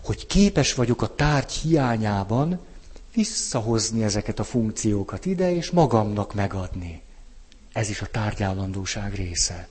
Hogy 0.03 0.25
képes 0.27 0.73
vagyok 0.73 1.01
a 1.01 1.15
tárgy 1.15 1.51
hiányában 1.51 2.59
visszahozni 3.13 4.03
ezeket 4.03 4.39
a 4.39 4.43
funkciókat 4.43 5.25
ide, 5.25 5.55
és 5.55 5.69
magamnak 5.71 6.33
megadni. 6.33 7.01
Ez 7.79 7.89
is 7.89 8.01
a 8.01 8.05
tárgyállandóság 8.05 9.13
része. 9.15 9.67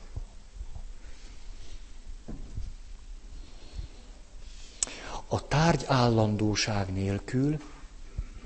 A 5.27 5.49
tárgy 5.49 5.85
állandóság 5.87 6.93
nélkül 6.93 7.61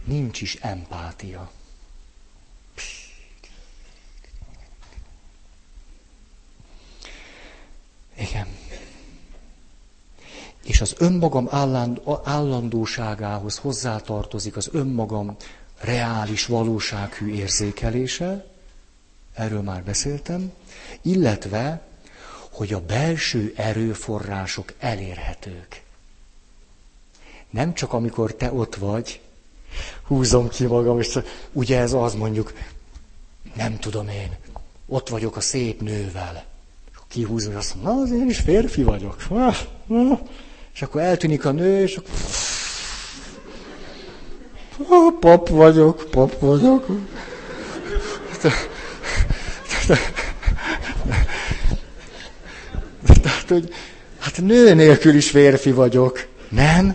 nincs 0.05 0.41
is 0.41 0.55
empátia. 0.55 1.51
Igen. 8.15 8.47
És 10.65 10.81
az 10.81 10.95
önmagam 10.99 11.49
állandóságához 12.25 13.59
hozzátartozik 13.59 14.57
az 14.57 14.69
önmagam 14.73 15.37
reális 15.81 16.47
valósághű 16.47 17.33
érzékelése, 17.35 18.52
erről 19.35 19.63
már 19.63 19.83
beszéltem, 19.83 20.53
illetve, 21.03 21.81
hogy 22.51 22.73
a 22.73 22.81
belső 22.81 23.53
erőforrások 23.57 24.73
elérhetők. 24.79 25.83
Nem 27.51 27.75
csak 27.75 27.93
amikor 27.93 28.35
te 28.35 28.53
ott 28.53 28.75
vagy, 28.75 29.21
húzom 30.03 30.49
ki 30.49 30.67
magam, 30.67 30.99
és 30.99 31.19
ugye 31.53 31.79
ez 31.79 31.93
az 31.93 32.15
mondjuk, 32.15 32.53
nem 33.55 33.79
tudom 33.79 34.09
én, 34.09 34.37
ott 34.87 35.09
vagyok 35.09 35.37
a 35.37 35.41
szép 35.41 35.81
nővel. 35.81 36.45
Kihúzom, 37.09 37.53
és 37.53 37.59
azt 37.59 37.75
mondom, 37.75 37.97
na, 37.97 38.03
az 38.03 38.11
én 38.11 38.29
is 38.29 38.39
férfi 38.39 38.83
vagyok. 38.83 39.27
És 40.75 40.83
akkor 40.83 41.01
eltűnik 41.01 41.45
a 41.45 41.51
nő, 41.51 41.83
és 41.83 41.97
akkor... 41.97 42.11
Pap 45.21 45.49
vagyok, 45.49 46.07
pap 46.11 46.39
vagyok. 46.39 46.87
Tehát, 53.23 53.49
hogy 53.49 53.73
hát 54.19 54.41
nő 54.43 54.75
nélkül 54.75 55.15
is 55.15 55.31
férfi 55.31 55.73
vagyok. 55.73 56.29
Nem? 56.49 56.87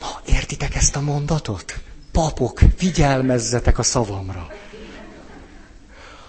Na, 0.00 0.20
értitek 0.26 0.74
ezt 0.74 0.96
a 0.96 1.00
mondatot? 1.00 1.78
Papok, 2.12 2.60
figyelmezzetek 2.76 3.78
a 3.78 3.82
szavamra. 3.82 4.48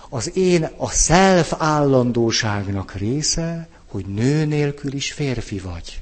Az 0.09 0.38
én 0.38 0.70
a 0.78 0.89
self 0.89 1.53
állandóságnak 1.57 2.93
része, 2.93 3.68
hogy 3.88 4.05
nő 4.05 4.45
nélkül 4.45 4.93
is 4.93 5.11
férfi 5.11 5.59
vagy. 5.59 5.99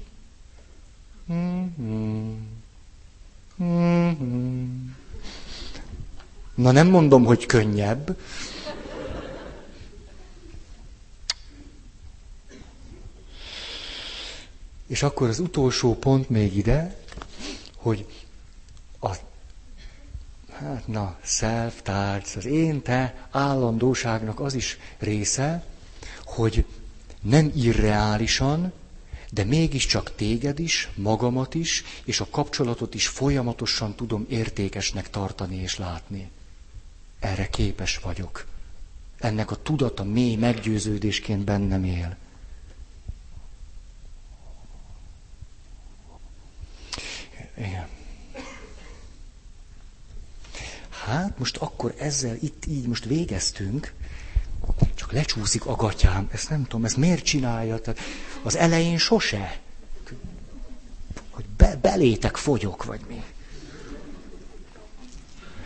Na 6.55 6.71
nem 6.71 6.87
mondom, 6.87 7.23
hogy 7.25 7.45
könnyebb, 7.45 8.15
És 14.93 15.03
akkor 15.03 15.29
az 15.29 15.39
utolsó 15.39 15.95
pont 15.95 16.29
még 16.29 16.57
ide, 16.57 16.95
hogy 17.75 18.05
a, 18.99 19.15
hát 20.51 20.87
na, 20.87 21.17
self 21.23 21.81
tárc, 21.81 22.35
az 22.35 22.45
én 22.45 22.81
te 22.81 23.27
állandóságnak 23.31 24.39
az 24.39 24.53
is 24.53 24.77
része, 24.97 25.63
hogy 26.25 26.65
nem 27.21 27.51
irreálisan, 27.55 28.71
de 29.31 29.43
mégiscsak 29.43 30.15
téged 30.15 30.59
is, 30.59 30.89
magamat 30.95 31.53
is, 31.53 31.83
és 32.05 32.19
a 32.19 32.27
kapcsolatot 32.31 32.93
is 32.95 33.07
folyamatosan 33.07 33.95
tudom 33.95 34.25
értékesnek 34.29 35.09
tartani 35.09 35.55
és 35.55 35.77
látni. 35.77 36.29
Erre 37.19 37.47
képes 37.49 37.97
vagyok. 37.97 38.45
ennek 39.19 39.51
a 39.51 39.61
tudata 39.61 40.03
mély 40.03 40.35
meggyőződésként 40.35 41.43
bennem 41.43 41.83
él. 41.83 42.17
Igen. 47.57 47.87
Hát 51.05 51.39
most 51.39 51.57
akkor 51.57 51.93
ezzel 51.97 52.35
itt 52.41 52.65
így 52.65 52.87
most 52.87 53.05
végeztünk, 53.05 53.93
csak 54.95 55.11
lecsúszik 55.11 55.65
a 55.65 55.75
gatyám, 55.75 56.29
ezt 56.31 56.49
nem 56.49 56.63
tudom, 56.63 56.85
ezt 56.85 56.97
miért 56.97 57.23
csinálja, 57.23 57.79
tehát 57.79 57.99
az 58.43 58.55
elején 58.55 58.97
sose. 58.97 59.59
Hogy 61.29 61.45
be, 61.57 61.75
belétek 61.75 62.35
fogyok, 62.35 62.83
vagy 62.83 63.01
mi. 63.07 63.23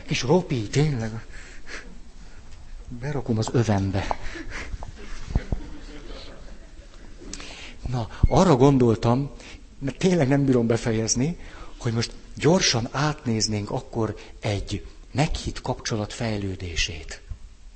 És 0.03 0.21
Ropi, 0.21 0.61
tényleg, 0.61 1.25
berakom 2.87 3.37
az 3.37 3.49
övembe. 3.51 4.07
Na, 7.87 8.09
arra 8.27 8.55
gondoltam, 8.55 9.31
mert 9.79 9.97
tényleg 9.97 10.27
nem 10.27 10.45
bírom 10.45 10.67
befejezni, 10.67 11.37
hogy 11.77 11.93
most 11.93 12.11
gyorsan 12.35 12.87
átnéznénk 12.91 13.71
akkor 13.71 14.15
egy 14.39 14.85
meghitt 15.11 15.61
kapcsolat 15.61 16.13
fejlődését. 16.13 17.21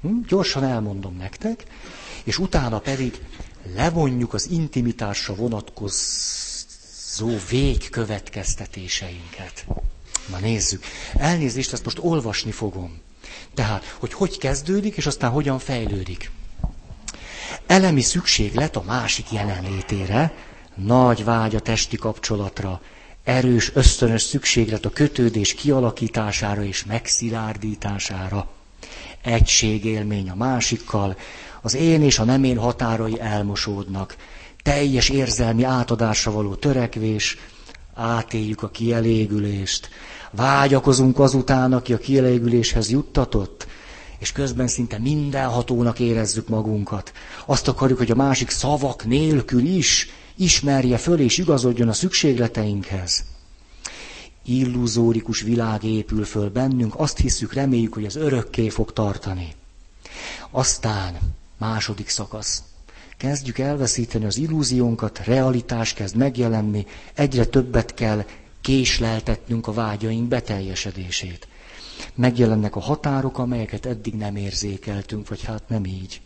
Hm? 0.01 0.07
Gyorsan 0.27 0.63
elmondom 0.63 1.15
nektek, 1.17 1.63
és 2.23 2.39
utána 2.39 2.79
pedig 2.79 3.21
levonjuk 3.75 4.33
az 4.33 4.49
intimitásra 4.49 5.35
vonatkozó 5.35 7.37
végkövetkeztetéseinket. 7.49 9.65
Na 10.29 10.39
nézzük. 10.39 10.83
Elnézést, 11.13 11.73
ezt 11.73 11.83
most 11.83 11.99
olvasni 12.01 12.51
fogom. 12.51 13.01
Tehát, 13.53 13.95
hogy 13.99 14.13
hogy 14.13 14.37
kezdődik, 14.37 14.97
és 14.97 15.05
aztán 15.05 15.31
hogyan 15.31 15.59
fejlődik. 15.59 16.31
Elemi 17.65 18.01
szükséglet 18.01 18.75
a 18.75 18.83
másik 18.85 19.31
jelenlétére, 19.31 20.33
nagy 20.75 21.23
vágy 21.23 21.55
a 21.55 21.59
testi 21.59 21.97
kapcsolatra, 21.97 22.81
erős, 23.23 23.71
ösztönös 23.73 24.21
szükséglet 24.21 24.85
a 24.85 24.89
kötődés 24.89 25.53
kialakítására 25.53 26.63
és 26.63 26.85
megszilárdítására. 26.85 28.47
Egységélmény 29.23 30.29
a 30.29 30.35
másikkal, 30.35 31.17
az 31.61 31.75
én 31.75 32.01
és 32.01 32.19
a 32.19 32.23
nem 32.23 32.43
én 32.43 32.57
határai 32.57 33.19
elmosódnak. 33.19 34.15
Teljes 34.63 35.09
érzelmi 35.09 35.63
átadásra 35.63 36.31
való 36.31 36.55
törekvés, 36.55 37.37
átéljük 37.93 38.63
a 38.63 38.69
kielégülést. 38.69 39.89
Vágyakozunk 40.31 41.19
azután, 41.19 41.73
aki 41.73 41.93
a 41.93 41.97
kielégüléshez 41.97 42.89
juttatott, 42.89 43.67
és 44.19 44.31
közben 44.31 44.67
szinte 44.67 44.97
mindenhatónak 44.97 45.99
érezzük 45.99 46.47
magunkat. 46.47 47.11
Azt 47.45 47.67
akarjuk, 47.67 47.97
hogy 47.97 48.11
a 48.11 48.15
másik 48.15 48.49
szavak 48.49 49.05
nélkül 49.05 49.65
is 49.65 50.09
ismerje 50.41 50.97
föl 50.97 51.19
és 51.19 51.37
igazodjon 51.37 51.87
a 51.89 51.93
szükségleteinkhez. 51.93 53.23
Illuzórikus 54.45 55.41
világ 55.41 55.83
épül 55.83 56.25
föl 56.25 56.49
bennünk, 56.49 56.93
azt 56.97 57.17
hiszük, 57.17 57.53
reméljük, 57.53 57.93
hogy 57.93 58.05
ez 58.05 58.15
örökké 58.15 58.69
fog 58.69 58.93
tartani. 58.93 59.53
Aztán 60.51 61.17
második 61.57 62.09
szakasz. 62.09 62.63
Kezdjük 63.17 63.59
elveszíteni 63.59 64.25
az 64.25 64.37
illúziónkat, 64.37 65.25
realitás 65.25 65.93
kezd 65.93 66.15
megjelenni, 66.15 66.85
egyre 67.13 67.45
többet 67.45 67.93
kell 67.93 68.25
késleltetnünk 68.61 69.67
a 69.67 69.73
vágyaink 69.73 70.27
beteljesedését. 70.27 71.47
Megjelennek 72.15 72.75
a 72.75 72.79
határok, 72.79 73.37
amelyeket 73.37 73.85
eddig 73.85 74.13
nem 74.13 74.35
érzékeltünk, 74.35 75.29
vagy 75.29 75.43
hát 75.43 75.63
nem 75.69 75.85
így. 75.85 76.21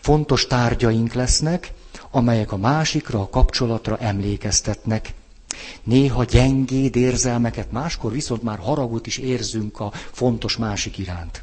Fontos 0.00 0.46
tárgyaink 0.46 1.12
lesznek, 1.12 1.72
amelyek 2.12 2.52
a 2.52 2.56
másikra, 2.56 3.20
a 3.20 3.28
kapcsolatra 3.28 3.98
emlékeztetnek. 3.98 5.14
Néha 5.82 6.24
gyengéd 6.24 6.96
érzelmeket, 6.96 7.72
máskor 7.72 8.12
viszont 8.12 8.42
már 8.42 8.58
haragot 8.58 9.06
is 9.06 9.18
érzünk 9.18 9.80
a 9.80 9.92
fontos 10.12 10.56
másik 10.56 10.98
iránt. 10.98 11.42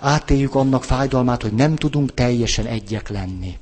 Átéljük 0.00 0.54
annak 0.54 0.84
fájdalmát, 0.84 1.42
hogy 1.42 1.52
nem 1.52 1.76
tudunk 1.76 2.14
teljesen 2.14 2.66
egyek 2.66 3.08
lenni. 3.08 3.58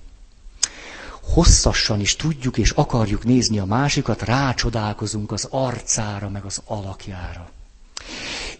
Hosszassan 1.22 2.00
is 2.00 2.16
tudjuk 2.16 2.58
és 2.58 2.70
akarjuk 2.70 3.24
nézni 3.24 3.58
a 3.58 3.64
másikat, 3.64 4.22
rácsodálkozunk 4.22 5.32
az 5.32 5.48
arcára, 5.50 6.28
meg 6.28 6.44
az 6.44 6.62
alakjára. 6.64 7.50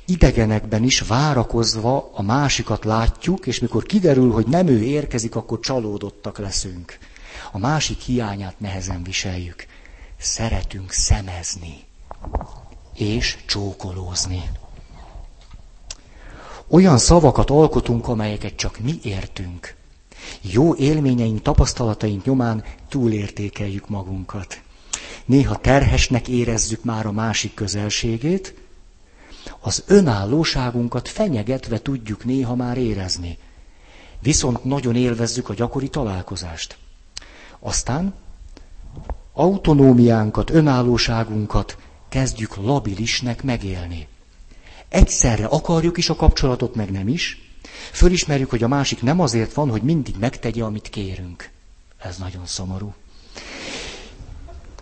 Idegenekben 0.04 0.82
is 0.82 1.00
várakozva 1.00 2.10
a 2.14 2.22
másikat 2.22 2.84
látjuk, 2.84 3.46
és 3.46 3.60
mikor 3.60 3.82
kiderül, 3.82 4.32
hogy 4.32 4.46
nem 4.46 4.66
ő 4.66 4.82
érkezik, 4.82 5.36
akkor 5.36 5.60
csalódottak 5.60 6.38
leszünk 6.38 6.98
a 7.52 7.58
másik 7.58 8.00
hiányát 8.00 8.60
nehezen 8.60 9.02
viseljük. 9.02 9.66
Szeretünk 10.18 10.90
szemezni 10.92 11.84
és 12.94 13.36
csókolózni. 13.46 14.42
Olyan 16.68 16.98
szavakat 16.98 17.50
alkotunk, 17.50 18.08
amelyeket 18.08 18.54
csak 18.56 18.78
mi 18.78 18.98
értünk. 19.02 19.74
Jó 20.40 20.74
élményeink, 20.74 21.42
tapasztalataink 21.42 22.24
nyomán 22.24 22.64
túlértékeljük 22.88 23.88
magunkat. 23.88 24.60
Néha 25.24 25.56
terhesnek 25.56 26.28
érezzük 26.28 26.84
már 26.84 27.06
a 27.06 27.12
másik 27.12 27.54
közelségét, 27.54 28.54
az 29.60 29.84
önállóságunkat 29.86 31.08
fenyegetve 31.08 31.78
tudjuk 31.82 32.24
néha 32.24 32.54
már 32.54 32.78
érezni. 32.78 33.38
Viszont 34.20 34.64
nagyon 34.64 34.96
élvezzük 34.96 35.48
a 35.48 35.54
gyakori 35.54 35.88
találkozást. 35.88 36.76
Aztán 37.64 38.14
autonómiánkat, 39.32 40.50
önállóságunkat 40.50 41.76
kezdjük 42.08 42.56
labilisnek 42.56 43.42
megélni. 43.42 44.06
Egyszerre 44.88 45.44
akarjuk 45.46 45.96
is 45.98 46.08
a 46.08 46.16
kapcsolatot, 46.16 46.74
meg 46.74 46.90
nem 46.90 47.08
is. 47.08 47.56
Fölismerjük, 47.92 48.50
hogy 48.50 48.62
a 48.62 48.68
másik 48.68 49.02
nem 49.02 49.20
azért 49.20 49.52
van, 49.52 49.70
hogy 49.70 49.82
mindig 49.82 50.14
megtegye, 50.18 50.64
amit 50.64 50.88
kérünk. 50.88 51.50
Ez 51.98 52.16
nagyon 52.16 52.46
szomorú. 52.46 52.94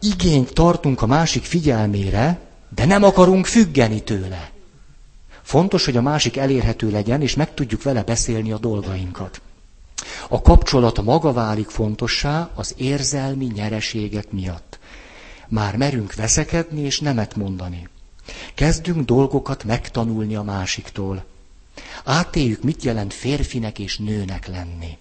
Igényt 0.01 0.53
tartunk 0.53 1.03
a 1.03 1.07
másik 1.07 1.45
figyelmére, 1.45 2.41
de 2.75 2.85
nem 2.85 3.03
akarunk 3.03 3.47
függeni 3.47 4.03
tőle. 4.03 4.51
Fontos, 5.43 5.85
hogy 5.85 5.97
a 5.97 6.03
másik 6.03 6.37
elérhető 6.37 6.91
legyen, 6.91 7.23
és 7.23 7.35
meg 7.35 7.55
tudjuk 7.55 7.83
vele 7.83 8.03
beszélni 8.03 8.53
a 8.53 8.59
dolgainkat. 8.59 9.41
A 10.29 10.43
kapcsolat 10.43 11.03
maga 11.03 11.33
válik 11.33 11.69
fontossá 11.69 12.51
az 12.55 12.75
érzelmi 12.77 13.45
nyereségek 13.45 14.31
miatt. 14.31 14.79
Már 15.49 15.77
merünk 15.77 16.15
veszekedni 16.15 16.81
és 16.81 17.01
nemet 17.01 17.37
mondani. 17.37 17.89
Kezdünk 18.55 19.05
dolgokat 19.05 19.65
megtanulni 19.65 20.35
a 20.35 20.43
másiktól. 20.43 21.25
Átéljük, 22.05 22.63
mit 22.63 22.83
jelent 22.83 23.15
férfinek 23.15 23.79
és 23.79 23.99
nőnek 23.99 24.47
lenni. 24.47 24.99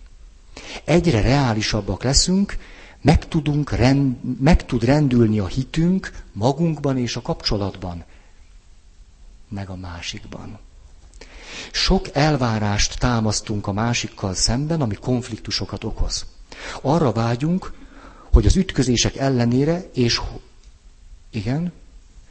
Egyre 0.84 1.22
reálisabbak 1.22 2.04
leszünk, 2.04 2.58
meg, 3.02 3.28
tudunk 3.28 3.72
rend, 3.72 4.16
meg 4.42 4.66
tud 4.66 4.84
rendülni 4.84 5.40
a 5.40 5.48
hitünk 5.48 6.24
magunkban 6.32 6.98
és 6.98 7.16
a 7.16 7.22
kapcsolatban, 7.22 8.04
meg 9.50 9.70
a 9.70 9.76
másikban. 9.76 10.60
Sok 11.72 12.16
elvárást 12.16 13.00
támasztunk 13.00 13.68
a 13.68 13.72
másikkal 13.72 14.34
szemben, 14.34 14.82
ami 14.82 14.96
konfliktusokat 14.96 15.84
okoz. 15.84 16.26
Arra 16.82 17.12
vágyunk, 17.12 17.72
hogy 18.32 18.46
az 18.46 18.56
ütközések 18.56 19.16
ellenére, 19.16 19.90
és 19.94 20.22
igen, 21.32 21.72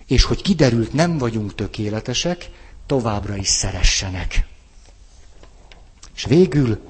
és 0.07 0.23
hogy 0.23 0.43
kiderült, 0.43 0.93
nem 0.93 1.19
vagyunk 1.19 1.55
tökéletesek, 1.55 2.51
továbbra 2.87 3.37
is 3.37 3.49
szeressenek. 3.49 4.47
És 6.15 6.25
végül 6.25 6.81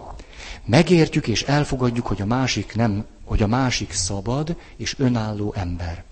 megértjük 0.64 1.26
és 1.26 1.42
elfogadjuk, 1.42 2.06
hogy 2.06 2.20
a 2.20 2.26
másik 2.26 2.74
nem, 2.74 3.04
hogy 3.24 3.42
a 3.42 3.46
másik 3.46 3.92
szabad 3.92 4.56
és 4.76 4.98
önálló 4.98 5.54
ember. 5.56 6.04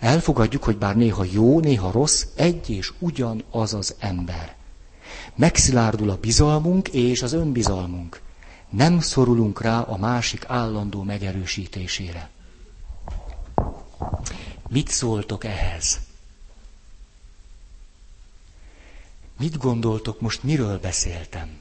Elfogadjuk, 0.00 0.64
hogy 0.64 0.76
bár 0.76 0.96
néha 0.96 1.24
jó, 1.30 1.60
néha 1.60 1.90
rossz, 1.90 2.24
egy 2.34 2.70
és 2.70 2.92
ugyanaz 2.98 3.74
az 3.74 3.94
ember. 3.98 4.57
Megszilárdul 5.34 6.10
a 6.10 6.16
bizalmunk 6.16 6.88
és 6.88 7.22
az 7.22 7.32
önbizalmunk. 7.32 8.20
Nem 8.70 9.00
szorulunk 9.00 9.62
rá 9.62 9.80
a 9.80 9.96
másik 9.96 10.44
állandó 10.48 11.02
megerősítésére. 11.02 12.30
Mit 14.68 14.88
szóltok 14.88 15.44
ehhez? 15.44 16.00
Mit 19.38 19.56
gondoltok 19.58 20.20
most, 20.20 20.42
miről 20.42 20.78
beszéltem? 20.80 21.58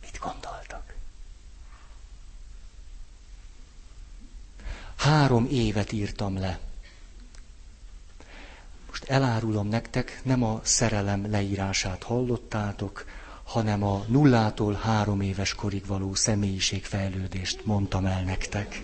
Mit 0.00 0.18
gondoltok? 0.18 0.94
Három 4.98 5.46
évet 5.50 5.92
írtam 5.92 6.38
le. 6.38 6.58
Most 8.86 9.04
elárulom 9.04 9.68
nektek, 9.68 10.20
nem 10.24 10.42
a 10.42 10.60
szerelem 10.62 11.30
leírását 11.30 12.02
hallottátok, 12.02 13.04
hanem 13.44 13.82
a 13.82 14.04
nullától 14.06 14.72
három 14.74 15.20
éves 15.20 15.54
korig 15.54 15.86
való 15.86 16.14
személyiségfejlődést 16.14 17.64
mondtam 17.64 18.06
el 18.06 18.22
nektek. 18.22 18.82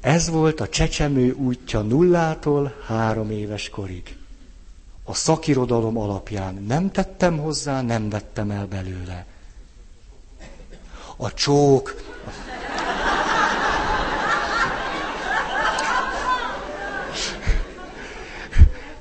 Ez 0.00 0.28
volt 0.28 0.60
a 0.60 0.68
csecsemő 0.68 1.32
útja 1.32 1.80
nullától 1.80 2.74
három 2.86 3.30
éves 3.30 3.68
korig. 3.68 4.16
A 5.04 5.14
szakirodalom 5.14 5.98
alapján 5.98 6.54
nem 6.54 6.90
tettem 6.90 7.38
hozzá, 7.38 7.82
nem 7.82 8.08
vettem 8.08 8.50
el 8.50 8.66
belőle. 8.66 9.26
A 11.16 11.34
csók, 11.34 11.94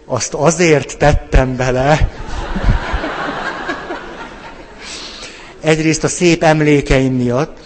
azt 0.05 0.33
azért 0.33 0.97
tettem 0.97 1.55
bele, 1.55 2.09
egyrészt 5.61 6.03
a 6.03 6.07
szép 6.07 6.43
emlékeim 6.43 7.13
miatt, 7.13 7.57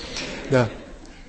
de 0.49 0.69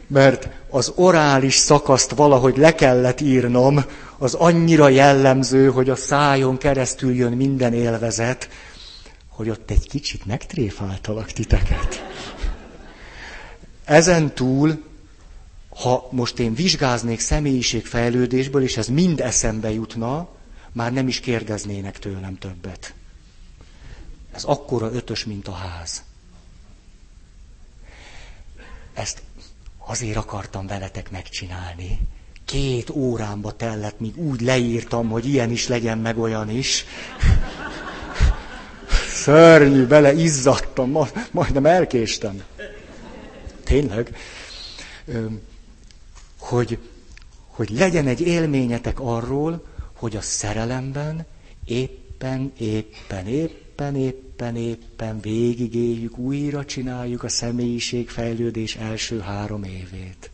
mert 0.06 0.48
az 0.70 0.92
orális 0.94 1.54
szakaszt 1.54 2.10
valahogy 2.10 2.56
le 2.56 2.74
kellett 2.74 3.20
írnom, 3.20 3.84
az 4.18 4.34
annyira 4.34 4.88
jellemző, 4.88 5.70
hogy 5.70 5.90
a 5.90 5.96
szájon 5.96 6.58
keresztül 6.58 7.14
jön 7.14 7.32
minden 7.32 7.72
élvezet, 7.72 8.48
hogy 9.28 9.50
ott 9.50 9.70
egy 9.70 9.88
kicsit 9.88 10.26
megtréfáltalak 10.26 11.32
titeket. 11.32 12.07
Ezen 13.88 14.34
túl, 14.34 14.82
ha 15.68 16.08
most 16.10 16.38
én 16.38 16.54
vizsgáznék 16.54 17.20
személyiségfejlődésből, 17.20 18.62
és 18.62 18.76
ez 18.76 18.86
mind 18.86 19.20
eszembe 19.20 19.70
jutna, 19.72 20.28
már 20.72 20.92
nem 20.92 21.08
is 21.08 21.20
kérdeznének 21.20 21.98
tőlem 21.98 22.38
többet. 22.38 22.94
Ez 24.34 24.44
akkora 24.44 24.92
ötös, 24.92 25.24
mint 25.24 25.48
a 25.48 25.52
ház. 25.52 26.02
Ezt 28.94 29.22
azért 29.78 30.16
akartam 30.16 30.66
veletek 30.66 31.10
megcsinálni. 31.10 32.00
Két 32.44 32.90
órámba 32.90 33.52
tellett, 33.56 34.00
míg 34.00 34.16
úgy 34.16 34.40
leírtam, 34.40 35.08
hogy 35.08 35.26
ilyen 35.26 35.50
is 35.50 35.68
legyen, 35.68 35.98
meg 35.98 36.18
olyan 36.18 36.50
is. 36.50 36.84
Szörnyű, 39.22 39.86
bele 39.86 40.12
izzadtam, 40.12 40.98
majdnem 41.30 41.66
elkéstem. 41.66 42.42
Tényleg. 43.68 44.16
Hogy, 46.38 46.78
hogy 47.46 47.70
legyen 47.70 48.06
egy 48.06 48.20
élményetek 48.20 49.00
arról, 49.00 49.66
hogy 49.92 50.16
a 50.16 50.20
szerelemben 50.20 51.26
éppen, 51.64 52.52
éppen, 52.58 53.26
éppen, 53.26 53.96
éppen, 53.96 54.56
éppen 54.56 55.20
végigéljük, 55.20 56.18
újra 56.18 56.64
csináljuk 56.64 57.22
a 57.22 57.28
személyiségfejlődés 57.28 58.76
első 58.76 59.18
három 59.18 59.62
évét. 59.62 60.30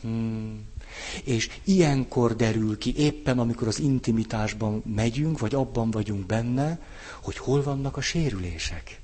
Hmm. 0.00 0.68
És 1.24 1.50
ilyenkor 1.64 2.36
derül 2.36 2.78
ki, 2.78 2.94
éppen 2.96 3.38
amikor 3.38 3.68
az 3.68 3.78
intimitásban 3.78 4.82
megyünk, 4.94 5.38
vagy 5.38 5.54
abban 5.54 5.90
vagyunk 5.90 6.26
benne, 6.26 6.80
hogy 7.22 7.36
hol 7.36 7.62
vannak 7.62 7.96
a 7.96 8.00
sérülések. 8.00 8.99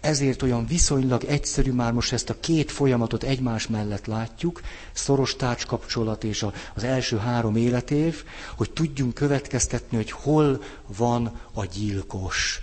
Ezért 0.00 0.42
olyan 0.42 0.66
viszonylag 0.66 1.24
egyszerű 1.24 1.72
már 1.72 1.92
most 1.92 2.12
ezt 2.12 2.30
a 2.30 2.40
két 2.40 2.70
folyamatot 2.70 3.22
egymás 3.22 3.66
mellett 3.66 4.06
látjuk, 4.06 4.60
szoros 4.92 5.36
tárcskapcsolat 5.36 6.24
és 6.24 6.46
az 6.74 6.82
első 6.84 7.16
három 7.16 7.56
életév, 7.56 8.24
hogy 8.56 8.70
tudjunk 8.70 9.14
következtetni, 9.14 9.96
hogy 9.96 10.10
hol 10.10 10.62
van 10.86 11.40
a 11.52 11.64
gyilkos. 11.64 12.60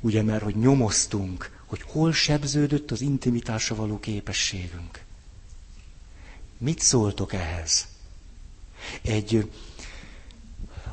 Ugye, 0.00 0.22
mert 0.22 0.42
hogy 0.42 0.56
nyomoztunk, 0.56 1.50
hogy 1.66 1.82
hol 1.86 2.12
sebződött 2.12 2.90
az 2.90 3.00
intimitásra 3.00 3.74
való 3.74 4.00
képességünk. 4.00 5.00
Mit 6.58 6.80
szóltok 6.80 7.32
ehhez? 7.32 7.86
Egy, 9.02 9.50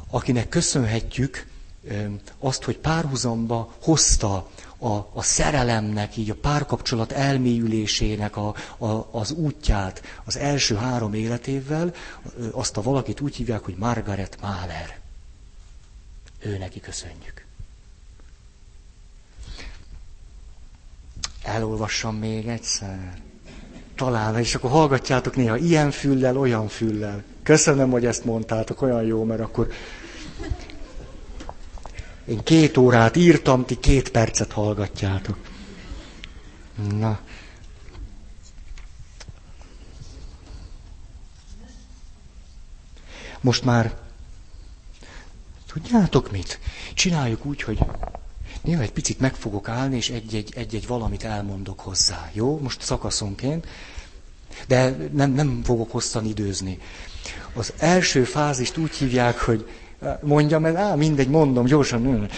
akinek 0.09 0.49
köszönhetjük 0.49 1.45
azt, 2.39 2.63
hogy 2.63 2.77
párhuzamba 2.77 3.75
hozta 3.81 4.49
a, 4.81 5.09
a 5.13 5.21
szerelemnek, 5.21 6.17
így 6.17 6.29
a 6.29 6.35
párkapcsolat 6.35 7.11
elmélyülésének 7.11 8.37
a, 8.37 8.55
a, 8.77 9.07
az 9.11 9.31
útját 9.31 10.01
az 10.23 10.37
első 10.37 10.75
három 10.75 11.13
életével, 11.13 11.93
azt 12.51 12.77
a 12.77 12.81
valakit 12.81 13.21
úgy 13.21 13.35
hívják, 13.35 13.63
hogy 13.63 13.75
Margaret 13.77 14.37
Mahler. 14.41 14.99
Ő 16.39 16.57
neki 16.57 16.79
köszönjük. 16.79 17.45
Elolvassam 21.43 22.15
még 22.15 22.47
egyszer. 22.47 23.21
Talán, 23.95 24.37
és 24.37 24.55
akkor 24.55 24.69
hallgatjátok 24.69 25.35
néha 25.35 25.57
ilyen 25.57 25.91
füllel, 25.91 26.37
olyan 26.37 26.67
füllel. 26.67 27.23
Köszönöm, 27.43 27.89
hogy 27.89 28.05
ezt 28.05 28.25
mondtátok, 28.25 28.81
olyan 28.81 29.03
jó, 29.03 29.23
mert 29.23 29.41
akkor 29.41 29.71
én 32.31 32.43
két 32.43 32.77
órát 32.77 33.15
írtam, 33.15 33.65
ti 33.65 33.79
két 33.79 34.09
percet 34.09 34.51
hallgatjátok. 34.51 35.37
Na. 36.97 37.19
Most 43.41 43.63
már 43.63 43.97
tudjátok 45.73 46.31
mit? 46.31 46.59
Csináljuk 46.93 47.45
úgy, 47.45 47.61
hogy 47.61 47.79
néha 48.61 48.81
egy 48.81 48.91
picit 48.91 49.19
meg 49.19 49.35
fogok 49.35 49.69
állni, 49.69 49.95
és 49.95 50.09
egy-egy, 50.09 50.53
egy-egy 50.55 50.87
valamit 50.87 51.23
elmondok 51.23 51.79
hozzá. 51.79 52.29
Jó? 52.33 52.59
Most 52.59 52.81
szakaszonként. 52.81 53.67
De 54.67 54.89
nem, 55.13 55.31
nem 55.31 55.61
fogok 55.63 55.91
hosszan 55.91 56.25
időzni. 56.25 56.79
Az 57.53 57.73
első 57.77 58.23
fázist 58.23 58.77
úgy 58.77 58.95
hívják, 58.95 59.39
hogy 59.39 59.69
mondjam 60.21 60.65
el, 60.65 60.77
á, 60.77 60.95
mindegy, 60.95 61.29
mondom 61.29 61.65
gyorsan. 61.65 62.29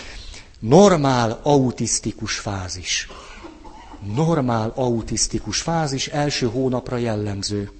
Normál 0.60 1.40
autisztikus 1.44 2.38
fázis. 2.38 3.08
Normál 4.16 4.72
autisztikus 4.76 5.62
fázis 5.62 6.08
első 6.08 6.48
hónapra 6.48 6.98
jellemző. 6.98 7.72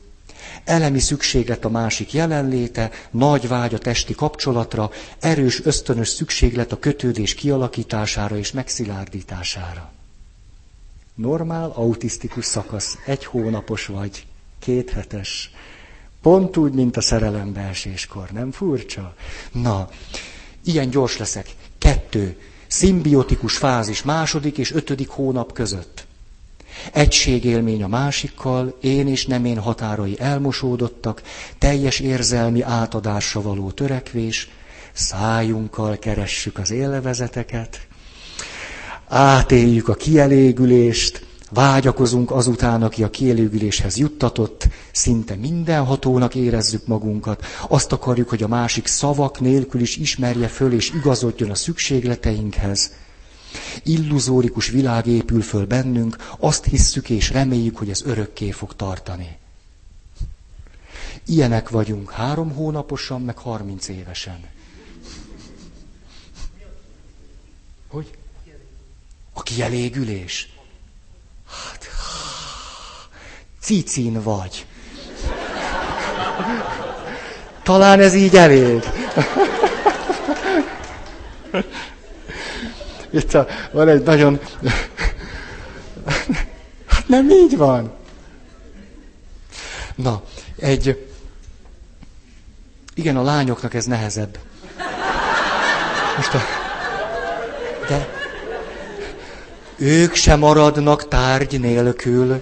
Elemi 0.64 1.00
szükséglet 1.00 1.66
a 1.66 1.70
másik 1.70 2.14
jelenléte, 2.14 2.92
nagy 3.12 3.48
vágy 3.48 3.74
a 3.74 3.78
testi 3.78 4.14
kapcsolatra, 4.14 4.90
erős 5.20 5.66
ösztönös 5.66 6.08
szükséglet 6.08 6.72
a 6.72 6.80
kötődés 6.80 7.34
kialakítására 7.34 8.38
és 8.38 8.52
megszilárdítására. 8.52 9.92
Normál 11.16 11.72
autisztikus 11.76 12.46
szakasz. 12.46 12.98
Egy 13.06 13.26
hónapos 13.26 13.86
vagy, 13.86 14.26
két 14.60 14.90
hetes. 14.90 15.52
Pont 16.24 16.58
úgy, 16.58 16.74
mint 16.74 16.98
a 16.98 17.02
szerelembeeséskor. 17.02 18.30
Nem 18.30 18.52
furcsa? 18.52 19.14
Na, 19.52 19.90
ilyen 20.64 20.90
gyors 20.90 21.18
leszek. 21.18 21.48
Kettő. 21.78 22.38
Szimbiotikus 22.68 23.58
fázis 23.58 24.04
második 24.04 24.58
és 24.58 24.72
ötödik 24.72 25.10
hónap 25.10 25.54
között. 25.54 26.06
Egységélmény 26.94 27.84
a 27.84 27.88
másikkal, 27.88 28.78
én 28.82 29.08
és 29.08 29.26
nem 29.26 29.46
én 29.46 29.60
határai 29.60 30.16
elmosódottak, 30.20 31.22
teljes 31.58 32.00
érzelmi 32.00 32.62
átadásra 32.62 33.42
való 33.42 33.72
törekvés, 33.72 34.50
szájunkkal 34.94 35.98
keressük 36.00 36.58
az 36.58 36.72
élvezeteket, 36.72 37.88
átéljük 39.08 39.88
a 39.88 39.94
kielégülést, 39.94 41.26
Vágyakozunk 41.54 42.32
azután, 42.32 42.84
aki 42.84 43.04
a 43.04 43.10
kielégüléshez 43.10 43.98
juttatott, 43.98 44.68
szinte 44.92 45.36
mindenhatónak 45.36 46.36
érezzük 46.36 46.88
magunkat. 46.88 47.46
Azt 47.68 47.92
akarjuk, 47.92 48.30
hogy 48.30 48.44
a 48.44 48.48
másik 48.48 48.88
szavak 48.88 49.40
nélkül 49.40 49.82
is 49.82 49.98
ismerje 49.98 50.48
föl 50.48 50.74
és 50.74 50.92
igazodjon 50.92 51.50
a 51.50 51.56
szükségleteinkhez. 51.56 52.92
Illuzórikus 53.84 54.70
világ 54.70 55.08
épül 55.08 55.42
föl 55.42 55.66
bennünk, 55.66 56.18
azt 56.40 56.66
hisszük 56.66 57.10
és 57.10 57.32
reméljük, 57.32 57.78
hogy 57.78 57.90
ez 57.90 58.02
örökké 58.06 58.52
fog 58.52 58.76
tartani. 58.76 59.38
Ilyenek 61.26 61.70
vagyunk 61.70 62.12
három 62.12 62.52
hónaposan, 62.52 63.22
meg 63.22 63.38
harminc 63.38 63.88
évesen. 63.88 64.40
Hogy? 67.88 68.18
A 69.34 69.42
kielégülés. 69.44 70.53
Hát, 71.54 71.90
cicin 73.62 74.22
vagy. 74.24 74.66
Talán 77.64 78.00
ez 78.00 78.14
így 78.14 78.36
elég. 78.36 78.84
Itt 83.10 83.34
a, 83.34 83.48
van 83.72 83.88
egy 83.88 84.04
nagyon... 84.04 84.40
Hát 86.88 87.08
nem 87.08 87.30
így 87.30 87.58
van. 87.58 87.94
Na, 89.96 90.24
egy... 90.60 91.08
Igen, 92.96 93.18
a 93.18 93.24
lányoknak 93.24 93.74
ez 93.74 93.86
nehezebb. 93.86 94.38
Most 96.16 96.34
a... 96.34 96.42
De 97.88 98.23
ők 99.84 100.14
sem 100.14 100.40
maradnak 100.40 101.08
tárgy 101.08 101.60
nélkül. 101.60 102.42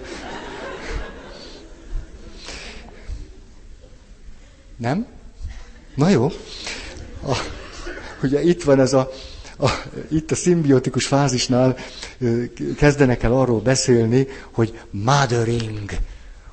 Nem? 4.78 5.08
Na 5.96 6.10
jó. 6.10 6.32
A, 7.28 7.38
ugye 8.24 8.42
itt 8.42 8.64
van 8.64 8.80
ez 8.80 8.94
a, 8.94 9.12
a, 9.60 9.70
itt 10.10 10.32
a 10.32 10.36
szimbiotikus 10.36 11.06
fázisnál 11.06 11.78
kezdenek 12.78 13.24
el 13.24 13.34
arról 13.34 13.60
beszélni, 13.60 14.28
hogy 14.52 14.80
mothering, 14.90 15.92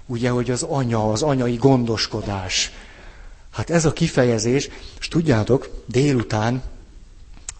ugye, 0.07 0.30
hogy 0.30 0.51
az 0.51 0.62
anya, 0.62 1.12
az 1.12 1.22
anyai 1.22 1.57
gondoskodás. 1.57 2.72
Hát 3.53 3.70
ez 3.70 3.84
a 3.84 3.93
kifejezés, 3.93 4.68
és 5.01 5.09
tudjátok, 5.09 5.68
délután 5.86 6.62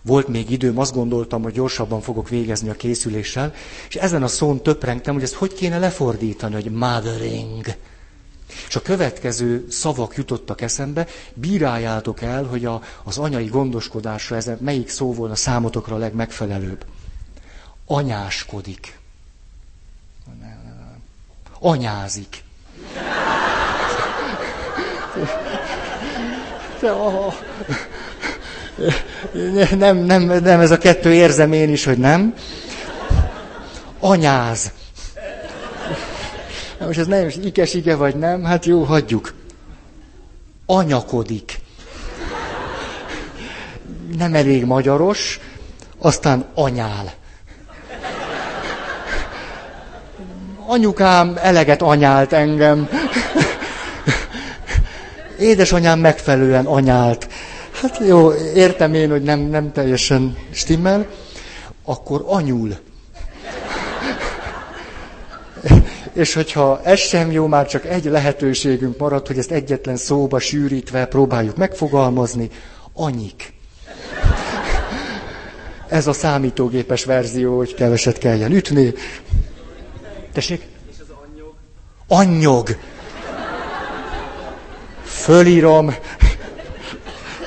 volt 0.03 0.29
még 0.29 0.51
időm, 0.51 0.79
azt 0.79 0.95
gondoltam, 0.95 1.43
hogy 1.43 1.53
gyorsabban 1.53 2.01
fogok 2.01 2.29
végezni 2.29 2.69
a 2.69 2.75
készüléssel, 2.75 3.55
és 3.89 3.95
ezen 3.97 4.23
a 4.23 4.29
szón 4.29 4.63
töprengtem, 4.63 5.15
hogy 5.15 5.23
ezt 5.23 5.35
hogy 5.35 5.55
kéne 5.55 5.79
lefordítani, 5.79 6.55
hogy 6.55 6.71
mothering. 6.71 7.67
És 8.69 8.77
a 8.77 8.83
következő 8.83 9.67
szavak 9.71 10.17
jutottak 10.17 10.61
eszembe, 10.61 11.07
bíráljátok 11.35 12.23
el, 12.23 12.45
hogy 12.45 12.65
a, 12.65 12.83
az 13.05 13.19
anyai 13.19 13.47
gondoskodásra 13.47 14.37
ez 14.37 14.51
melyik 14.61 14.89
szó 14.89 15.13
volna 15.15 15.35
számotokra 15.35 15.95
a 15.95 15.99
legmegfelelőbb. 15.99 16.85
Anyáskodik. 17.87 18.99
Anyázik. 21.61 22.43
Nem, 29.79 29.97
nem, 29.97 30.22
nem, 30.22 30.61
ez 30.61 30.70
a 30.70 30.79
kettő 30.79 31.12
érzem 31.12 31.53
én 31.53 31.70
is, 31.70 31.85
hogy 31.85 31.99
nem. 31.99 32.35
Anyáz. 34.01 34.72
Most 36.79 36.99
ez 36.99 37.07
nem 37.07 37.26
is 37.26 37.37
ikes-ige 37.37 37.97
vagy 37.97 38.16
nem, 38.16 38.45
hát 38.45 38.66
jó, 38.66 38.83
hagyjuk. 38.83 39.35
Anyakodik. 40.66 41.61
Nem 44.16 44.35
elég 44.35 44.64
magyaros, 44.64 45.41
aztán 45.99 46.45
anyál. 46.55 47.12
Anyukám 50.66 51.39
eleget 51.43 51.83
anyált 51.83 52.33
engem. 52.33 52.89
Édesanyám 55.39 55.99
megfelelően 55.99 56.66
anyált. 56.66 57.29
Hát 57.81 57.99
jó, 58.07 58.33
értem 58.35 58.95
én, 58.95 59.11
hogy 59.11 59.22
nem, 59.22 59.41
nem 59.41 59.72
teljesen 59.72 60.37
stimmel. 60.51 61.07
Akkor 61.85 62.24
anyul. 62.26 62.76
És 66.12 66.35
hogyha 66.35 66.81
ez 66.83 66.99
sem 66.99 67.31
jó, 67.31 67.47
már 67.47 67.66
csak 67.66 67.85
egy 67.87 68.05
lehetőségünk 68.05 68.99
maradt, 68.99 69.26
hogy 69.26 69.39
ezt 69.39 69.51
egyetlen 69.51 69.97
szóba 69.97 70.39
sűrítve 70.39 71.07
próbáljuk 71.07 71.57
megfogalmazni, 71.57 72.51
anyik. 72.93 73.53
Ez 75.89 76.07
a 76.07 76.12
számítógépes 76.12 77.05
verzió, 77.05 77.57
hogy 77.57 77.74
keveset 77.74 78.18
kelljen 78.18 78.53
ütni. 78.53 78.95
Tessék? 80.33 80.66
És 80.91 80.97
az 81.01 81.14
annyog? 81.24 81.55
Annyog. 82.09 82.76
Fölírom. 85.05 85.95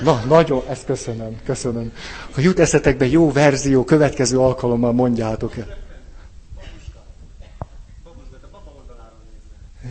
Na, 0.04 0.24
nagyon, 0.28 0.64
ezt 0.70 0.86
köszönöm, 0.86 1.40
köszönöm. 1.46 1.94
Ha 2.32 2.42
jut 2.42 2.60
eszetekbe 2.60 3.06
jó 3.06 3.32
verzió, 3.32 3.84
következő 3.84 4.40
alkalommal 4.40 4.92
mondjátok 4.92 5.58
el. 5.58 5.78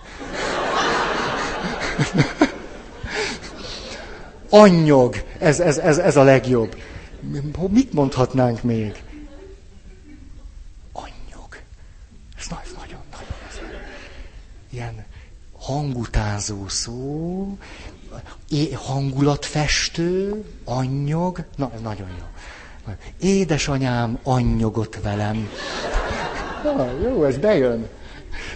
Annyog, 4.51 5.17
ez, 5.39 5.61
ez, 5.61 5.79
ez, 5.79 5.99
ez 5.99 6.17
a 6.17 6.23
legjobb. 6.23 6.77
Mit 7.69 7.93
mondhatnánk 7.93 8.63
még? 8.63 9.03
Annyog. 10.93 11.57
Ez 12.39 12.47
nagyon, 12.49 12.75
nagyon, 12.79 13.01
nagyon. 13.11 13.81
Ilyen 14.71 15.06
hangutázó 15.67 16.69
szó, 16.69 17.59
hangulatfestő, 18.75 20.45
annyog. 20.65 21.45
Na, 21.57 21.71
nagyon 21.83 22.09
jó. 22.09 22.25
Édesanyám 23.21 24.19
annyogott 24.23 24.99
velem. 25.03 25.49
Na, 26.65 26.91
jó, 26.91 27.25
ez 27.25 27.37
bejön. 27.37 27.89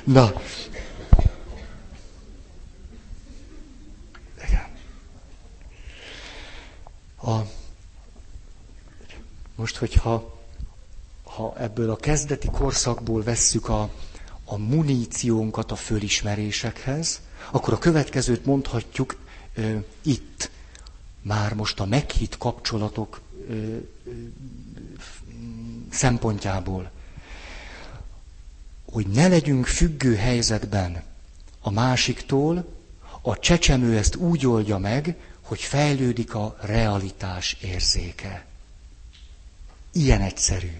Na. 0.05 0.33
Igen. 4.49 4.67
A, 7.23 7.47
most, 9.57 9.77
hogyha 9.77 10.39
ha 11.25 11.55
ebből 11.59 11.91
a 11.91 11.97
kezdeti 11.97 12.49
korszakból 12.51 13.23
vesszük 13.23 13.69
a, 13.69 13.89
a 14.51 14.57
muníciónkat 14.57 15.71
a 15.71 15.77
fölismerésekhez, 15.77 17.21
akkor 17.51 17.73
a 17.75 17.79
következőt 17.79 18.45
mondhatjuk 18.45 19.17
ö, 19.55 19.77
itt. 20.03 20.51
Már 21.23 21.55
most 21.55 21.81
a 21.81 21.85
meghitt 21.85 22.39
kapcsolatok 22.39 23.21
ö, 23.49 23.53
ö, 23.53 23.77
szempontjából 25.91 26.91
hogy 28.93 29.07
ne 29.07 29.29
legyünk 29.29 29.67
függő 29.67 30.15
helyzetben 30.17 31.03
a 31.61 31.71
másiktól, 31.71 32.75
a 33.23 33.39
csecsemő 33.39 33.97
ezt 33.97 34.17
úgy 34.17 34.47
oldja 34.47 34.79
meg, 34.79 35.17
hogy 35.41 35.61
fejlődik 35.61 36.35
a 36.35 36.57
realitás 36.61 37.57
érzéke. 37.63 38.45
Ilyen 39.93 40.21
egyszerű. 40.21 40.71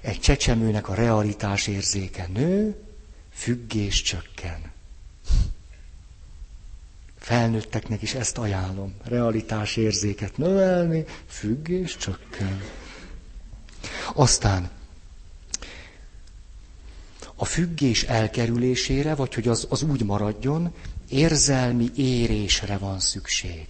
Egy 0.00 0.20
csecsemőnek 0.20 0.88
a 0.88 0.94
realitás 0.94 1.66
érzéke 1.66 2.28
nő, 2.32 2.76
függés 3.32 4.02
csökken. 4.02 4.70
Felnőtteknek 7.18 8.02
is 8.02 8.14
ezt 8.14 8.38
ajánlom. 8.38 8.94
Realitás 9.04 9.76
érzéket 9.76 10.36
növelni, 10.36 11.04
függés 11.26 11.96
csökken. 11.96 12.60
Aztán 14.14 14.70
a 17.34 17.44
függés 17.44 18.02
elkerülésére, 18.02 19.14
vagy 19.14 19.34
hogy 19.34 19.48
az, 19.48 19.66
az 19.70 19.82
úgy 19.82 20.04
maradjon, 20.04 20.74
érzelmi 21.08 21.90
érésre 21.96 22.78
van 22.78 23.00
szükség. 23.00 23.66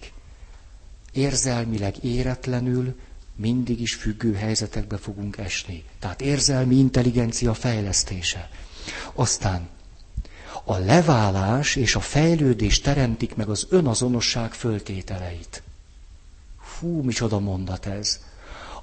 Érzelmileg 1.11 2.03
éretlenül 2.03 2.95
mindig 3.35 3.81
is 3.81 3.95
függő 3.95 4.33
helyzetekbe 4.33 4.97
fogunk 4.97 5.37
esni. 5.37 5.83
Tehát 5.99 6.21
érzelmi 6.21 6.75
intelligencia 6.75 7.53
fejlesztése. 7.53 8.49
Aztán 9.13 9.69
a 10.63 10.77
leválás 10.77 11.75
és 11.75 11.95
a 11.95 11.99
fejlődés 11.99 12.79
teremtik 12.81 13.35
meg 13.35 13.49
az 13.49 13.67
önazonosság 13.69 14.53
föltételeit. 14.53 15.63
Fú, 16.61 17.01
micsoda 17.01 17.39
mondat 17.39 17.85
ez. 17.85 18.19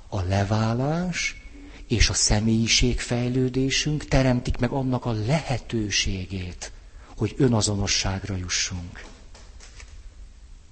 A 0.09 0.21
leválás 0.21 1.43
és 1.87 2.09
a 2.09 2.15
személyiségfejlődésünk 2.15 4.05
teremtik 4.05 4.59
meg 4.59 4.71
annak 4.71 5.05
a 5.05 5.13
lehetőségét, 5.13 6.73
hogy 7.17 7.35
önazonosságra 7.37 8.37
jussunk. 8.37 9.05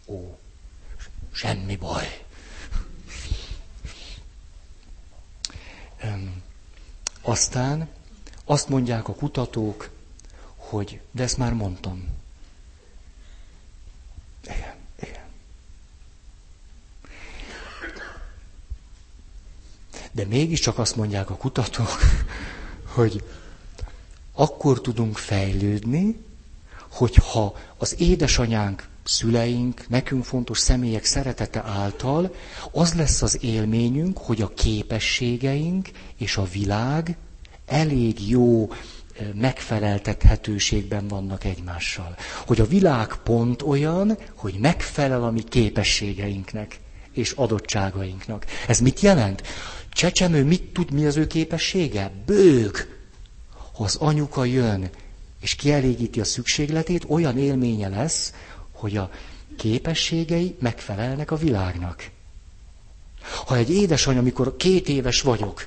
Ó, 0.07 0.39
semmi 1.33 1.77
baj. 1.77 2.25
Aztán 7.23 7.89
azt 8.49 8.69
mondják 8.69 9.09
a 9.09 9.15
kutatók, 9.15 9.91
hogy, 10.57 11.01
de 11.11 11.23
ezt 11.23 11.37
már 11.37 11.53
mondtam. 11.53 12.09
Igen. 15.01 15.25
De 20.13 20.25
mégiscsak 20.27 20.79
azt 20.79 20.97
mondják 20.97 21.31
a 21.31 21.37
kutatók, 21.37 21.99
hogy 22.95 23.25
akkor 24.33 24.81
tudunk 24.81 25.17
fejlődni, 25.17 26.25
hogyha 26.91 27.55
az 27.77 28.01
édesanyánk, 28.01 28.89
szüleink, 29.05 29.89
nekünk 29.89 30.25
fontos 30.25 30.59
személyek 30.59 31.05
szeretete 31.05 31.63
által 31.65 32.35
az 32.73 32.95
lesz 32.95 33.23
az 33.23 33.39
élményünk, 33.43 34.19
hogy 34.19 34.43
a 34.43 34.55
képességeink 34.55 35.89
és 36.17 36.37
a 36.37 36.45
világ 36.45 37.17
elég 37.67 38.29
jó 38.29 38.69
megfeleltethetőségben 39.35 41.09
vannak 41.09 41.45
egymással. 41.45 42.17
Hogy 42.47 42.61
a 42.61 42.67
világ 42.67 43.17
pont 43.17 43.63
olyan, 43.63 44.19
hogy 44.35 44.55
megfelel 44.61 45.25
a 45.25 45.31
mi 45.31 45.43
képességeinknek 45.43 46.79
és 47.13 47.31
adottságainknak. 47.31 48.47
Ez 48.69 48.79
mit 48.79 49.01
jelent? 49.01 49.43
Csecsemő 49.93 50.45
mit 50.45 50.63
tud, 50.63 50.91
mi 50.91 51.07
az 51.07 51.17
ő 51.17 51.27
képessége? 51.27 52.11
Bőg. 52.27 52.95
Ha 53.75 53.85
az 53.85 53.97
anyuka 53.97 54.45
jön, 54.45 54.91
és 55.41 55.55
kielégíti 55.55 56.21
a 56.21 56.25
szükségletét, 56.25 57.05
olyan 57.09 57.39
élménye 57.39 57.89
lesz, 57.89 58.33
hogy 58.73 58.97
a 58.97 59.11
képességei 59.57 60.57
megfelelnek 60.61 61.31
a 61.31 61.37
világnak. 61.37 62.11
Ha 63.47 63.57
egy 63.57 63.71
édesanyja, 63.71 64.21
amikor 64.21 64.57
két 64.57 64.89
éves 64.89 65.21
vagyok, 65.21 65.67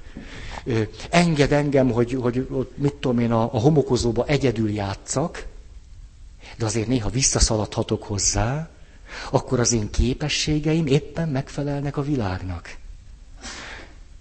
enged 1.09 1.51
engem, 1.51 1.91
hogy, 1.91 2.13
hogy 2.21 2.47
mit 2.75 2.93
tudom 2.93 3.19
én, 3.19 3.31
a, 3.31 3.41
a 3.43 3.59
homokozóba 3.59 4.25
egyedül 4.25 4.69
játszak, 4.71 5.45
de 6.57 6.65
azért 6.65 6.87
néha 6.87 7.09
visszaszaladhatok 7.09 8.03
hozzá, 8.03 8.69
akkor 9.31 9.59
az 9.59 9.71
én 9.71 9.89
képességeim 9.89 10.87
éppen 10.87 11.29
megfelelnek 11.29 11.97
a 11.97 12.01
világnak. 12.01 12.75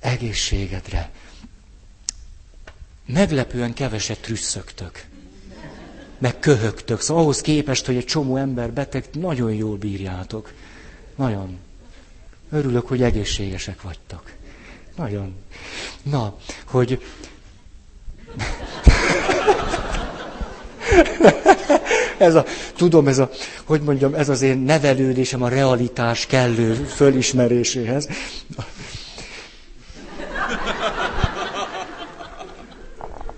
Egészségedre. 0.00 1.10
Meglepően 3.06 3.74
keveset 3.74 4.20
trüsszögtök. 4.20 5.04
Meg 6.18 6.38
köhögtök. 6.38 7.00
Szóval 7.00 7.22
ahhoz 7.22 7.40
képest, 7.40 7.86
hogy 7.86 7.96
egy 7.96 8.04
csomó 8.04 8.36
ember 8.36 8.72
beteg, 8.72 9.04
nagyon 9.12 9.52
jól 9.54 9.76
bírjátok. 9.76 10.52
Nagyon. 11.16 11.58
Örülök, 12.50 12.86
hogy 12.88 13.02
egészségesek 13.02 13.82
vagytok. 13.82 14.32
Nagyon. 14.98 15.34
Na, 16.02 16.36
hogy... 16.66 17.02
ez 22.18 22.34
a, 22.34 22.44
tudom, 22.76 23.08
ez 23.08 23.18
a, 23.18 23.30
hogy 23.64 23.80
mondjam, 23.80 24.14
ez 24.14 24.28
az 24.28 24.42
én 24.42 24.58
nevelődésem 24.58 25.42
a 25.42 25.48
realitás 25.48 26.26
kellő 26.26 26.74
fölismeréséhez. 26.74 28.08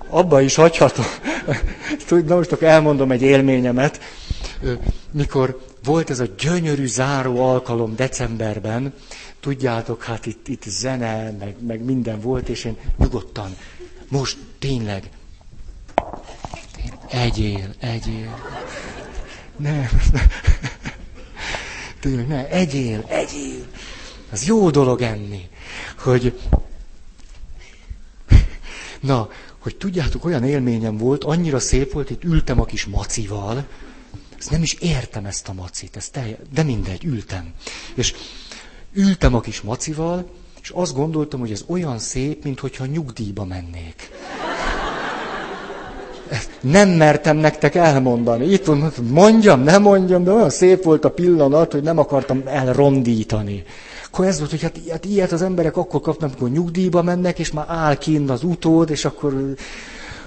Abba 0.08 0.40
is 0.40 0.54
hagyhatom. 0.54 1.04
Na 2.08 2.34
most 2.34 2.52
akkor 2.52 2.68
elmondom 2.68 3.10
egy 3.10 3.22
élményemet. 3.22 4.00
Mikor 5.10 5.60
volt 5.84 6.10
ez 6.10 6.20
a 6.20 6.26
gyönyörű 6.38 6.86
záró 6.86 7.40
alkalom 7.48 7.96
decemberben, 7.96 8.94
tudjátok, 9.40 10.02
hát 10.02 10.26
itt, 10.26 10.48
itt 10.48 10.62
zene, 10.62 11.30
meg, 11.30 11.54
meg 11.66 11.84
minden 11.84 12.20
volt, 12.20 12.48
és 12.48 12.64
én 12.64 12.76
nyugodtan, 12.96 13.56
most 14.08 14.36
tényleg, 14.58 15.10
egyél, 17.08 17.74
egyél. 17.78 18.38
Nem, 19.56 19.88
tényleg, 22.00 22.26
ne, 22.26 22.48
egyél, 22.48 23.04
egyél. 23.08 23.66
Az 24.30 24.46
jó 24.46 24.70
dolog 24.70 25.00
enni, 25.00 25.48
hogy, 25.98 26.38
na, 29.00 29.30
hogy 29.58 29.76
tudjátok, 29.76 30.24
olyan 30.24 30.44
élményem 30.44 30.96
volt, 30.96 31.24
annyira 31.24 31.58
szép 31.58 31.92
volt, 31.92 32.10
itt 32.10 32.24
ültem 32.24 32.60
a 32.60 32.64
kis 32.64 32.84
macival, 32.84 33.66
ezt 34.38 34.50
nem 34.50 34.62
is 34.62 34.72
értem 34.72 35.26
ezt 35.26 35.48
a 35.48 35.52
macit, 35.52 35.96
ezt 35.96 36.12
telj, 36.12 36.36
de 36.52 36.62
mindegy, 36.62 37.04
ültem. 37.04 37.52
És 37.94 38.14
ültem 38.92 39.34
a 39.34 39.40
kis 39.40 39.60
macival, 39.60 40.24
és 40.62 40.70
azt 40.74 40.94
gondoltam, 40.94 41.40
hogy 41.40 41.50
ez 41.50 41.64
olyan 41.66 41.98
szép, 41.98 42.44
mintha 42.44 42.86
nyugdíjba 42.86 43.44
mennék. 43.44 44.10
Nem 46.60 46.88
mertem 46.88 47.36
nektek 47.36 47.74
elmondani. 47.74 48.52
Itt 48.52 48.66
mondjam, 49.10 49.62
nem 49.62 49.82
mondjam, 49.82 50.24
de 50.24 50.30
olyan 50.32 50.50
szép 50.50 50.84
volt 50.84 51.04
a 51.04 51.10
pillanat, 51.10 51.72
hogy 51.72 51.82
nem 51.82 51.98
akartam 51.98 52.42
elrondítani. 52.46 53.64
Akkor 54.06 54.26
ez 54.26 54.38
volt, 54.38 54.50
hogy 54.50 54.62
hát, 54.62 54.78
hát 54.90 55.04
ilyet 55.04 55.32
az 55.32 55.42
emberek 55.42 55.76
akkor 55.76 56.00
kapnak, 56.00 56.28
amikor 56.30 56.50
nyugdíjba 56.50 57.02
mennek, 57.02 57.38
és 57.38 57.50
már 57.52 57.64
áll 57.68 57.94
kint 57.94 58.30
az 58.30 58.42
utód, 58.42 58.90
és 58.90 59.04
akkor 59.04 59.54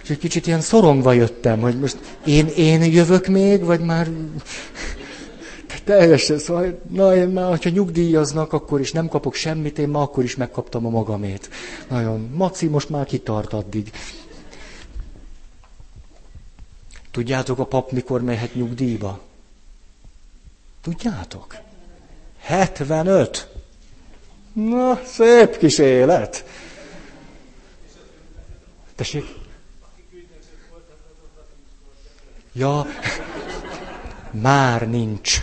és 0.04 0.10
egy 0.10 0.18
kicsit 0.18 0.48
ilyen 0.48 0.62
szorongva 0.62 1.14
jöttem, 1.14 1.60
hogy 1.60 1.80
most 1.80 1.98
én, 2.26 2.48
én 2.48 2.84
jövök 2.84 3.28
még, 3.28 3.64
vagy 3.64 3.80
már 3.80 4.08
teljesen, 5.84 6.38
szóval, 6.38 6.80
na 6.90 7.16
én 7.16 7.28
már, 7.28 7.50
hogyha 7.50 7.70
nyugdíjaznak, 7.70 8.54
akkor 8.54 8.80
is 8.80 8.92
nem 8.92 9.08
kapok 9.08 9.34
semmit, 9.34 9.80
én 9.80 9.88
már 9.88 10.02
akkor 10.02 10.24
is 10.24 10.36
megkaptam 10.36 10.86
a 10.86 10.90
magamét. 10.90 11.50
Nagyon, 11.90 12.30
Maci 12.34 12.68
most 12.68 12.90
már 12.90 13.06
kitart 13.06 13.54
addig. 13.54 13.92
Tudjátok, 17.12 17.60
a 17.60 17.66
pap 17.66 17.92
mikor 17.92 18.22
mehet 18.22 18.56
nyugdíjba? 18.56 19.20
Tudjátok? 20.82 21.56
75. 22.40 23.48
Na, 24.54 25.02
szép 25.06 25.58
kis 25.58 25.78
élet. 25.78 26.46
Tessék? 28.96 29.26
Ja, 32.54 32.86
már 34.32 34.90
nincs. 34.90 35.42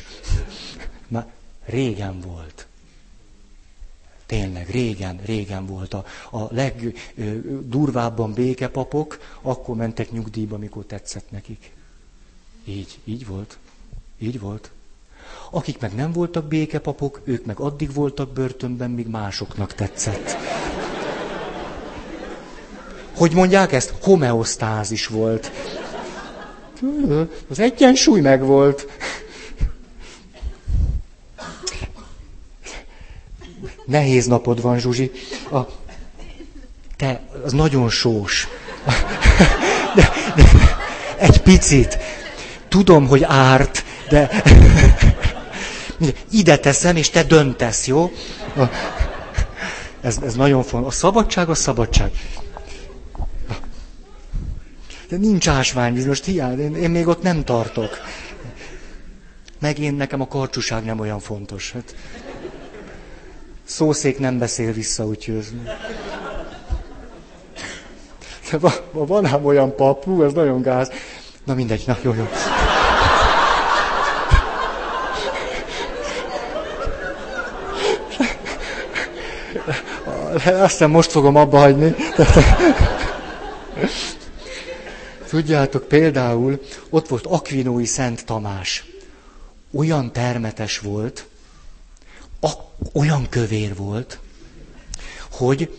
Régen 1.65 2.21
volt. 2.21 2.67
Tényleg, 4.27 4.71
régen, 4.71 5.21
régen 5.25 5.67
volt. 5.67 5.95
A, 5.95 6.05
a 6.31 6.49
legdurvábban 6.51 8.33
békepapok 8.33 9.19
akkor 9.43 9.77
mentek 9.77 10.11
nyugdíjba, 10.11 10.55
amikor 10.55 10.85
tetszett 10.85 11.31
nekik. 11.31 11.71
Így, 12.65 12.99
így 13.05 13.27
volt. 13.27 13.59
Így 14.19 14.41
volt. 14.41 14.71
Akik 15.51 15.81
meg 15.81 15.95
nem 15.95 16.13
voltak 16.13 16.45
békepapok, 16.45 17.21
ők 17.25 17.45
meg 17.45 17.59
addig 17.59 17.93
voltak 17.93 18.33
börtönben, 18.33 18.91
míg 18.91 19.07
másoknak 19.07 19.75
tetszett. 19.75 20.37
Hogy 23.17 23.33
mondják 23.33 23.73
ezt? 23.73 23.95
Homeosztázis 24.03 25.07
volt. 25.07 25.51
Az 27.49 27.59
egyensúly 27.59 28.21
megvolt. 28.21 28.87
Nehéz 33.91 34.27
napod 34.27 34.61
van, 34.63 34.79
Zsuzsi. 34.79 35.11
A, 35.53 35.59
te, 36.97 37.21
az 37.45 37.53
nagyon 37.53 37.89
sós. 37.89 38.49
De, 39.95 40.09
de, 40.37 40.49
egy 41.19 41.41
picit. 41.43 41.99
Tudom, 42.69 43.07
hogy 43.09 43.23
árt, 43.23 43.85
de 44.09 44.43
ide 46.31 46.57
teszem, 46.59 46.97
és 46.97 47.11
te 47.11 47.23
döntesz, 47.23 47.87
jó? 47.87 48.11
Ez, 50.01 50.19
ez 50.25 50.35
nagyon 50.35 50.63
fontos. 50.63 50.95
A 50.95 50.97
szabadság 50.97 51.49
a 51.49 51.55
szabadság. 51.55 52.11
De 55.09 55.17
nincs 55.17 55.49
ásványvíz, 55.49 56.07
most 56.07 56.25
hiány, 56.25 56.61
én, 56.61 56.75
én 56.75 56.91
még 56.91 57.07
ott 57.07 57.23
nem 57.23 57.45
tartok. 57.45 57.99
Meg 59.59 59.79
én, 59.79 59.95
nekem 59.95 60.21
a 60.21 60.27
karcsuság 60.29 60.85
nem 60.85 61.01
olyan 61.01 61.21
fontos. 61.21 61.73
Hát, 61.73 61.95
szószék 63.71 64.19
nem 64.19 64.39
beszél 64.39 64.73
vissza, 64.73 65.07
úgyhogy... 65.07 65.47
De 68.51 68.59
van, 68.59 68.73
van 68.93 69.27
ám 69.27 69.45
olyan 69.45 69.77
papú, 69.77 70.23
ez 70.23 70.33
nagyon 70.33 70.63
gáz. 70.63 70.91
Na 71.45 71.55
mindegy, 71.55 71.83
na 71.87 71.97
jó, 72.03 72.15
jó. 72.15 72.29
Aztán 80.45 80.91
most 80.91 81.11
fogom 81.11 81.37
abba 81.37 81.59
hagyni. 81.59 81.95
Tudjátok, 85.29 85.89
például 85.89 86.61
ott 86.91 87.09
volt 87.09 87.27
Akvinói 87.27 87.87
Szent 87.87 88.25
Tamás. 88.25 88.85
Olyan 89.73 90.13
termetes 90.13 90.79
volt, 90.79 91.27
olyan 92.93 93.29
kövér 93.29 93.77
volt, 93.77 94.19
hogy 95.31 95.79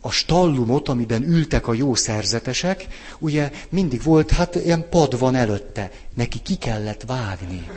a 0.00 0.10
stallumot, 0.10 0.88
amiben 0.88 1.22
ültek 1.22 1.66
a 1.66 1.74
jó 1.74 1.94
szerzetesek, 1.94 2.86
ugye 3.18 3.50
mindig 3.68 4.02
volt, 4.02 4.30
hát 4.30 4.54
ilyen 4.54 4.88
pad 4.88 5.18
van 5.18 5.34
előtte. 5.34 5.90
Neki 6.14 6.38
ki 6.42 6.54
kellett 6.54 7.02
vágni, 7.06 7.70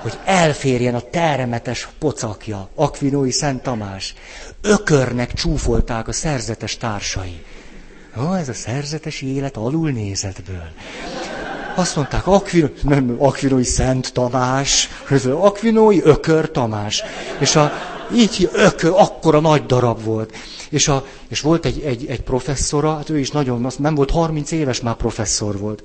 hogy 0.00 0.18
elférjen 0.24 0.94
a 0.94 1.00
termetes 1.00 1.88
pocakja, 1.98 2.68
Akvinói 2.74 3.30
Szent 3.30 3.62
Tamás. 3.62 4.14
Ökörnek 4.60 5.32
csúfolták 5.32 6.08
a 6.08 6.12
szerzetes 6.12 6.76
társai. 6.76 7.44
Ó, 8.16 8.34
ez 8.34 8.48
a 8.48 8.54
szerzetes 8.54 9.22
élet 9.22 9.56
alulnézetből. 9.56 10.72
Azt 11.78 11.96
mondták, 11.96 12.26
Aquino, 12.26 12.68
nem, 12.82 13.16
Aquinoi 13.18 13.64
Szent 13.64 14.12
Tamás, 14.12 14.88
Aquinoi 15.30 16.00
Ökör 16.02 16.50
Tamás. 16.50 17.02
És 17.38 17.56
a, 17.56 17.72
így 18.14 18.50
ökö, 18.52 18.90
akkora 18.90 19.40
nagy 19.40 19.66
darab 19.66 20.02
volt. 20.02 20.36
És, 20.70 20.88
a, 20.88 21.06
és 21.28 21.40
volt 21.40 21.64
egy, 21.64 21.80
egy, 21.80 22.06
egy 22.06 22.20
professzora, 22.20 22.94
hát 22.94 23.10
ő 23.10 23.18
is 23.18 23.30
nagyon, 23.30 23.64
azt 23.64 23.78
nem 23.78 23.94
volt 23.94 24.10
30 24.10 24.50
éves, 24.50 24.80
már 24.80 24.94
professzor 24.94 25.58
volt. 25.58 25.84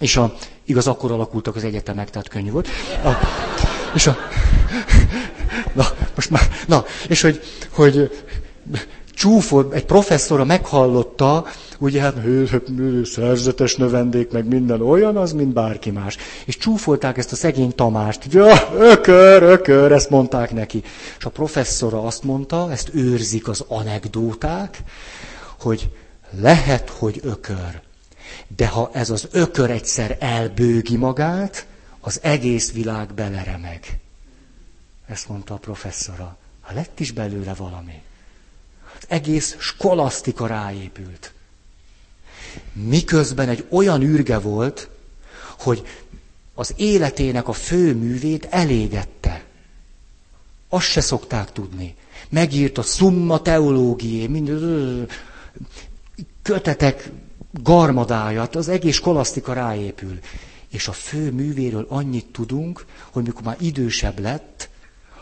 És 0.00 0.16
a, 0.16 0.34
igaz, 0.64 0.86
akkor 0.86 1.12
alakultak 1.12 1.56
az 1.56 1.64
egyetemek, 1.64 2.10
tehát 2.10 2.28
könnyű 2.28 2.50
volt. 2.50 2.68
A, 3.04 3.10
és 3.94 4.06
a, 4.06 4.16
na, 5.78 5.86
most 6.14 6.30
már, 6.30 6.48
na, 6.66 6.84
és 7.08 7.20
hogy, 7.20 7.40
hogy 7.70 8.10
csúfolt, 9.16 9.72
egy 9.72 9.84
professzora 9.84 10.44
meghallotta, 10.44 11.46
ugye 11.78 12.00
hát 12.00 12.16
szerzetes 13.04 13.76
növendék, 13.76 14.30
meg 14.30 14.46
minden 14.46 14.80
olyan, 14.80 15.16
az, 15.16 15.32
mint 15.32 15.52
bárki 15.52 15.90
más. 15.90 16.16
És 16.44 16.56
csúfolták 16.56 17.18
ezt 17.18 17.32
a 17.32 17.36
szegény 17.36 17.74
Tamást. 17.74 18.32
Ja, 18.32 18.72
ökör, 18.78 19.42
ökör, 19.42 19.92
ezt 19.92 20.10
mondták 20.10 20.52
neki. 20.52 20.82
És 21.18 21.24
a 21.24 21.30
professzora 21.30 22.02
azt 22.02 22.22
mondta, 22.22 22.72
ezt 22.72 22.90
őrzik 22.94 23.48
az 23.48 23.64
anekdóták, 23.68 24.82
hogy 25.60 25.90
lehet, 26.40 26.90
hogy 26.90 27.20
ökör. 27.22 27.80
De 28.56 28.66
ha 28.66 28.90
ez 28.92 29.10
az 29.10 29.28
ökör 29.32 29.70
egyszer 29.70 30.16
elbőgi 30.20 30.96
magát, 30.96 31.66
az 32.00 32.18
egész 32.22 32.72
világ 32.72 33.14
beleremeg. 33.14 33.98
Ezt 35.06 35.28
mondta 35.28 35.54
a 35.54 35.58
professzora. 35.58 36.36
Ha 36.60 36.74
lett 36.74 37.00
is 37.00 37.12
belőle 37.12 37.54
valami. 37.54 38.02
Az 38.98 39.04
egész 39.08 39.56
skolasztika 39.58 40.46
ráépült. 40.46 41.32
Miközben 42.72 43.48
egy 43.48 43.66
olyan 43.68 44.02
űrge 44.02 44.38
volt, 44.38 44.88
hogy 45.58 45.86
az 46.54 46.72
életének 46.76 47.48
a 47.48 47.52
fő 47.52 47.94
művét 47.94 48.46
elégette. 48.50 49.44
Azt 50.68 50.86
se 50.86 51.00
szokták 51.00 51.52
tudni. 51.52 51.94
Megírt 52.28 52.78
a 52.78 52.82
Summa 52.82 53.42
Teológié, 53.42 54.26
mind, 54.26 54.50
kötetek 56.42 57.10
garmadáját, 57.62 58.54
az 58.56 58.68
egész 58.68 58.94
skolasztika 58.94 59.52
ráépül. 59.52 60.18
És 60.68 60.88
a 60.88 60.92
fő 60.92 61.32
művéről 61.32 61.86
annyit 61.88 62.26
tudunk, 62.26 62.84
hogy 63.10 63.24
mikor 63.24 63.42
már 63.42 63.56
idősebb 63.60 64.18
lett, 64.18 64.68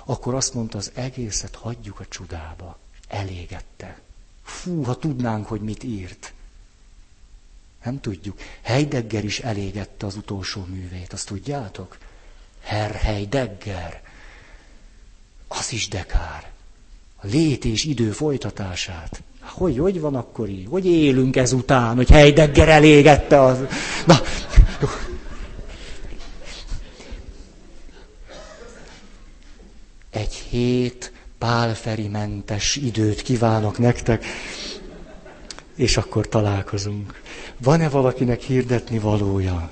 akkor 0.04 0.34
azt 0.34 0.54
mondta, 0.54 0.78
az 0.78 0.90
egészet 0.94 1.54
hagyjuk 1.54 2.00
a 2.00 2.06
csodába. 2.08 2.78
Elégette. 3.08 3.98
Fú, 4.42 4.82
ha 4.82 4.96
tudnánk, 4.96 5.46
hogy 5.46 5.60
mit 5.60 5.82
írt. 5.84 6.32
Nem 7.84 8.00
tudjuk. 8.00 8.38
Heidegger 8.62 9.24
is 9.24 9.38
elégette 9.40 10.06
az 10.06 10.16
utolsó 10.16 10.64
művét, 10.68 11.12
azt 11.12 11.26
tudjátok? 11.26 11.98
Herr 12.62 12.90
Heidegger. 12.94 14.02
Az 15.48 15.72
is 15.72 15.88
dekár. 15.88 16.50
A 17.16 17.26
lét 17.26 17.64
és 17.64 17.84
idő 17.84 18.10
folytatását. 18.10 19.22
Hogy, 19.40 19.78
hogy 19.78 20.00
van 20.00 20.14
akkor 20.14 20.48
így? 20.48 20.66
Hogy 20.70 20.86
élünk 20.86 21.36
ezután, 21.36 21.96
hogy 21.96 22.08
Heidegger 22.10 22.68
elégette 22.68 23.40
az... 23.42 23.58
Na, 24.06 24.20
jó. 24.80 24.88
Egy 30.10 30.34
hét 30.34 31.12
pálferimentes 31.44 32.76
időt 32.76 33.22
kívánok 33.22 33.78
nektek, 33.78 34.24
és 35.76 35.96
akkor 35.96 36.28
találkozunk. 36.28 37.20
Van-e 37.62 37.88
valakinek 37.88 38.40
hirdetni 38.40 38.98
valója? 38.98 39.70